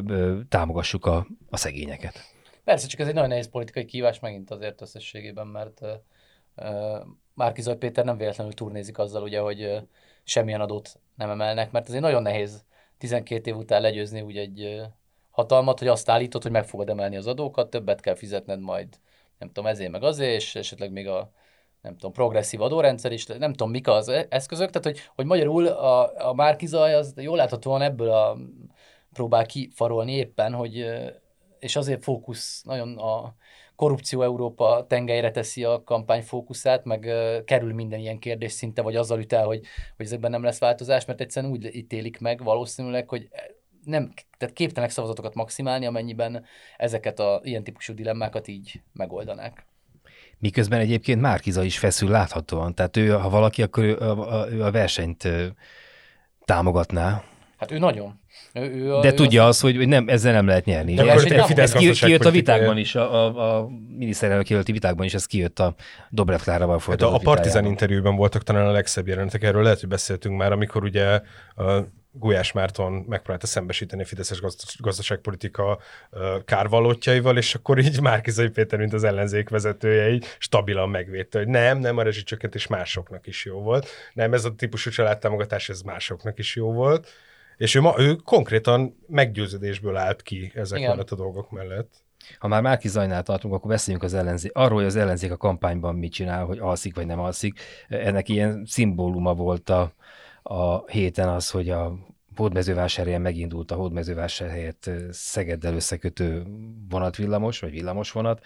támogassuk 0.49 1.05
a, 1.05 1.27
a 1.49 1.57
szegényeket. 1.57 2.38
Persze, 2.69 2.87
csak 2.87 2.99
ez 2.99 3.07
egy 3.07 3.13
nagyon 3.13 3.29
nehéz 3.29 3.49
politikai 3.49 3.85
kívás 3.85 4.19
megint 4.19 4.51
azért 4.51 4.81
összességében, 4.81 5.47
mert 5.47 5.81
uh, 6.55 6.97
Márki 7.33 7.61
Zaj 7.61 7.77
Péter 7.77 8.05
nem 8.05 8.17
véletlenül 8.17 8.53
turnézik 8.53 8.97
azzal, 8.97 9.23
ugye, 9.23 9.39
hogy 9.39 9.63
uh, 9.63 9.77
semmilyen 10.23 10.61
adót 10.61 10.99
nem 11.15 11.29
emelnek, 11.29 11.71
mert 11.71 11.87
azért 11.87 12.01
nagyon 12.01 12.21
nehéz 12.21 12.65
12 12.97 13.49
év 13.49 13.57
után 13.57 13.81
legyőzni 13.81 14.21
úgy 14.21 14.37
egy 14.37 14.81
hatalmat, 15.29 15.79
hogy 15.79 15.87
azt 15.87 16.09
állítod, 16.09 16.41
hogy 16.41 16.51
meg 16.51 16.65
fogod 16.67 16.89
emelni 16.89 17.15
az 17.15 17.27
adókat, 17.27 17.69
többet 17.69 18.01
kell 18.01 18.15
fizetned 18.15 18.59
majd, 18.59 18.87
nem 19.37 19.47
tudom, 19.47 19.65
ezért 19.65 19.91
meg 19.91 20.03
azért, 20.03 20.33
és 20.33 20.55
esetleg 20.55 20.91
még 20.91 21.07
a 21.07 21.31
nem 21.81 21.93
tudom, 21.93 22.11
progresszív 22.11 22.61
adórendszer 22.61 23.11
is, 23.11 23.25
nem 23.25 23.51
tudom, 23.51 23.69
mik 23.69 23.87
az 23.87 24.07
e-, 24.07 24.27
eszközök, 24.29 24.69
tehát 24.69 24.87
hogy, 24.87 25.09
hogy 25.15 25.25
magyarul 25.25 25.67
a, 25.67 26.27
a 26.29 26.33
Márkizaj 26.33 26.93
az 26.93 27.13
jól 27.17 27.37
láthatóan 27.37 27.81
ebből 27.81 28.09
a 28.09 28.37
próbál 29.13 29.45
kifarolni 29.45 30.11
éppen, 30.11 30.53
hogy 30.53 30.85
és 31.59 31.75
azért 31.75 32.03
fókusz 32.03 32.61
nagyon 32.63 32.97
a 32.97 33.35
korrupció 33.75 34.21
Európa 34.21 34.85
tengelyre 34.87 35.31
teszi 35.31 35.63
a 35.63 35.83
kampány 35.83 36.21
fókuszát, 36.21 36.85
meg 36.85 37.07
kerül 37.45 37.73
minden 37.73 37.99
ilyen 37.99 38.19
kérdés 38.19 38.51
szinte, 38.51 38.81
vagy 38.81 38.95
azzal 38.95 39.19
üt 39.19 39.33
el, 39.33 39.45
hogy, 39.45 39.61
hogy 39.97 40.05
ezekben 40.05 40.31
nem 40.31 40.43
lesz 40.43 40.59
változás, 40.59 41.05
mert 41.05 41.21
egyszerűen 41.21 41.51
úgy 41.51 41.75
ítélik 41.75 42.19
meg 42.19 42.43
valószínűleg, 42.43 43.09
hogy 43.09 43.29
nem, 43.83 44.13
tehát 44.37 44.55
képtelenek 44.55 44.91
szavazatokat 44.91 45.33
maximálni, 45.33 45.85
amennyiben 45.85 46.45
ezeket 46.77 47.19
a 47.19 47.41
ilyen 47.43 47.63
típusú 47.63 47.93
dilemmákat 47.93 48.47
így 48.47 48.81
megoldanák. 48.93 49.65
Miközben 50.37 50.79
egyébként 50.79 51.21
Márkiza 51.21 51.63
is 51.63 51.79
feszül 51.79 52.09
láthatóan, 52.09 52.75
tehát 52.75 52.97
ő, 52.97 53.09
ha 53.09 53.29
valaki, 53.29 53.61
akkor 53.61 53.83
ő 53.83 53.97
a, 53.97 54.47
ő 54.51 54.63
a 54.63 54.71
versenyt 54.71 55.27
támogatná. 56.45 57.23
Hát 57.59 57.71
ő 57.71 57.77
nagyon. 57.77 58.19
Ő, 58.53 58.61
ő 58.61 58.95
a, 58.95 59.01
De 59.01 59.07
ő 59.07 59.13
tudja 59.13 59.45
azt, 59.45 59.61
hogy 59.61 59.87
nem, 59.87 60.07
ezzel 60.07 60.33
nem 60.33 60.47
lehet 60.47 60.65
nyerni. 60.65 60.93
De 60.93 61.11
ez, 61.11 61.23
ez 61.57 61.99
kijött 61.99 62.25
a 62.25 62.31
vitákban 62.31 62.77
is, 62.77 62.95
a, 62.95 63.13
a, 63.13 63.57
a 63.57 63.67
miniszterelnök 63.97 64.49
jelölti 64.49 64.71
vitákban 64.71 65.05
is, 65.05 65.13
ez 65.13 65.25
kijött 65.25 65.59
a 65.59 65.75
Dobrev 66.09 66.39
Klárával 66.39 66.79
folytatott 66.79 67.11
hát 67.11 67.21
A 67.21 67.23
Partizán 67.23 67.65
interjúban 67.65 68.15
voltak 68.15 68.43
talán 68.43 68.65
a 68.65 68.71
legszebb 68.71 69.07
jelenetek, 69.07 69.43
erről 69.43 69.63
lehet, 69.63 69.79
hogy 69.79 69.89
beszéltünk 69.89 70.37
már, 70.37 70.51
amikor 70.51 70.83
ugye 70.83 71.21
a 71.55 71.87
Gulyás 72.11 72.51
Márton 72.51 72.91
megpróbálta 72.91 73.47
szembesíteni 73.47 74.01
a 74.01 74.05
Fideszes 74.05 74.41
gazdaságpolitika 74.77 75.79
kárvalótjaival, 76.45 77.37
és 77.37 77.55
akkor 77.55 77.79
így 77.79 78.01
Márkizai 78.01 78.49
Péter, 78.49 78.79
mint 78.79 78.93
az 78.93 79.03
ellenzék 79.03 79.49
vezetője, 79.49 80.09
így 80.09 80.25
stabilan 80.37 80.89
megvédte, 80.89 81.37
hogy 81.37 81.47
nem, 81.47 81.79
nem, 81.79 81.97
a 81.97 82.01
rezsicsökkentés 82.01 82.67
másoknak 82.67 83.27
is 83.27 83.45
jó 83.45 83.61
volt. 83.61 83.87
Nem, 84.13 84.33
ez 84.33 84.45
a 84.45 84.55
típusú 84.55 84.89
családtámogatás, 84.89 85.69
ez 85.69 85.81
másoknak 85.81 86.39
is 86.39 86.55
jó 86.55 86.73
volt 86.73 87.07
és 87.59 87.75
ő, 87.75 87.81
ma, 87.81 87.93
ő 87.97 88.15
konkrétan 88.15 88.97
meggyőződésből 89.07 89.95
állt 89.95 90.21
ki 90.21 90.51
ezek 90.55 90.77
Igen. 90.79 90.89
mellett 90.89 91.11
a 91.11 91.15
dolgok 91.15 91.51
mellett. 91.51 92.03
Ha 92.37 92.47
már 92.47 92.61
Márki 92.61 92.87
Zajnál 92.87 93.23
tartunk, 93.23 93.53
akkor 93.53 93.69
beszéljünk 93.69 94.05
az 94.05 94.13
ellenzék. 94.13 94.51
Arról, 94.53 94.77
hogy 94.77 94.85
az 94.85 94.95
ellenzék 94.95 95.31
a 95.31 95.37
kampányban 95.37 95.95
mit 95.95 96.11
csinál, 96.11 96.45
hogy 96.45 96.59
alszik 96.59 96.95
vagy 96.95 97.05
nem 97.05 97.19
alszik. 97.19 97.59
Ennek 97.87 98.29
ilyen 98.29 98.65
szimbóluma 98.65 99.33
volt 99.33 99.69
a, 99.69 99.93
a 100.43 100.87
héten 100.87 101.29
az, 101.29 101.49
hogy 101.49 101.69
a 101.69 101.93
hódmezővásárhelyen 102.35 103.21
megindult 103.21 103.71
a 103.71 103.75
hódmezővásárhelyet 103.75 104.89
Szegeddel 105.11 105.73
összekötő 105.73 106.43
vonatvillamos, 106.89 107.59
vagy 107.59 107.71
villamos 107.71 108.11
vonat, 108.11 108.45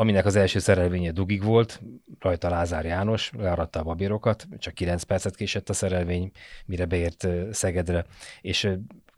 aminek 0.00 0.26
az 0.26 0.36
első 0.36 0.58
szerelvénye 0.58 1.10
dugig 1.10 1.42
volt, 1.42 1.80
rajta 2.20 2.48
Lázár 2.48 2.84
János, 2.84 3.30
learatta 3.38 3.80
a 3.80 3.82
babírokat, 3.82 4.46
csak 4.58 4.74
9 4.74 5.02
percet 5.02 5.36
késett 5.36 5.68
a 5.68 5.72
szerelvény, 5.72 6.30
mire 6.66 6.84
beért 6.84 7.28
Szegedre, 7.50 8.04
és 8.40 8.68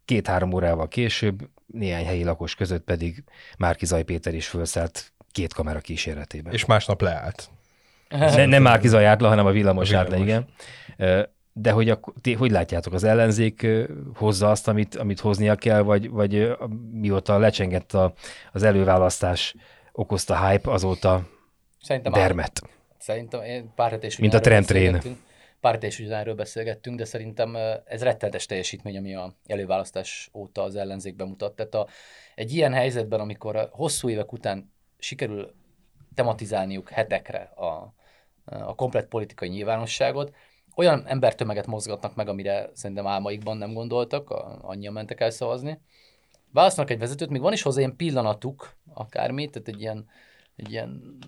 két-három 0.05 0.53
órával 0.53 0.89
később 0.89 1.49
néhány 1.67 2.05
helyi 2.05 2.25
lakos 2.25 2.55
között 2.55 2.85
pedig 2.85 3.25
Márki 3.59 3.87
Zaj 3.87 4.03
Péter 4.03 4.35
is 4.35 4.47
felszállt 4.47 5.13
két 5.33 5.53
kamera 5.53 5.79
kíséretében. 5.79 6.53
És 6.53 6.65
másnap 6.65 7.01
leállt. 7.01 7.51
Ne, 8.09 8.47
nem 8.47 8.63
Márki 8.63 8.89
Zaj 8.89 9.03
járt 9.03 9.21
le, 9.21 9.29
hanem 9.29 9.47
a 9.47 9.51
villamos, 9.51 9.93
a 9.93 10.07
villamos. 10.07 10.29
járt 10.29 10.47
le, 10.99 11.05
igen. 11.05 11.27
De 11.53 11.71
hogy, 11.71 11.91
a, 11.91 12.01
ti, 12.21 12.33
hogy 12.33 12.51
látjátok, 12.51 12.93
az 12.93 13.05
ellenzék 13.05 13.67
hozza 14.15 14.51
azt, 14.51 14.69
amit, 14.69 14.95
amit 14.95 15.21
hoznia 15.21 15.55
kell, 15.55 15.81
vagy, 15.81 16.11
vagy 16.11 16.57
mióta 16.93 17.39
lecsengett 17.39 17.93
a, 17.93 18.13
az 18.53 18.63
előválasztás 18.63 19.55
okozta 19.93 20.49
hype, 20.49 20.71
azóta 20.71 21.29
Szerintem 21.83 22.13
dermet. 22.13 22.61
Áll, 22.63 22.71
szerintem 22.99 23.43
én 23.43 23.73
pár 23.75 23.99
is 24.03 24.19
Mint 24.19 24.35
a 24.35 24.41
trendtrén. 24.41 25.01
Pár 25.61 25.85
is 25.85 25.99
ugyanerről 25.99 26.35
beszélgettünk, 26.35 26.99
de 26.99 27.05
szerintem 27.05 27.57
ez 27.85 28.03
rettenetes 28.03 28.47
teljesítmény, 28.47 28.97
ami 28.97 29.15
a 29.15 29.35
előválasztás 29.47 30.31
óta 30.35 30.63
az 30.63 30.77
ellenzék 30.77 31.17
bemutat. 31.17 31.55
Tehát 31.55 31.75
a, 31.75 31.87
egy 32.35 32.55
ilyen 32.55 32.73
helyzetben, 32.73 33.21
amikor 33.21 33.69
hosszú 33.73 34.09
évek 34.09 34.33
után 34.33 34.73
sikerül 34.99 35.55
tematizálniuk 36.15 36.89
hetekre 36.89 37.41
a, 37.41 37.95
a 38.45 38.75
komplet 38.75 39.07
politikai 39.07 39.49
nyilvánosságot, 39.49 40.35
olyan 40.77 41.07
embertömeget 41.07 41.67
mozgatnak 41.67 42.15
meg, 42.15 42.29
amire 42.29 42.71
szerintem 42.75 43.07
álmaikban 43.07 43.57
nem 43.57 43.73
gondoltak, 43.73 44.31
annyian 44.61 44.93
mentek 44.93 45.21
el 45.21 45.31
szavazni, 45.31 45.81
választanak 46.53 46.91
egy 46.91 46.99
vezetőt, 46.99 47.31
még 47.31 47.41
van 47.41 47.53
is 47.53 47.63
hozzá 47.63 47.79
ilyen 47.79 47.97
pillanatuk, 47.97 48.77
akármi, 48.95 49.49
tehát 49.49 49.69
egy 49.69 49.81
ilyen, 49.81 50.07
egy 50.57 50.71
ilyen, 50.71 51.19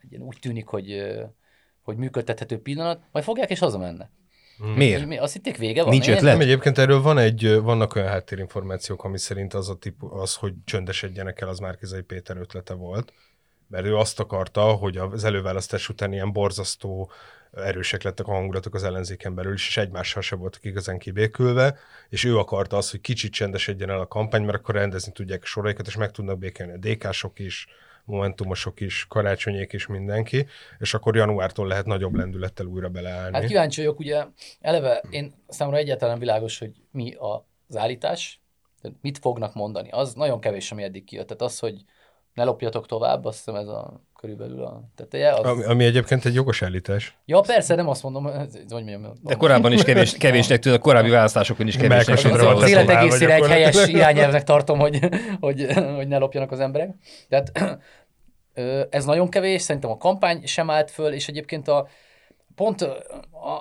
egy 0.00 0.10
ilyen 0.10 0.22
úgy 0.22 0.38
tűnik, 0.40 0.66
hogy, 0.66 1.02
hogy 1.82 1.96
működtethető 1.96 2.60
pillanat, 2.60 3.02
majd 3.12 3.24
fogják 3.24 3.50
és 3.50 3.58
hazamennek. 3.58 4.10
Hmm. 4.58 4.72
Miért? 4.72 5.06
Mi, 5.06 5.18
azt 5.18 5.32
hitték 5.32 5.56
vége 5.56 5.82
van. 5.82 5.90
Nincs 5.90 6.08
ötlet? 6.08 6.40
Egyébként 6.40 6.78
erről 6.78 7.02
van 7.02 7.18
egy, 7.18 7.60
vannak 7.60 7.94
olyan 7.94 8.08
háttérinformációk, 8.08 9.04
ami 9.04 9.18
szerint 9.18 9.54
az, 9.54 9.68
a 9.68 9.74
tipu, 9.74 10.14
az 10.14 10.34
hogy 10.34 10.54
csöndesedjenek 10.64 11.40
el, 11.40 11.48
az 11.48 11.58
Márkizai 11.58 12.02
Péter 12.02 12.36
ötlete 12.36 12.74
volt. 12.74 13.12
Mert 13.68 13.84
ő 13.84 13.96
azt 13.96 14.20
akarta, 14.20 14.62
hogy 14.62 14.96
az 14.96 15.24
előválasztás 15.24 15.88
után 15.88 16.12
ilyen 16.12 16.32
borzasztó 16.32 17.10
erősek 17.52 18.02
lettek 18.02 18.26
a 18.26 18.32
hangulatok 18.32 18.74
az 18.74 18.84
ellenzéken 18.84 19.34
belül 19.34 19.52
is, 19.52 19.68
és 19.68 19.76
egymással 19.76 20.22
sem 20.22 20.38
voltak 20.38 20.64
igazán 20.64 20.98
kibékülve, 20.98 21.78
és 22.08 22.24
ő 22.24 22.38
akarta 22.38 22.76
azt, 22.76 22.90
hogy 22.90 23.00
kicsit 23.00 23.32
csendesedjen 23.32 23.90
el 23.90 24.00
a 24.00 24.06
kampány, 24.06 24.42
mert 24.42 24.58
akkor 24.58 24.74
rendezni 24.74 25.12
tudják 25.12 25.42
a 25.42 25.46
soraikat, 25.46 25.86
és 25.86 25.96
meg 25.96 26.10
tudnak 26.10 26.38
békelni 26.38 26.72
a 26.72 26.76
DK-sok 26.76 27.38
is, 27.38 27.66
momentumosok 28.04 28.80
is, 28.80 29.06
karácsonyék 29.08 29.72
is, 29.72 29.86
mindenki, 29.86 30.46
és 30.78 30.94
akkor 30.94 31.16
januártól 31.16 31.66
lehet 31.66 31.86
nagyobb 31.86 32.14
lendülettel 32.14 32.66
újra 32.66 32.88
beleállni. 32.88 33.36
Hát 33.36 33.46
kíváncsi 33.46 33.80
vagyok, 33.80 33.98
ugye 33.98 34.24
eleve 34.60 35.02
én 35.10 35.34
számomra 35.48 35.80
egyáltalán 35.80 36.18
világos, 36.18 36.58
hogy 36.58 36.72
mi 36.90 37.14
az 37.18 37.76
állítás, 37.76 38.40
mit 39.00 39.18
fognak 39.18 39.54
mondani. 39.54 39.88
Az 39.90 40.14
nagyon 40.14 40.40
kevés, 40.40 40.72
ami 40.72 40.82
eddig 40.82 41.04
kijött. 41.04 41.26
Tehát 41.26 41.42
az, 41.42 41.58
hogy 41.58 41.84
ne 42.34 42.44
lopjatok 42.44 42.86
tovább, 42.86 43.24
azt 43.24 43.36
hiszem 43.36 43.54
ez 43.54 43.68
a 43.68 44.00
körülbelül 44.20 44.62
a 44.62 44.82
teteje. 44.96 45.32
Az... 45.32 45.44
Ami, 45.44 45.64
ami 45.64 45.84
egyébként 45.84 46.24
egy 46.24 46.34
jogos 46.34 46.62
állítás. 46.62 47.16
Ja, 47.24 47.40
persze, 47.40 47.74
nem 47.74 47.88
azt 47.88 48.02
mondom, 48.02 48.24
hogy 48.24 48.68
mondjam. 48.68 49.12
De 49.22 49.34
korábban 49.34 49.72
is 49.72 49.82
kevés, 49.82 50.16
kevésnek 50.18 50.58
tűnt, 50.58 50.76
a 50.76 50.78
korábbi 50.78 51.10
választásokon 51.10 51.66
is 51.66 51.76
kevésnek 51.76 52.18
tűnt. 52.18 52.34
Az, 52.34 52.62
az 52.62 52.68
élet 52.68 52.88
egészére 52.88 53.34
egy 53.34 53.46
helyes 53.46 53.86
irányelvnek 53.86 54.44
tartom, 54.44 54.78
hogy, 54.78 54.98
hogy, 55.40 55.66
hogy 55.94 56.08
ne 56.08 56.18
lopjanak 56.18 56.52
az 56.52 56.60
emberek. 56.60 56.90
Tehát 57.28 57.78
ez 58.90 59.04
nagyon 59.04 59.28
kevés, 59.28 59.62
szerintem 59.62 59.90
a 59.90 59.96
kampány 59.96 60.46
sem 60.46 60.70
állt 60.70 60.90
föl, 60.90 61.12
és 61.12 61.28
egyébként 61.28 61.68
a, 61.68 61.88
pont 62.54 62.88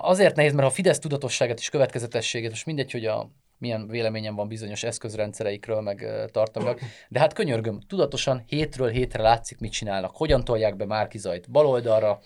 azért 0.01 0.35
nehéz, 0.35 0.53
mert 0.53 0.67
a 0.67 0.71
Fidesz 0.71 0.99
tudatosságát 0.99 1.59
és 1.59 1.69
következetességét, 1.69 2.49
most 2.49 2.65
mindegy, 2.65 2.91
hogy 2.91 3.05
a 3.05 3.31
milyen 3.61 3.87
véleményem 3.87 4.35
van 4.35 4.47
bizonyos 4.47 4.83
eszközrendszereikről, 4.83 5.81
meg 5.81 6.07
tartalmilag. 6.31 6.79
De 7.09 7.19
hát 7.19 7.33
könyörgöm, 7.33 7.79
tudatosan 7.87 8.43
hétről 8.47 8.89
hétre 8.89 9.21
látszik, 9.21 9.59
mit 9.59 9.71
csinálnak. 9.71 10.15
Hogyan 10.15 10.43
tolják 10.43 10.75
be 10.75 10.85
Márkizajt 10.85 11.51
baloldalra, 11.51 12.19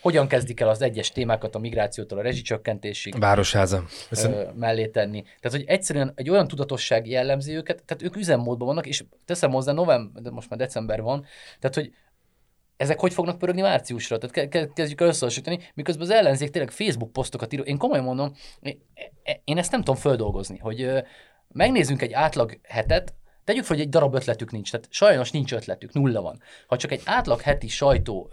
hogyan 0.00 0.28
kezdik 0.28 0.60
el 0.60 0.68
az 0.68 0.82
egyes 0.82 1.10
témákat 1.10 1.54
a 1.54 1.58
migrációtól 1.58 2.18
a 2.18 2.22
rezsicsökkentésig 2.22 3.18
Városháza. 3.18 3.84
Ö, 4.10 4.44
mellé 4.54 4.86
tenni. 4.86 5.22
Tehát, 5.22 5.58
hogy 5.58 5.64
egyszerűen 5.66 6.12
egy 6.14 6.30
olyan 6.30 6.48
tudatosság 6.48 7.08
jellemzi 7.08 7.54
őket, 7.54 7.82
tehát 7.84 8.02
ők 8.02 8.16
üzemmódban 8.16 8.66
vannak, 8.66 8.86
és 8.86 9.04
teszem 9.24 9.50
hozzá 9.50 9.72
november, 9.72 10.22
de 10.22 10.30
most 10.30 10.50
már 10.50 10.58
december 10.58 11.00
van, 11.00 11.24
tehát, 11.58 11.74
hogy 11.74 11.92
ezek 12.82 13.00
hogy 13.00 13.12
fognak 13.12 13.38
pörögni 13.38 13.60
márciusra? 13.60 14.18
Tehát 14.18 14.48
kezdjük 14.72 15.00
el 15.00 15.06
összehasonlítani, 15.06 15.70
miközben 15.74 16.06
az 16.06 16.12
ellenzék 16.12 16.50
tényleg 16.50 16.70
Facebook 16.70 17.12
posztokat 17.12 17.52
ír. 17.52 17.62
Én 17.64 17.78
komolyan 17.78 18.04
mondom, 18.04 18.32
én 19.44 19.58
ezt 19.58 19.70
nem 19.70 19.82
tudom 19.82 20.00
földolgozni, 20.00 20.58
hogy 20.58 20.90
megnézzünk 21.48 22.02
egy 22.02 22.12
átlag 22.12 22.58
hetet, 22.62 23.14
tegyük 23.44 23.64
fel, 23.64 23.76
hogy 23.76 23.84
egy 23.84 23.90
darab 23.90 24.14
ötletük 24.14 24.50
nincs, 24.50 24.70
tehát 24.70 24.86
sajnos 24.90 25.30
nincs 25.30 25.52
ötletük, 25.52 25.92
nulla 25.92 26.22
van. 26.22 26.42
Ha 26.66 26.76
csak 26.76 26.92
egy 26.92 27.02
átlag 27.04 27.40
heti 27.40 27.68
sajtó 27.68 28.30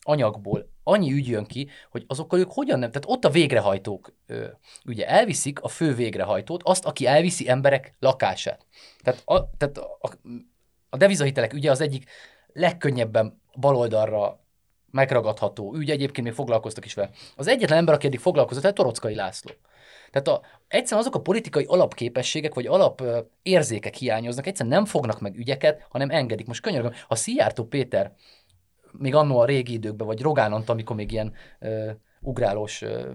anyagból 0.00 0.70
annyi 0.82 1.12
ügy 1.12 1.28
jön 1.28 1.46
ki, 1.46 1.68
hogy 1.90 2.04
azokkal 2.06 2.38
ők 2.38 2.52
hogyan 2.52 2.78
nem, 2.78 2.90
tehát 2.90 3.08
ott 3.08 3.24
a 3.24 3.30
végrehajtók 3.30 4.16
ö, 4.26 4.46
ugye 4.84 5.08
elviszik 5.08 5.60
a 5.60 5.68
fő 5.68 5.94
végrehajtót, 5.94 6.62
azt, 6.62 6.84
aki 6.84 7.06
elviszi 7.06 7.48
emberek 7.48 7.94
lakását. 7.98 8.66
Tehát 9.02 9.22
a, 9.24 9.50
tehát 9.56 9.78
a, 9.78 10.12
a 10.88 10.96
devizahitelek 10.96 11.52
ügye 11.52 11.70
az 11.70 11.80
egyik 11.80 12.10
legkönnyebben 12.52 13.41
baloldalra 13.60 14.40
megragadható 14.90 15.74
ügy, 15.74 15.90
egyébként 15.90 16.26
még 16.26 16.36
foglalkoztak 16.36 16.84
is 16.84 16.94
vele. 16.94 17.10
Az 17.36 17.46
egyetlen 17.46 17.78
ember, 17.78 17.94
aki 17.94 18.06
eddig 18.06 18.18
foglalkozott, 18.18 18.64
egy 18.64 18.72
Torockai 18.72 19.14
László. 19.14 19.50
Tehát 20.10 20.28
a, 20.28 20.40
egyszerűen 20.68 21.00
azok 21.00 21.14
a 21.14 21.22
politikai 21.22 21.64
alapképességek 21.64 22.54
vagy 22.54 22.66
alap 22.66 23.02
érzékek 23.42 23.94
hiányoznak, 23.94 24.46
egyszerűen 24.46 24.74
nem 24.74 24.84
fognak 24.84 25.20
meg 25.20 25.36
ügyeket, 25.36 25.86
hanem 25.90 26.10
engedik. 26.10 26.46
Most 26.46 26.62
könyörgöm, 26.62 26.92
ha 27.08 27.14
Szijjártó 27.14 27.64
Péter 27.64 28.12
még 28.92 29.14
annó 29.14 29.38
a 29.38 29.44
régi 29.44 29.72
időkben, 29.72 30.06
vagy 30.06 30.22
Rogán 30.22 30.52
Antal, 30.52 30.74
amikor 30.74 30.96
még 30.96 31.12
ilyen 31.12 31.32
ö, 31.58 31.90
ugrálós 32.20 32.82
ö, 32.82 33.10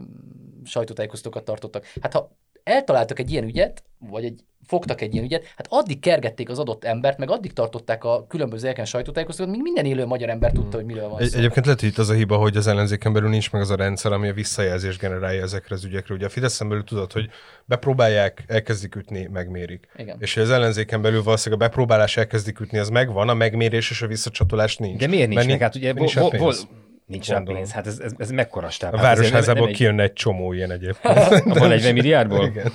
sajtótájékoztatókat 0.63 1.43
tartottak. 1.43 1.85
Hát 2.01 2.13
ha 2.13 2.37
eltaláltak 2.63 3.19
egy 3.19 3.31
ilyen 3.31 3.43
ügyet, 3.43 3.83
vagy 3.99 4.25
egy, 4.25 4.43
fogtak 4.67 5.01
egy 5.01 5.13
ilyen 5.13 5.25
ügyet, 5.25 5.45
hát 5.55 5.67
addig 5.69 5.99
kergették 5.99 6.49
az 6.49 6.59
adott 6.59 6.83
embert, 6.83 7.17
meg 7.17 7.29
addig 7.31 7.53
tartották 7.53 8.03
a 8.03 8.25
különböző 8.27 8.67
elken 8.67 8.85
sajtótájékoztatókat, 8.85 9.55
míg 9.61 9.71
minden 9.71 9.85
élő 9.85 10.05
magyar 10.05 10.29
ember 10.29 10.51
tudta, 10.51 10.77
hogy 10.77 10.85
miről 10.85 11.07
van 11.09 11.25
szó. 11.25 11.37
Egyébként 11.37 11.65
lehet, 11.65 11.79
hogy 11.79 11.89
itt 11.89 11.97
az 11.97 12.09
a 12.09 12.13
hiba, 12.13 12.37
hogy 12.37 12.57
az 12.57 12.67
ellenzéken 12.67 13.13
belül 13.13 13.29
nincs 13.29 13.51
meg 13.51 13.61
az 13.61 13.69
a 13.69 13.75
rendszer, 13.75 14.11
ami 14.11 14.27
a 14.27 14.33
visszajelzést 14.33 14.99
generálja 14.99 15.41
ezekre 15.41 15.75
az 15.75 15.83
ügyekre. 15.83 16.13
Ugye 16.13 16.25
a 16.25 16.29
Fideszen 16.29 16.69
belül 16.69 16.83
tudod, 16.83 17.11
hogy 17.11 17.29
bepróbálják, 17.65 18.43
elkezdik 18.47 18.95
ütni, 18.95 19.29
megmérik. 19.31 19.87
Igen. 19.95 20.17
És 20.19 20.37
az 20.37 20.51
ellenzéken 20.51 21.01
belül 21.01 21.23
valószínűleg 21.23 21.61
a 21.63 21.67
bepróbálás 21.67 22.17
elkezdik 22.17 22.59
ütni, 22.59 22.77
az 22.77 22.89
megvan, 22.89 23.29
a 23.29 23.33
megmérés 23.33 23.89
és 23.89 24.01
a 24.01 24.07
visszacsatolás 24.07 24.77
nincs. 24.77 24.99
De 24.99 25.07
miért 25.07 25.27
nincs? 25.27 25.39
Mert 25.39 25.47
meg? 25.47 25.59
Hát 25.61 25.75
ugye 25.75 25.93
nincs 25.93 26.15
vo- 26.15 26.37
vo- 26.37 26.67
Nincs 27.05 27.29
rá 27.29 27.39
pénz, 27.39 27.71
hát 27.71 27.87
ez, 27.87 27.99
ez, 27.99 28.11
ez 28.17 28.31
mekkora 28.31 28.69
stáb? 28.69 28.93
A 28.93 28.97
hát 28.97 29.05
városházából 29.05 29.67
kijönne 29.67 30.03
egy 30.03 30.13
csomó 30.13 30.53
ilyen 30.53 30.71
egyébként. 30.71 31.43
Van 31.59 31.67
40 31.67 31.93
milliárdból? 31.93 32.45
Igen. 32.45 32.71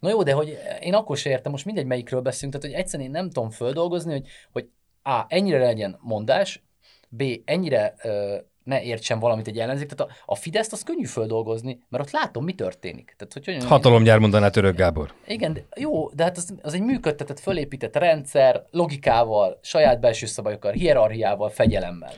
Na 0.00 0.08
jó, 0.08 0.22
de 0.22 0.32
hogy 0.32 0.58
én 0.80 0.94
akkor 0.94 1.16
se 1.16 1.30
értem, 1.30 1.52
most 1.52 1.64
mindegy 1.64 1.86
melyikről 1.86 2.20
beszélünk, 2.20 2.52
tehát 2.52 2.74
hogy 2.74 2.84
egyszerűen 2.84 3.08
én 3.08 3.14
nem 3.14 3.30
tudom 3.30 3.50
földolgozni, 3.50 4.12
hogy, 4.12 4.26
hogy 4.52 4.68
A. 5.02 5.24
ennyire 5.28 5.58
legyen 5.58 5.98
mondás, 6.00 6.62
B. 7.08 7.22
ennyire 7.44 7.94
ö, 8.02 8.36
ne 8.68 8.82
értsen 8.82 9.18
valamit 9.18 9.46
egy 9.46 9.58
ellenzék. 9.58 9.88
Tehát 9.88 10.12
a, 10.12 10.32
a 10.32 10.34
Fideszt 10.34 10.72
az 10.72 10.82
könnyű 10.82 11.04
földolgozni, 11.04 11.78
mert 11.88 12.04
ott 12.04 12.10
látom, 12.10 12.44
mi 12.44 12.54
történik. 12.54 13.14
Tehát, 13.16 13.32
hogy 13.32 13.44
hogyan, 13.44 13.62
Hatalomgyár 13.62 14.18
mondaná 14.18 14.48
Török 14.48 14.76
Gábor. 14.76 15.14
Igen, 15.26 15.52
de 15.52 15.66
jó, 15.76 16.10
de 16.10 16.22
hát 16.22 16.36
az, 16.36 16.54
az 16.62 16.74
egy 16.74 16.82
működtetett, 16.82 17.40
fölépített 17.40 17.96
rendszer, 17.96 18.64
logikával, 18.70 19.58
saját 19.62 20.00
belső 20.00 20.26
szabályokkal, 20.26 20.72
hierarchiával, 20.72 21.48
fegyelemmel. 21.48 22.12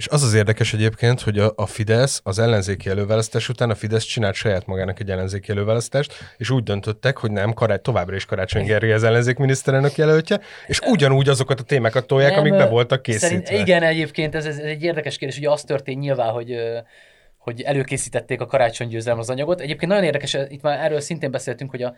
És 0.00 0.08
az 0.08 0.22
az 0.22 0.34
érdekes 0.34 0.72
egyébként, 0.74 1.20
hogy 1.20 1.38
a, 1.38 1.52
a 1.56 1.66
Fidesz 1.66 2.20
az 2.24 2.38
ellenzéki 2.38 2.88
előválasztás 2.88 3.48
után 3.48 3.70
a 3.70 3.74
Fidesz 3.74 4.04
csinált 4.04 4.34
saját 4.34 4.66
magának 4.66 5.00
egy 5.00 5.10
ellenzéki 5.10 5.50
előválasztást, 5.50 6.12
és 6.36 6.50
úgy 6.50 6.62
döntöttek, 6.62 7.16
hogy 7.16 7.30
nem, 7.30 7.52
karács, 7.52 7.80
továbbra 7.80 8.16
is 8.16 8.24
Karácsony 8.24 8.64
Gergely 8.64 8.92
az 8.92 9.04
ellenzék 9.04 9.36
miniszterelnök 9.36 9.96
jelöltje, 9.96 10.40
és 10.66 10.80
ugyanúgy 10.80 11.28
azokat 11.28 11.60
a 11.60 11.62
témákat 11.62 12.06
tolják, 12.06 12.30
Nem, 12.30 12.40
amik 12.40 12.52
be 12.52 12.66
voltak 12.66 13.02
készítve. 13.02 13.26
Szerint, 13.28 13.50
igen, 13.50 13.82
egyébként 13.82 14.34
ez, 14.34 14.46
ez 14.46 14.56
egy 14.56 14.82
érdekes 14.82 15.16
kérdés, 15.16 15.38
ugye 15.38 15.50
az 15.50 15.62
történt 15.62 16.00
nyilván, 16.00 16.30
hogy 16.30 16.56
hogy 17.38 17.62
előkészítették 17.62 18.40
a 18.40 18.46
karácsonygyőzelem 18.46 19.18
az 19.18 19.30
anyagot. 19.30 19.60
Egyébként 19.60 19.90
nagyon 19.90 20.04
érdekes, 20.04 20.36
itt 20.48 20.62
már 20.62 20.84
erről 20.84 21.00
szintén 21.00 21.30
beszéltünk, 21.30 21.70
hogy 21.70 21.82
a, 21.82 21.94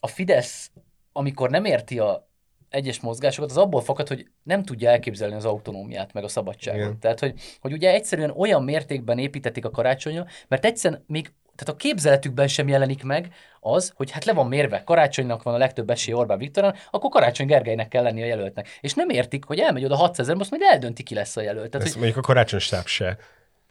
a 0.00 0.06
Fidesz, 0.06 0.70
amikor 1.12 1.50
nem 1.50 1.64
érti 1.64 1.98
a 1.98 2.29
egyes 2.70 3.00
mozgásokat, 3.00 3.50
az 3.50 3.56
abból 3.56 3.80
fakad, 3.80 4.08
hogy 4.08 4.26
nem 4.42 4.62
tudja 4.62 4.90
elképzelni 4.90 5.34
az 5.34 5.44
autonómiát, 5.44 6.12
meg 6.12 6.24
a 6.24 6.28
szabadságot. 6.28 6.80
Igen. 6.80 6.98
Tehát, 6.98 7.20
hogy, 7.20 7.34
hogy 7.60 7.72
ugye 7.72 7.92
egyszerűen 7.92 8.30
olyan 8.30 8.64
mértékben 8.64 9.18
építették 9.18 9.64
a 9.64 9.70
karácsonyra, 9.70 10.26
mert 10.48 10.64
egyszerűen 10.64 11.04
még 11.06 11.32
tehát 11.56 11.74
a 11.74 11.82
képzeletükben 11.84 12.48
sem 12.48 12.68
jelenik 12.68 13.02
meg 13.02 13.32
az, 13.60 13.92
hogy 13.96 14.10
hát 14.10 14.24
le 14.24 14.32
van 14.32 14.46
mérve, 14.46 14.84
karácsonynak 14.84 15.42
van 15.42 15.54
a 15.54 15.58
legtöbb 15.58 15.90
esély 15.90 16.14
Orbán 16.14 16.38
Viktoron, 16.38 16.74
akkor 16.90 17.10
Karácsony 17.10 17.46
Gergelynek 17.46 17.88
kell 17.88 18.02
lenni 18.02 18.22
a 18.22 18.26
jelöltnek. 18.26 18.68
És 18.80 18.94
nem 18.94 19.08
értik, 19.08 19.44
hogy 19.44 19.58
elmegy 19.58 19.84
oda 19.84 19.96
600 19.96 20.18
ezer, 20.18 20.36
most 20.36 20.50
majd 20.50 20.62
eldönti, 20.62 21.02
ki 21.02 21.14
lesz 21.14 21.36
a 21.36 21.40
jelölt. 21.40 21.70
Tehát, 21.70 21.86
Ezt 21.86 21.94
hogy 21.94 22.02
mondjuk 22.02 22.24
a 22.24 22.26
karácsony 22.26 22.58
stáb 22.58 22.86
se. 22.86 23.18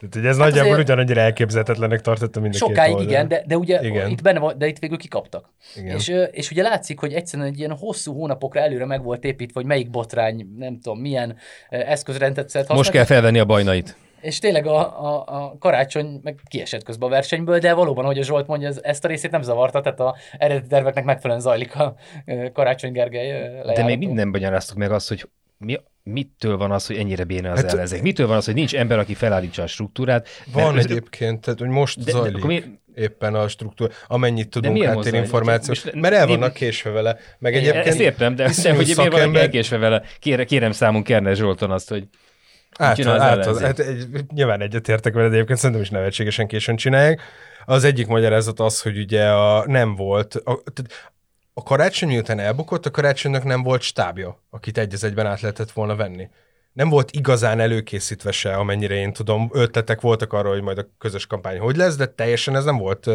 Tehát, 0.00 0.14
hogy 0.14 0.26
ez 0.26 0.36
Hát 0.36 0.44
nagyjából 0.46 0.72
azért- 0.72 0.84
ugyanannyira 0.88 1.20
elképzelhetetlenek 1.20 2.00
tartotta 2.00 2.40
mind 2.40 2.54
a 2.54 2.58
két 2.58 2.68
Sokáig 2.68 2.92
oldal. 2.92 3.08
igen, 3.08 3.28
de, 3.28 3.42
de 3.46 3.56
ugye 3.56 3.80
Igen. 3.82 4.08
itt 4.10 4.22
benne 4.22 4.38
van, 4.38 4.54
de 4.58 4.66
itt 4.66 4.78
végül 4.78 4.96
kikaptak. 4.98 5.52
Igen. 5.76 5.96
És, 5.96 6.12
és 6.30 6.50
ugye 6.50 6.62
látszik, 6.62 6.98
hogy 7.00 7.12
egyszerűen 7.12 7.48
egy 7.48 7.58
ilyen 7.58 7.76
hosszú 7.76 8.12
hónapokra 8.14 8.60
előre 8.60 8.84
meg 8.84 9.02
volt 9.02 9.24
építve, 9.24 9.60
hogy 9.60 9.68
melyik 9.68 9.90
botrány, 9.90 10.46
nem 10.58 10.80
tudom, 10.80 10.98
milyen 11.00 11.36
ö, 11.70 11.76
eszközrendet 11.76 12.48
szeret 12.48 12.68
Most 12.68 12.90
kell 12.90 13.04
felvenni 13.04 13.38
a 13.38 13.44
bajnait. 13.44 13.96
És 14.20 14.38
tényleg 14.38 14.66
a, 14.66 14.78
a, 15.06 15.24
a 15.26 15.56
karácsony 15.58 16.20
meg 16.22 16.38
kiesett 16.48 16.82
közben 16.82 17.08
a 17.08 17.12
versenyből, 17.12 17.58
de 17.58 17.74
valóban, 17.74 18.04
hogy 18.04 18.18
a 18.18 18.22
Zsolt 18.22 18.46
mondja, 18.46 18.68
ez, 18.68 18.78
ezt 18.82 19.04
a 19.04 19.08
részét 19.08 19.30
nem 19.30 19.42
zavarta, 19.42 19.80
tehát 19.80 20.00
a 20.00 20.16
eredeti 20.38 20.66
terveknek 20.68 21.04
megfelelően 21.04 21.42
zajlik 21.44 21.74
a 21.76 21.94
Karácsony 22.52 22.92
Gergely 22.92 23.30
ö, 23.30 23.34
De 23.34 23.48
még 23.48 23.64
lejárató. 23.64 23.96
mind 23.96 24.12
nem 24.12 24.28
magyaráztuk 24.28 24.76
meg 24.76 24.90
azt, 24.92 25.08
hogy 25.08 25.28
mi, 25.64 25.80
mitől 26.02 26.56
van 26.56 26.70
az, 26.72 26.86
hogy 26.86 26.96
ennyire 26.96 27.24
béna 27.24 27.50
az 27.50 27.54
Hát- 27.56 27.64
hát, 27.64 27.74
ellenzék? 27.74 28.02
Mitől 28.02 28.26
van 28.26 28.36
az, 28.36 28.44
hogy 28.44 28.54
nincs 28.54 28.74
ember, 28.74 28.98
aki 28.98 29.14
felállítsa 29.14 29.62
a 29.62 29.66
struktúrát? 29.66 30.28
Van 30.52 30.74
Mert- 30.74 30.90
egyébként, 30.90 31.40
tehát 31.40 31.58
hogy 31.58 31.68
most 31.68 31.98
De- 31.98 32.04
de 32.04 32.10
zajlik 32.10 32.36
akkor 32.36 32.46
miért- 32.48 32.66
éppen 32.94 33.34
a 33.34 33.48
struktúra, 33.48 33.92
amennyit 34.06 34.48
tudunk 34.48 34.82
háttérinformáció, 34.84 35.74
mert 35.94 36.14
el 36.14 36.26
mi- 36.26 36.32
vannak 36.32 36.52
késve 36.52 36.90
vele, 36.90 37.16
meg 37.38 37.54
Egyébként, 37.54 37.86
ezt 37.86 37.98
értem, 38.00 38.34
de, 38.34 38.50
de 38.62 38.74
hogy 38.74 38.92
miért 38.96 39.10
van 39.12 39.36
elkésve 39.36 39.76
vele? 39.76 40.02
Kérem, 40.18 40.46
kérem 40.46 40.72
számunk 40.72 41.04
Kernes 41.04 41.36
Zsolton 41.38 41.70
azt, 41.70 41.88
hogy 41.88 42.08
Át, 42.78 42.96
csinál 42.96 43.14
az 43.14 43.20
át, 43.20 43.38
ellenzék? 43.38 43.66
hát 43.66 43.78
egy, 43.78 44.06
nyilván 44.34 44.60
egyetértek 44.60 45.14
veled, 45.14 45.32
egyébként 45.32 45.58
szerintem 45.58 45.82
is 45.84 45.90
nevetségesen 45.90 46.46
későn 46.46 46.76
csinálják. 46.76 47.20
Az 47.64 47.84
egyik 47.84 48.06
magyarázat 48.06 48.60
az, 48.60 48.80
hogy 48.82 48.98
ugye 48.98 49.28
a, 49.28 49.64
nem 49.66 49.94
volt, 49.94 50.34
a, 50.34 50.62
tehát 50.72 51.12
a 51.60 51.62
karácsony 51.62 52.08
miután 52.08 52.38
elbukott, 52.38 52.86
a 52.86 52.90
karácsonynak 52.90 53.44
nem 53.44 53.62
volt 53.62 53.80
stábja, 53.80 54.42
akit 54.50 54.78
egy 54.78 54.94
egyben 55.00 55.26
át 55.26 55.40
lehetett 55.40 55.70
volna 55.70 55.96
venni. 55.96 56.28
Nem 56.72 56.88
volt 56.88 57.10
igazán 57.10 57.60
előkészítve 57.60 58.30
se, 58.30 58.54
amennyire 58.54 58.94
én 58.94 59.12
tudom. 59.12 59.50
Ötletek 59.52 60.00
voltak 60.00 60.32
arra, 60.32 60.48
hogy 60.48 60.62
majd 60.62 60.78
a 60.78 60.88
közös 60.98 61.26
kampány 61.26 61.58
hogy 61.58 61.76
lesz, 61.76 61.96
de 61.96 62.06
teljesen 62.06 62.56
ez 62.56 62.64
nem 62.64 62.76
volt 62.76 63.08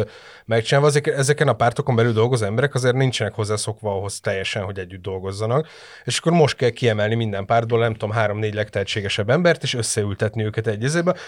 megcsinálva. 0.44 0.88
Ezek, 0.88 1.06
ezeken 1.06 1.48
a 1.48 1.52
pártokon 1.52 1.96
belül 1.96 2.12
dolgozó 2.12 2.44
emberek 2.44 2.74
azért 2.74 2.94
nincsenek 2.94 3.34
hozzászokva 3.34 3.90
ahhoz 3.90 4.20
teljesen, 4.20 4.62
hogy 4.62 4.78
együtt 4.78 5.02
dolgozzanak. 5.02 5.68
És 6.04 6.18
akkor 6.18 6.32
most 6.32 6.56
kell 6.56 6.70
kiemelni 6.70 7.14
minden 7.14 7.46
pártból, 7.46 7.78
nem 7.78 7.92
tudom, 7.92 8.10
három-négy 8.10 8.54
legtehetségesebb 8.54 9.30
embert, 9.30 9.62
és 9.62 9.74
összeültetni 9.74 10.44
őket 10.44 10.66
egy 10.66 10.84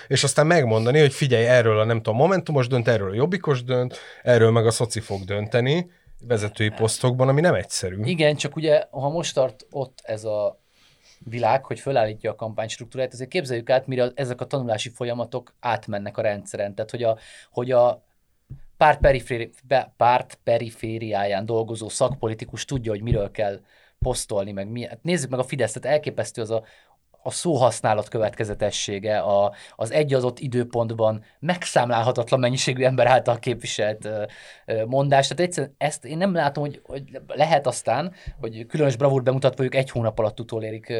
és 0.08 0.24
aztán 0.24 0.46
megmondani, 0.46 0.98
hogy 0.98 1.12
figyelj, 1.12 1.46
erről 1.46 1.78
a 1.78 1.84
nem 1.84 1.96
tudom, 1.96 2.18
Momentumos 2.18 2.66
dönt, 2.66 2.88
erről 2.88 3.10
a 3.10 3.14
Jobbikos 3.14 3.64
dönt, 3.64 3.98
erről 4.22 4.50
meg 4.50 4.66
a 4.66 4.70
Szoci 4.70 5.00
fog 5.00 5.24
dönteni 5.24 5.90
vezetői 6.26 6.68
posztokban, 6.68 7.28
ami 7.28 7.40
nem 7.40 7.54
egyszerű. 7.54 8.02
Igen, 8.02 8.36
csak 8.36 8.56
ugye, 8.56 8.84
ha 8.90 9.08
most 9.08 9.34
tart 9.34 9.66
ott 9.70 10.00
ez 10.02 10.24
a 10.24 10.60
világ, 11.18 11.64
hogy 11.64 11.80
fölállítja 11.80 12.30
a 12.30 12.34
kampánystruktúrát, 12.34 13.12
azért 13.12 13.30
képzeljük 13.30 13.70
át, 13.70 13.86
mire 13.86 14.10
ezek 14.14 14.40
a 14.40 14.46
tanulási 14.46 14.88
folyamatok 14.88 15.54
átmennek 15.60 16.16
a 16.16 16.22
rendszeren. 16.22 16.74
Tehát, 16.74 16.90
hogy 16.90 17.02
a, 17.02 17.18
hogy 17.50 17.70
a 17.70 18.04
párt, 18.76 19.00
periféri, 19.00 19.50
párt 19.96 20.38
perifériáján 20.44 21.46
dolgozó 21.46 21.88
szakpolitikus 21.88 22.64
tudja, 22.64 22.90
hogy 22.90 23.02
miről 23.02 23.30
kell 23.30 23.60
posztolni, 23.98 24.52
meg 24.52 24.68
mi. 24.68 24.86
Hát 24.86 25.02
nézzük 25.02 25.30
meg 25.30 25.38
a 25.38 25.44
Fidesz, 25.44 25.72
tehát 25.72 25.96
elképesztő 25.96 26.42
az 26.42 26.50
a, 26.50 26.64
a 27.22 27.30
szóhasználat 27.30 28.08
következetessége, 28.08 29.18
a, 29.18 29.54
az 29.76 29.92
egy 29.92 30.14
adott 30.14 30.38
időpontban 30.38 31.24
megszámlálhatatlan 31.38 32.40
mennyiségű 32.40 32.84
ember 32.84 33.06
által 33.06 33.38
képviselt 33.38 34.08
mondás. 34.86 35.28
Tehát 35.28 35.42
egyszerűen 35.42 35.74
ezt 35.78 36.04
én 36.04 36.16
nem 36.16 36.34
látom, 36.34 36.64
hogy, 36.64 36.80
hogy 36.84 37.02
lehet 37.26 37.66
aztán, 37.66 38.12
hogy 38.40 38.66
különös 38.66 38.96
bravúr 38.96 39.22
bemutatva 39.22 39.64
ők 39.64 39.74
egy 39.74 39.90
hónap 39.90 40.18
alatt 40.18 40.40
utolérik 40.40 40.92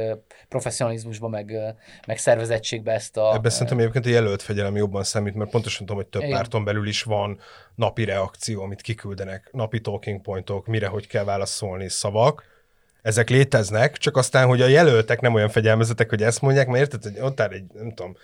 professzionalizmusba, 0.49 1.29
meg, 1.29 1.77
meg 2.07 2.19
szervezettségbe 2.19 2.93
ezt 2.93 3.16
a... 3.16 3.35
Ebben 3.35 3.51
szerintem 3.51 3.79
egyébként 3.79 4.07
a 4.07 4.09
jelölt 4.09 4.43
fegyelem 4.43 4.77
jobban 4.77 5.05
számít, 5.05 5.35
mert 5.35 5.51
pontosan 5.51 5.87
tudom, 5.87 6.03
hogy 6.03 6.11
több 6.11 6.23
Igen. 6.23 6.35
párton 6.35 6.64
belül 6.64 6.89
is 6.89 7.03
van 7.03 7.39
napi 7.75 8.05
reakció, 8.05 8.62
amit 8.62 8.81
kiküldenek, 8.81 9.49
napi 9.53 9.81
talking 9.81 10.21
pointok, 10.21 10.66
mire 10.66 10.87
hogy 10.87 11.07
kell 11.07 11.25
válaszolni, 11.25 11.89
szavak. 11.89 12.57
Ezek 13.09 13.31
léteznek, 13.31 13.97
csak 13.97 14.17
aztán, 14.17 14.47
hogy 14.47 14.61
a 14.61 14.67
jelöltek 14.67 15.21
nem 15.21 15.35
olyan 15.35 15.49
fegyelmezetek, 15.49 16.09
hogy 16.09 16.23
ezt 16.23 16.41
mondják, 16.41 16.67
mert 16.67 16.81
érted, 16.81 17.03
hogy 17.03 17.23
ott 17.23 17.41
áll 17.41 17.49
egy, 17.49 17.65
nem 17.73 17.95
tudom, 17.95 18.17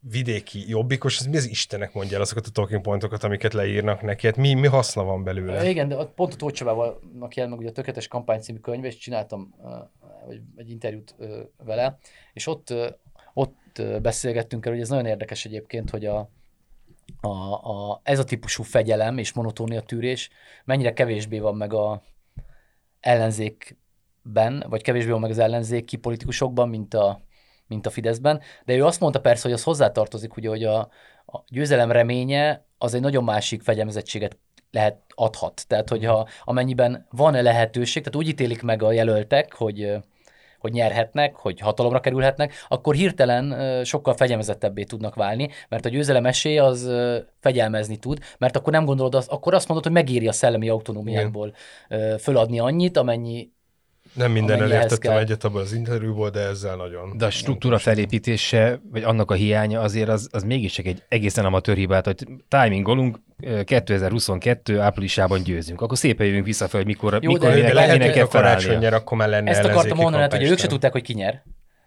vidéki 0.00 0.68
jobbikos, 0.68 1.18
ez 1.18 1.26
mi 1.26 1.36
az 1.36 1.48
Istenek 1.48 1.92
mondja 1.92 2.16
el 2.16 2.22
azokat 2.22 2.46
a 2.46 2.50
talking 2.50 2.82
pointokat, 2.82 3.24
amiket 3.24 3.52
leírnak 3.52 4.02
neki, 4.02 4.26
hát 4.26 4.36
mi, 4.36 4.54
mi 4.54 4.66
haszna 4.66 5.04
van 5.04 5.24
belőle? 5.24 5.68
Igen, 5.68 5.88
de 5.88 6.04
pont 6.04 6.32
a 6.32 6.36
Tóth 6.36 6.54
Csabával 6.54 7.00
jelent 7.34 7.50
meg 7.50 7.58
ugye 7.58 7.68
a 7.68 7.72
Tökéletes 7.72 8.08
Kampány 8.08 8.40
című 8.40 8.58
könyve, 8.58 8.86
és 8.86 8.96
csináltam 8.96 9.54
vagy 10.26 10.40
egy 10.56 10.70
interjút 10.70 11.14
vele, 11.64 11.98
és 12.32 12.46
ott, 12.46 12.74
ott 13.34 13.82
beszélgettünk 14.02 14.66
el, 14.66 14.72
hogy 14.72 14.80
ez 14.80 14.88
nagyon 14.88 15.06
érdekes 15.06 15.44
egyébként, 15.44 15.90
hogy 15.90 16.04
a, 16.04 16.30
a, 17.20 17.52
a, 17.52 18.00
ez 18.02 18.18
a 18.18 18.24
típusú 18.24 18.62
fegyelem 18.62 19.18
és 19.18 19.32
monotónia 19.32 19.80
tűrés 19.80 20.30
mennyire 20.64 20.92
kevésbé 20.92 21.38
van 21.38 21.56
meg 21.56 21.72
a 21.72 22.02
ellenzékben, 24.24 24.70
vagy 24.70 24.82
kevésbé 24.82 25.10
van 25.10 25.20
meg 25.20 25.30
az 25.30 25.38
ellenzéki 25.38 25.96
politikusokban, 25.96 26.68
mint 26.68 26.94
a, 26.94 27.20
mint 27.66 27.86
a 27.86 27.90
Fideszben, 27.90 28.40
de 28.64 28.74
ő 28.74 28.84
azt 28.84 29.00
mondta 29.00 29.20
persze, 29.20 29.42
hogy 29.42 29.52
az 29.52 29.62
hozzátartozik, 29.62 30.36
ugye, 30.36 30.48
hogy 30.48 30.64
a, 30.64 30.78
a 31.26 31.42
győzelem 31.48 31.90
reménye 31.90 32.64
az 32.78 32.94
egy 32.94 33.00
nagyon 33.00 33.24
másik 33.24 33.62
fegyelmezettséget 33.62 34.38
lehet, 34.70 35.00
adhat. 35.14 35.64
Tehát, 35.66 35.88
hogyha 35.88 36.28
amennyiben 36.44 37.06
van-e 37.10 37.42
lehetőség, 37.42 38.02
tehát 38.02 38.18
úgy 38.18 38.28
ítélik 38.28 38.62
meg 38.62 38.82
a 38.82 38.92
jelöltek, 38.92 39.54
hogy 39.54 39.96
hogy 40.58 40.72
nyerhetnek, 40.72 41.36
hogy 41.36 41.60
hatalomra 41.60 42.00
kerülhetnek, 42.00 42.52
akkor 42.68 42.94
hirtelen 42.94 43.84
sokkal 43.84 44.14
fegyelmezettebbé 44.14 44.82
tudnak 44.82 45.14
válni, 45.14 45.48
mert 45.68 45.84
a 45.84 45.88
győzelem 45.88 46.26
esélye 46.26 46.64
az 46.64 46.90
fegyelmezni 47.40 47.96
tud, 47.96 48.18
mert 48.38 48.56
akkor 48.56 48.72
nem 48.72 48.84
gondolod, 48.84 49.14
azt, 49.14 49.30
akkor 49.30 49.54
azt 49.54 49.68
mondod, 49.68 49.84
hogy 49.84 49.94
megéri 49.94 50.28
a 50.28 50.32
szellemi 50.32 50.68
autonómiákból 50.68 51.54
ö, 51.88 52.14
föladni 52.18 52.58
annyit, 52.58 52.96
amennyi 52.96 53.53
Nem 54.14 54.32
minden 54.32 54.62
elértettem 54.62 55.12
kell. 55.12 55.18
egyet 55.20 55.44
abban 55.44 55.62
az 55.62 55.72
interjúból, 55.72 56.30
de 56.30 56.40
ezzel 56.40 56.76
nagyon. 56.76 57.12
De 57.16 57.26
a 57.26 57.30
struktúra 57.30 57.78
felépítése, 57.78 58.80
vagy 58.90 59.02
annak 59.02 59.30
a 59.30 59.34
hiánya 59.34 59.80
azért 59.80 60.08
az, 60.08 60.28
az 60.32 60.42
mégiscsak 60.42 60.86
egy 60.86 61.02
egészen 61.08 61.44
amatőr 61.44 61.76
hibát, 61.76 62.04
hogy 62.04 62.26
timingolunk, 62.48 63.20
ö, 63.42 63.62
2022 63.62 64.80
áprilisában 64.80 65.42
győzünk. 65.42 65.80
Akkor 65.80 65.98
szépen 65.98 66.26
jövünk 66.26 66.44
vissza 66.44 66.68
fel, 66.68 66.80
hogy 66.80 66.88
mikor, 66.88 67.18
Jó, 67.22 67.32
mikor 67.32 67.48
de- 67.48 67.54
minek, 67.54 67.68
de 67.68 67.74
lehet, 67.74 67.98
minek 67.98 68.12
hogy 68.12 68.22
a 68.22 68.26
karácsony 68.26 68.78
nyer, 68.78 68.94
akkor 68.94 69.18
már 69.18 69.28
lenne 69.28 69.50
Ezt 69.50 69.64
akartam 69.64 69.96
mondani, 69.98 70.22
hát, 70.22 70.36
hogy 70.36 70.50
ők 70.50 70.58
se 70.58 70.66
tudták, 70.66 70.92
hogy 70.92 71.02
ki 71.02 71.14
nyer. 71.14 71.42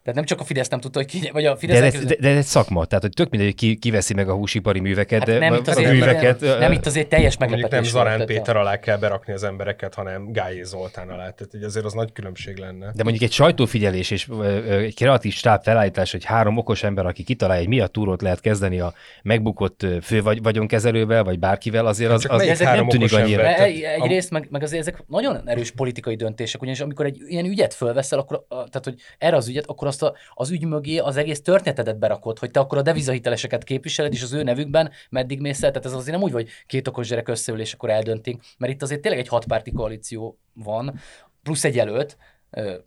Tehát 0.07 0.21
nem 0.21 0.37
csak 0.37 0.39
a 0.39 0.47
Fidesz 0.47 0.67
nem 0.67 0.79
tudta, 0.79 0.99
hogy 0.99 1.07
ki, 1.07 1.29
vagy 1.33 1.45
a 1.45 1.51
De, 1.51 1.57
Fidesz 1.57 1.95
ez, 1.95 2.05
de, 2.05 2.15
de 2.19 2.29
ez 2.29 2.37
egy 2.37 2.43
szakma, 2.43 2.85
tehát 2.85 3.03
hogy 3.03 3.13
tök 3.13 3.29
mindegy, 3.29 3.49
hogy 3.49 3.57
ki, 3.57 3.75
ki 3.75 3.91
veszi 3.91 4.13
meg 4.13 4.29
a 4.29 4.33
húsipari 4.33 4.79
műveket, 4.79 5.19
hát 5.19 5.27
de, 5.27 5.39
nem, 5.39 5.53
itt 5.53 5.67
azért, 5.67 5.91
műveket. 5.91 6.39
nem, 6.39 6.59
nem, 6.59 6.71
itt 6.71 6.85
azért 6.85 7.07
teljes 7.07 7.37
meglepetés 7.37 7.71
nem 7.71 7.83
Zarán 7.83 8.17
volt, 8.17 8.27
Péter 8.27 8.57
alá 8.57 8.79
kell 8.79 8.97
berakni 8.97 9.33
az 9.33 9.43
embereket, 9.43 9.93
hanem 9.93 10.31
Gályé 10.31 10.63
Zoltán 10.63 11.09
alá. 11.09 11.29
Tehát 11.29 11.49
így 11.55 11.63
azért 11.63 11.85
az 11.85 11.93
nagy 11.93 12.11
különbség 12.11 12.57
lenne. 12.57 12.91
De 12.95 13.03
mondjuk 13.03 13.23
egy 13.23 13.31
sajtófigyelés 13.31 14.11
és 14.11 14.27
egy 14.69 14.95
kreatív 14.95 15.33
stáb 15.33 15.63
felállítás, 15.63 16.11
hogy 16.11 16.25
három 16.25 16.57
okos 16.57 16.83
ember, 16.83 17.05
aki 17.05 17.23
kitalálja, 17.23 17.61
hogy 17.61 17.69
mi 17.69 17.79
a 17.79 17.87
túrót 17.87 18.21
lehet 18.21 18.39
kezdeni 18.39 18.79
a 18.79 18.93
megbukott 19.23 19.85
fő 20.01 20.21
vagy, 20.21 20.41
vagyonkezelővel, 20.41 21.23
vagy 21.23 21.39
bárkivel, 21.39 21.85
azért 21.85 22.11
az, 22.11 22.25
az 22.29 22.61
három 22.61 22.87
nem 22.87 22.89
tűnik 22.89 23.13
annyira. 23.13 23.43
ember? 23.43 23.67
Egy, 23.67 23.81
egyrészt, 23.81 24.31
meg, 24.31 24.47
meg 24.51 24.63
azért 24.63 24.81
ezek 24.81 25.03
nagyon 25.07 25.41
erős 25.45 25.71
politikai 25.71 26.15
döntések, 26.15 26.61
ugyanis 26.61 26.79
amikor 26.79 27.05
egy 27.05 27.17
ilyen 27.27 27.45
ügyet 27.45 27.73
fölveszel, 27.73 28.19
akkor, 28.19 28.45
tehát 28.49 28.81
hogy 28.83 28.95
erre 29.17 29.35
az 29.35 29.47
ügyet, 29.47 29.65
akkor 29.65 29.87
azt 30.01 30.15
a, 30.15 30.17
az 30.33 30.49
ügy 30.49 30.65
mögé 30.65 30.97
az 30.97 31.17
egész 31.17 31.41
történetedet 31.41 31.99
berakod, 31.99 32.39
hogy 32.39 32.51
te 32.51 32.59
akkor 32.59 32.77
a 32.77 32.81
devizahiteleseket 32.81 33.63
képviseled, 33.63 34.13
és 34.13 34.23
az 34.23 34.33
ő 34.33 34.43
nevükben 34.43 34.91
meddig 35.09 35.39
mész 35.39 35.63
el. 35.63 35.71
Tehát 35.71 35.85
ez 35.85 35.93
azért 35.93 36.15
nem 36.15 36.25
úgy, 36.25 36.31
hogy 36.31 36.49
két 36.65 36.87
okos 36.87 37.07
gyerek 37.07 37.27
összeül, 37.27 37.59
és 37.59 37.73
akkor 37.73 37.89
eldöntik, 37.89 38.41
mert 38.57 38.73
itt 38.73 38.81
azért 38.81 39.01
tényleg 39.01 39.19
egy 39.19 39.27
hatpárti 39.27 39.71
koalíció 39.71 40.39
van, 40.53 40.99
plusz 41.43 41.63
egy 41.63 41.75
jelölt, 41.75 42.17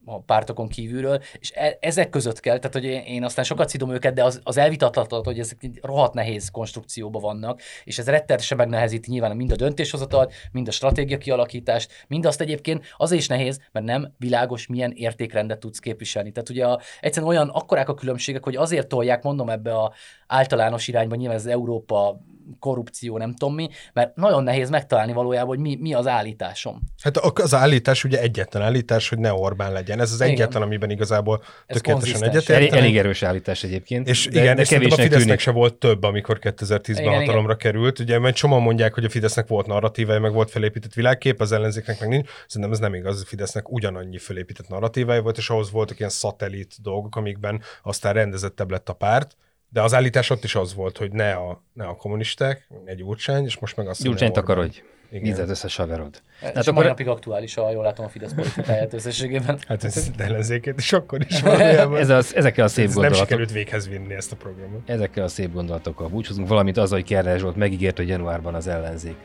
a 0.04 0.20
pártokon 0.20 0.68
kívülről, 0.68 1.22
és 1.38 1.52
e- 1.54 1.78
ezek 1.80 2.10
között 2.10 2.40
kell, 2.40 2.58
tehát 2.58 2.72
hogy 2.72 2.84
én- 2.84 3.24
aztán 3.24 3.44
sokat 3.44 3.68
szidom 3.68 3.90
őket, 3.90 4.14
de 4.14 4.24
az, 4.24 4.40
az 4.42 4.56
elvitathatatlan, 4.56 5.24
hogy 5.24 5.38
ezek 5.38 5.58
rohadt 5.82 6.14
nehéz 6.14 6.48
konstrukcióban 6.50 7.22
vannak, 7.22 7.60
és 7.84 7.98
ez 7.98 8.08
rettenetesen 8.08 8.56
megnehezíti 8.56 9.10
nyilván 9.10 9.36
mind 9.36 9.52
a 9.52 9.56
döntéshozatalt, 9.56 10.32
mind 10.52 10.68
a 10.68 10.70
stratégia 10.70 11.18
kialakítást, 11.18 12.04
mind 12.08 12.26
azt 12.26 12.40
egyébként 12.40 12.84
azért 12.96 13.20
is 13.20 13.28
nehéz, 13.28 13.60
mert 13.72 13.86
nem 13.86 14.14
világos, 14.18 14.66
milyen 14.66 14.92
értékrendet 14.94 15.58
tudsz 15.58 15.78
képviselni. 15.78 16.32
Tehát 16.32 16.48
ugye 16.48 16.66
a, 16.66 16.80
egyszerűen 17.00 17.32
olyan 17.32 17.48
akkorák 17.48 17.88
a 17.88 17.94
különbségek, 17.94 18.44
hogy 18.44 18.56
azért 18.56 18.88
tolják, 18.88 19.22
mondom 19.22 19.50
ebbe 19.50 19.74
a 19.74 19.92
általános 20.26 20.88
irányba, 20.88 21.14
nyilván 21.14 21.36
ez 21.36 21.46
Európa 21.46 22.20
korrupció, 22.58 23.18
nem 23.18 23.34
tudom 23.34 23.54
mi, 23.54 23.68
mert 23.92 24.16
nagyon 24.16 24.42
nehéz 24.42 24.70
megtalálni 24.70 25.12
valójában, 25.12 25.48
hogy 25.48 25.58
mi, 25.58 25.76
mi 25.80 25.94
az 25.94 26.06
állításom. 26.06 26.80
Hát 27.02 27.16
az 27.16 27.54
állítás 27.54 28.04
ugye 28.04 28.20
egyetlen 28.20 28.62
állítás, 28.62 29.08
hogy 29.08 29.18
ne 29.18 29.32
Orbán 29.32 29.72
legyen. 29.72 30.00
Ez 30.00 30.12
az 30.12 30.20
Igen. 30.20 30.32
egyetlen, 30.32 30.62
amiben 30.62 30.90
igazából 30.90 31.42
Ez 31.66 31.76
tökéletesen 31.76 32.22
egyetértenek. 32.22 32.72
elég 32.72 32.98
erős 32.98 33.22
állítás 33.22 33.64
egyébként. 33.64 34.08
És 34.08 34.28
de, 34.32 34.40
igen, 34.40 34.56
de 34.56 34.62
és 34.62 34.72
a 34.72 34.78
Fidesznek 34.78 35.10
tűnik. 35.10 35.38
se 35.38 35.50
volt 35.50 35.74
több, 35.74 36.02
amikor 36.02 36.38
2010-ben 36.42 37.04
Igen, 37.04 37.14
hatalomra 37.14 37.56
került. 37.56 37.98
Ugye, 37.98 38.18
mert 38.18 38.36
sokan 38.36 38.62
mondják, 38.62 38.94
hogy 38.94 39.04
a 39.04 39.08
Fidesznek 39.08 39.46
volt 39.48 39.66
narratívája, 39.66 40.20
meg 40.20 40.32
volt 40.32 40.50
felépített 40.50 40.92
világkép, 40.94 41.40
az 41.40 41.52
ellenzéknek 41.52 42.00
meg 42.00 42.08
nincs. 42.08 42.28
Szerintem 42.46 42.72
ez 42.72 42.78
nem 42.78 42.94
igaz, 42.94 43.20
a 43.20 43.26
Fidesznek 43.26 43.72
ugyanannyi 43.72 44.18
felépített 44.18 44.68
narratívája 44.68 45.22
volt, 45.22 45.36
és 45.36 45.50
ahhoz 45.50 45.70
voltak 45.70 45.98
ilyen 45.98 46.10
szatellit 46.10 46.74
dolgok, 46.82 47.16
amikben 47.16 47.62
aztán 47.82 48.12
rendezettebb 48.12 48.70
lett 48.70 48.88
a 48.88 48.92
párt. 48.92 49.36
De 49.72 49.82
az 49.82 49.94
állítás 49.94 50.30
ott 50.30 50.44
is 50.44 50.54
az 50.54 50.74
volt, 50.74 50.96
hogy 50.96 51.12
ne 51.12 51.32
a, 51.32 51.62
ne 51.72 51.84
a 51.84 51.94
kommunisták, 51.94 52.68
egy 52.84 52.96
Gyurcsány, 52.96 53.44
és 53.44 53.58
most 53.58 53.76
meg 53.76 53.88
azt 53.88 54.04
mondja, 54.04 54.26
Gyurcsányt 54.26 54.44
akarodj. 54.44 54.82
Igen. 55.10 55.22
Nézed 55.22 55.50
össze 55.50 55.68
saverod. 55.68 56.22
Hát 56.40 56.56
és 56.56 56.66
a 56.66 56.72
mai 56.72 56.80
akkor 56.80 56.84
napig 56.84 57.08
aktuális, 57.08 57.54
ha 57.54 57.70
jól 57.70 57.82
látom 57.82 58.04
a 58.04 58.08
Fidesz 58.08 58.32
politikáját 58.32 58.92
összességében. 58.92 59.58
Hát 59.68 59.84
ez 59.84 60.10
ellenzékét 60.16 60.78
is 60.78 60.92
akkor 60.92 61.20
is 61.28 61.40
valójában. 61.50 61.98
ez 61.98 62.08
az, 62.08 62.36
ezekkel 62.36 62.64
a 62.64 62.68
szép 62.68 62.84
ez 62.84 62.94
nem 62.94 63.02
gondolatok, 63.02 63.28
sikerült 63.28 63.52
véghez 63.52 63.88
vinni 63.88 64.14
ezt 64.14 64.32
a 64.32 64.36
programot. 64.36 64.80
ezekkel 64.90 65.24
a 65.24 65.28
szép 65.28 65.52
gondolatokkal 65.52 66.08
búcsúzunk, 66.08 66.48
valamint 66.48 66.76
az, 66.76 66.90
hogy 66.90 67.04
Kerre 67.04 67.38
Zsolt 67.38 67.56
megígért, 67.56 67.96
hogy 67.96 68.08
januárban 68.08 68.54
az 68.54 68.66
ellenzék 68.66 69.16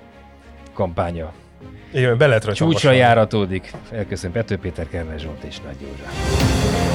kampánya 0.73 1.33
Igen, 1.93 2.17
be 2.17 2.27
lehet 2.27 2.53
csúcsra 2.53 2.91
járatódik. 2.91 3.73
Elköszön 3.91 4.31
Pető 4.31 4.57
Péter, 4.57 4.87
Kerle 4.89 5.17
Zsolt 5.17 5.43
és 5.43 5.59
Nagy 5.59 5.81
József. 5.81 6.94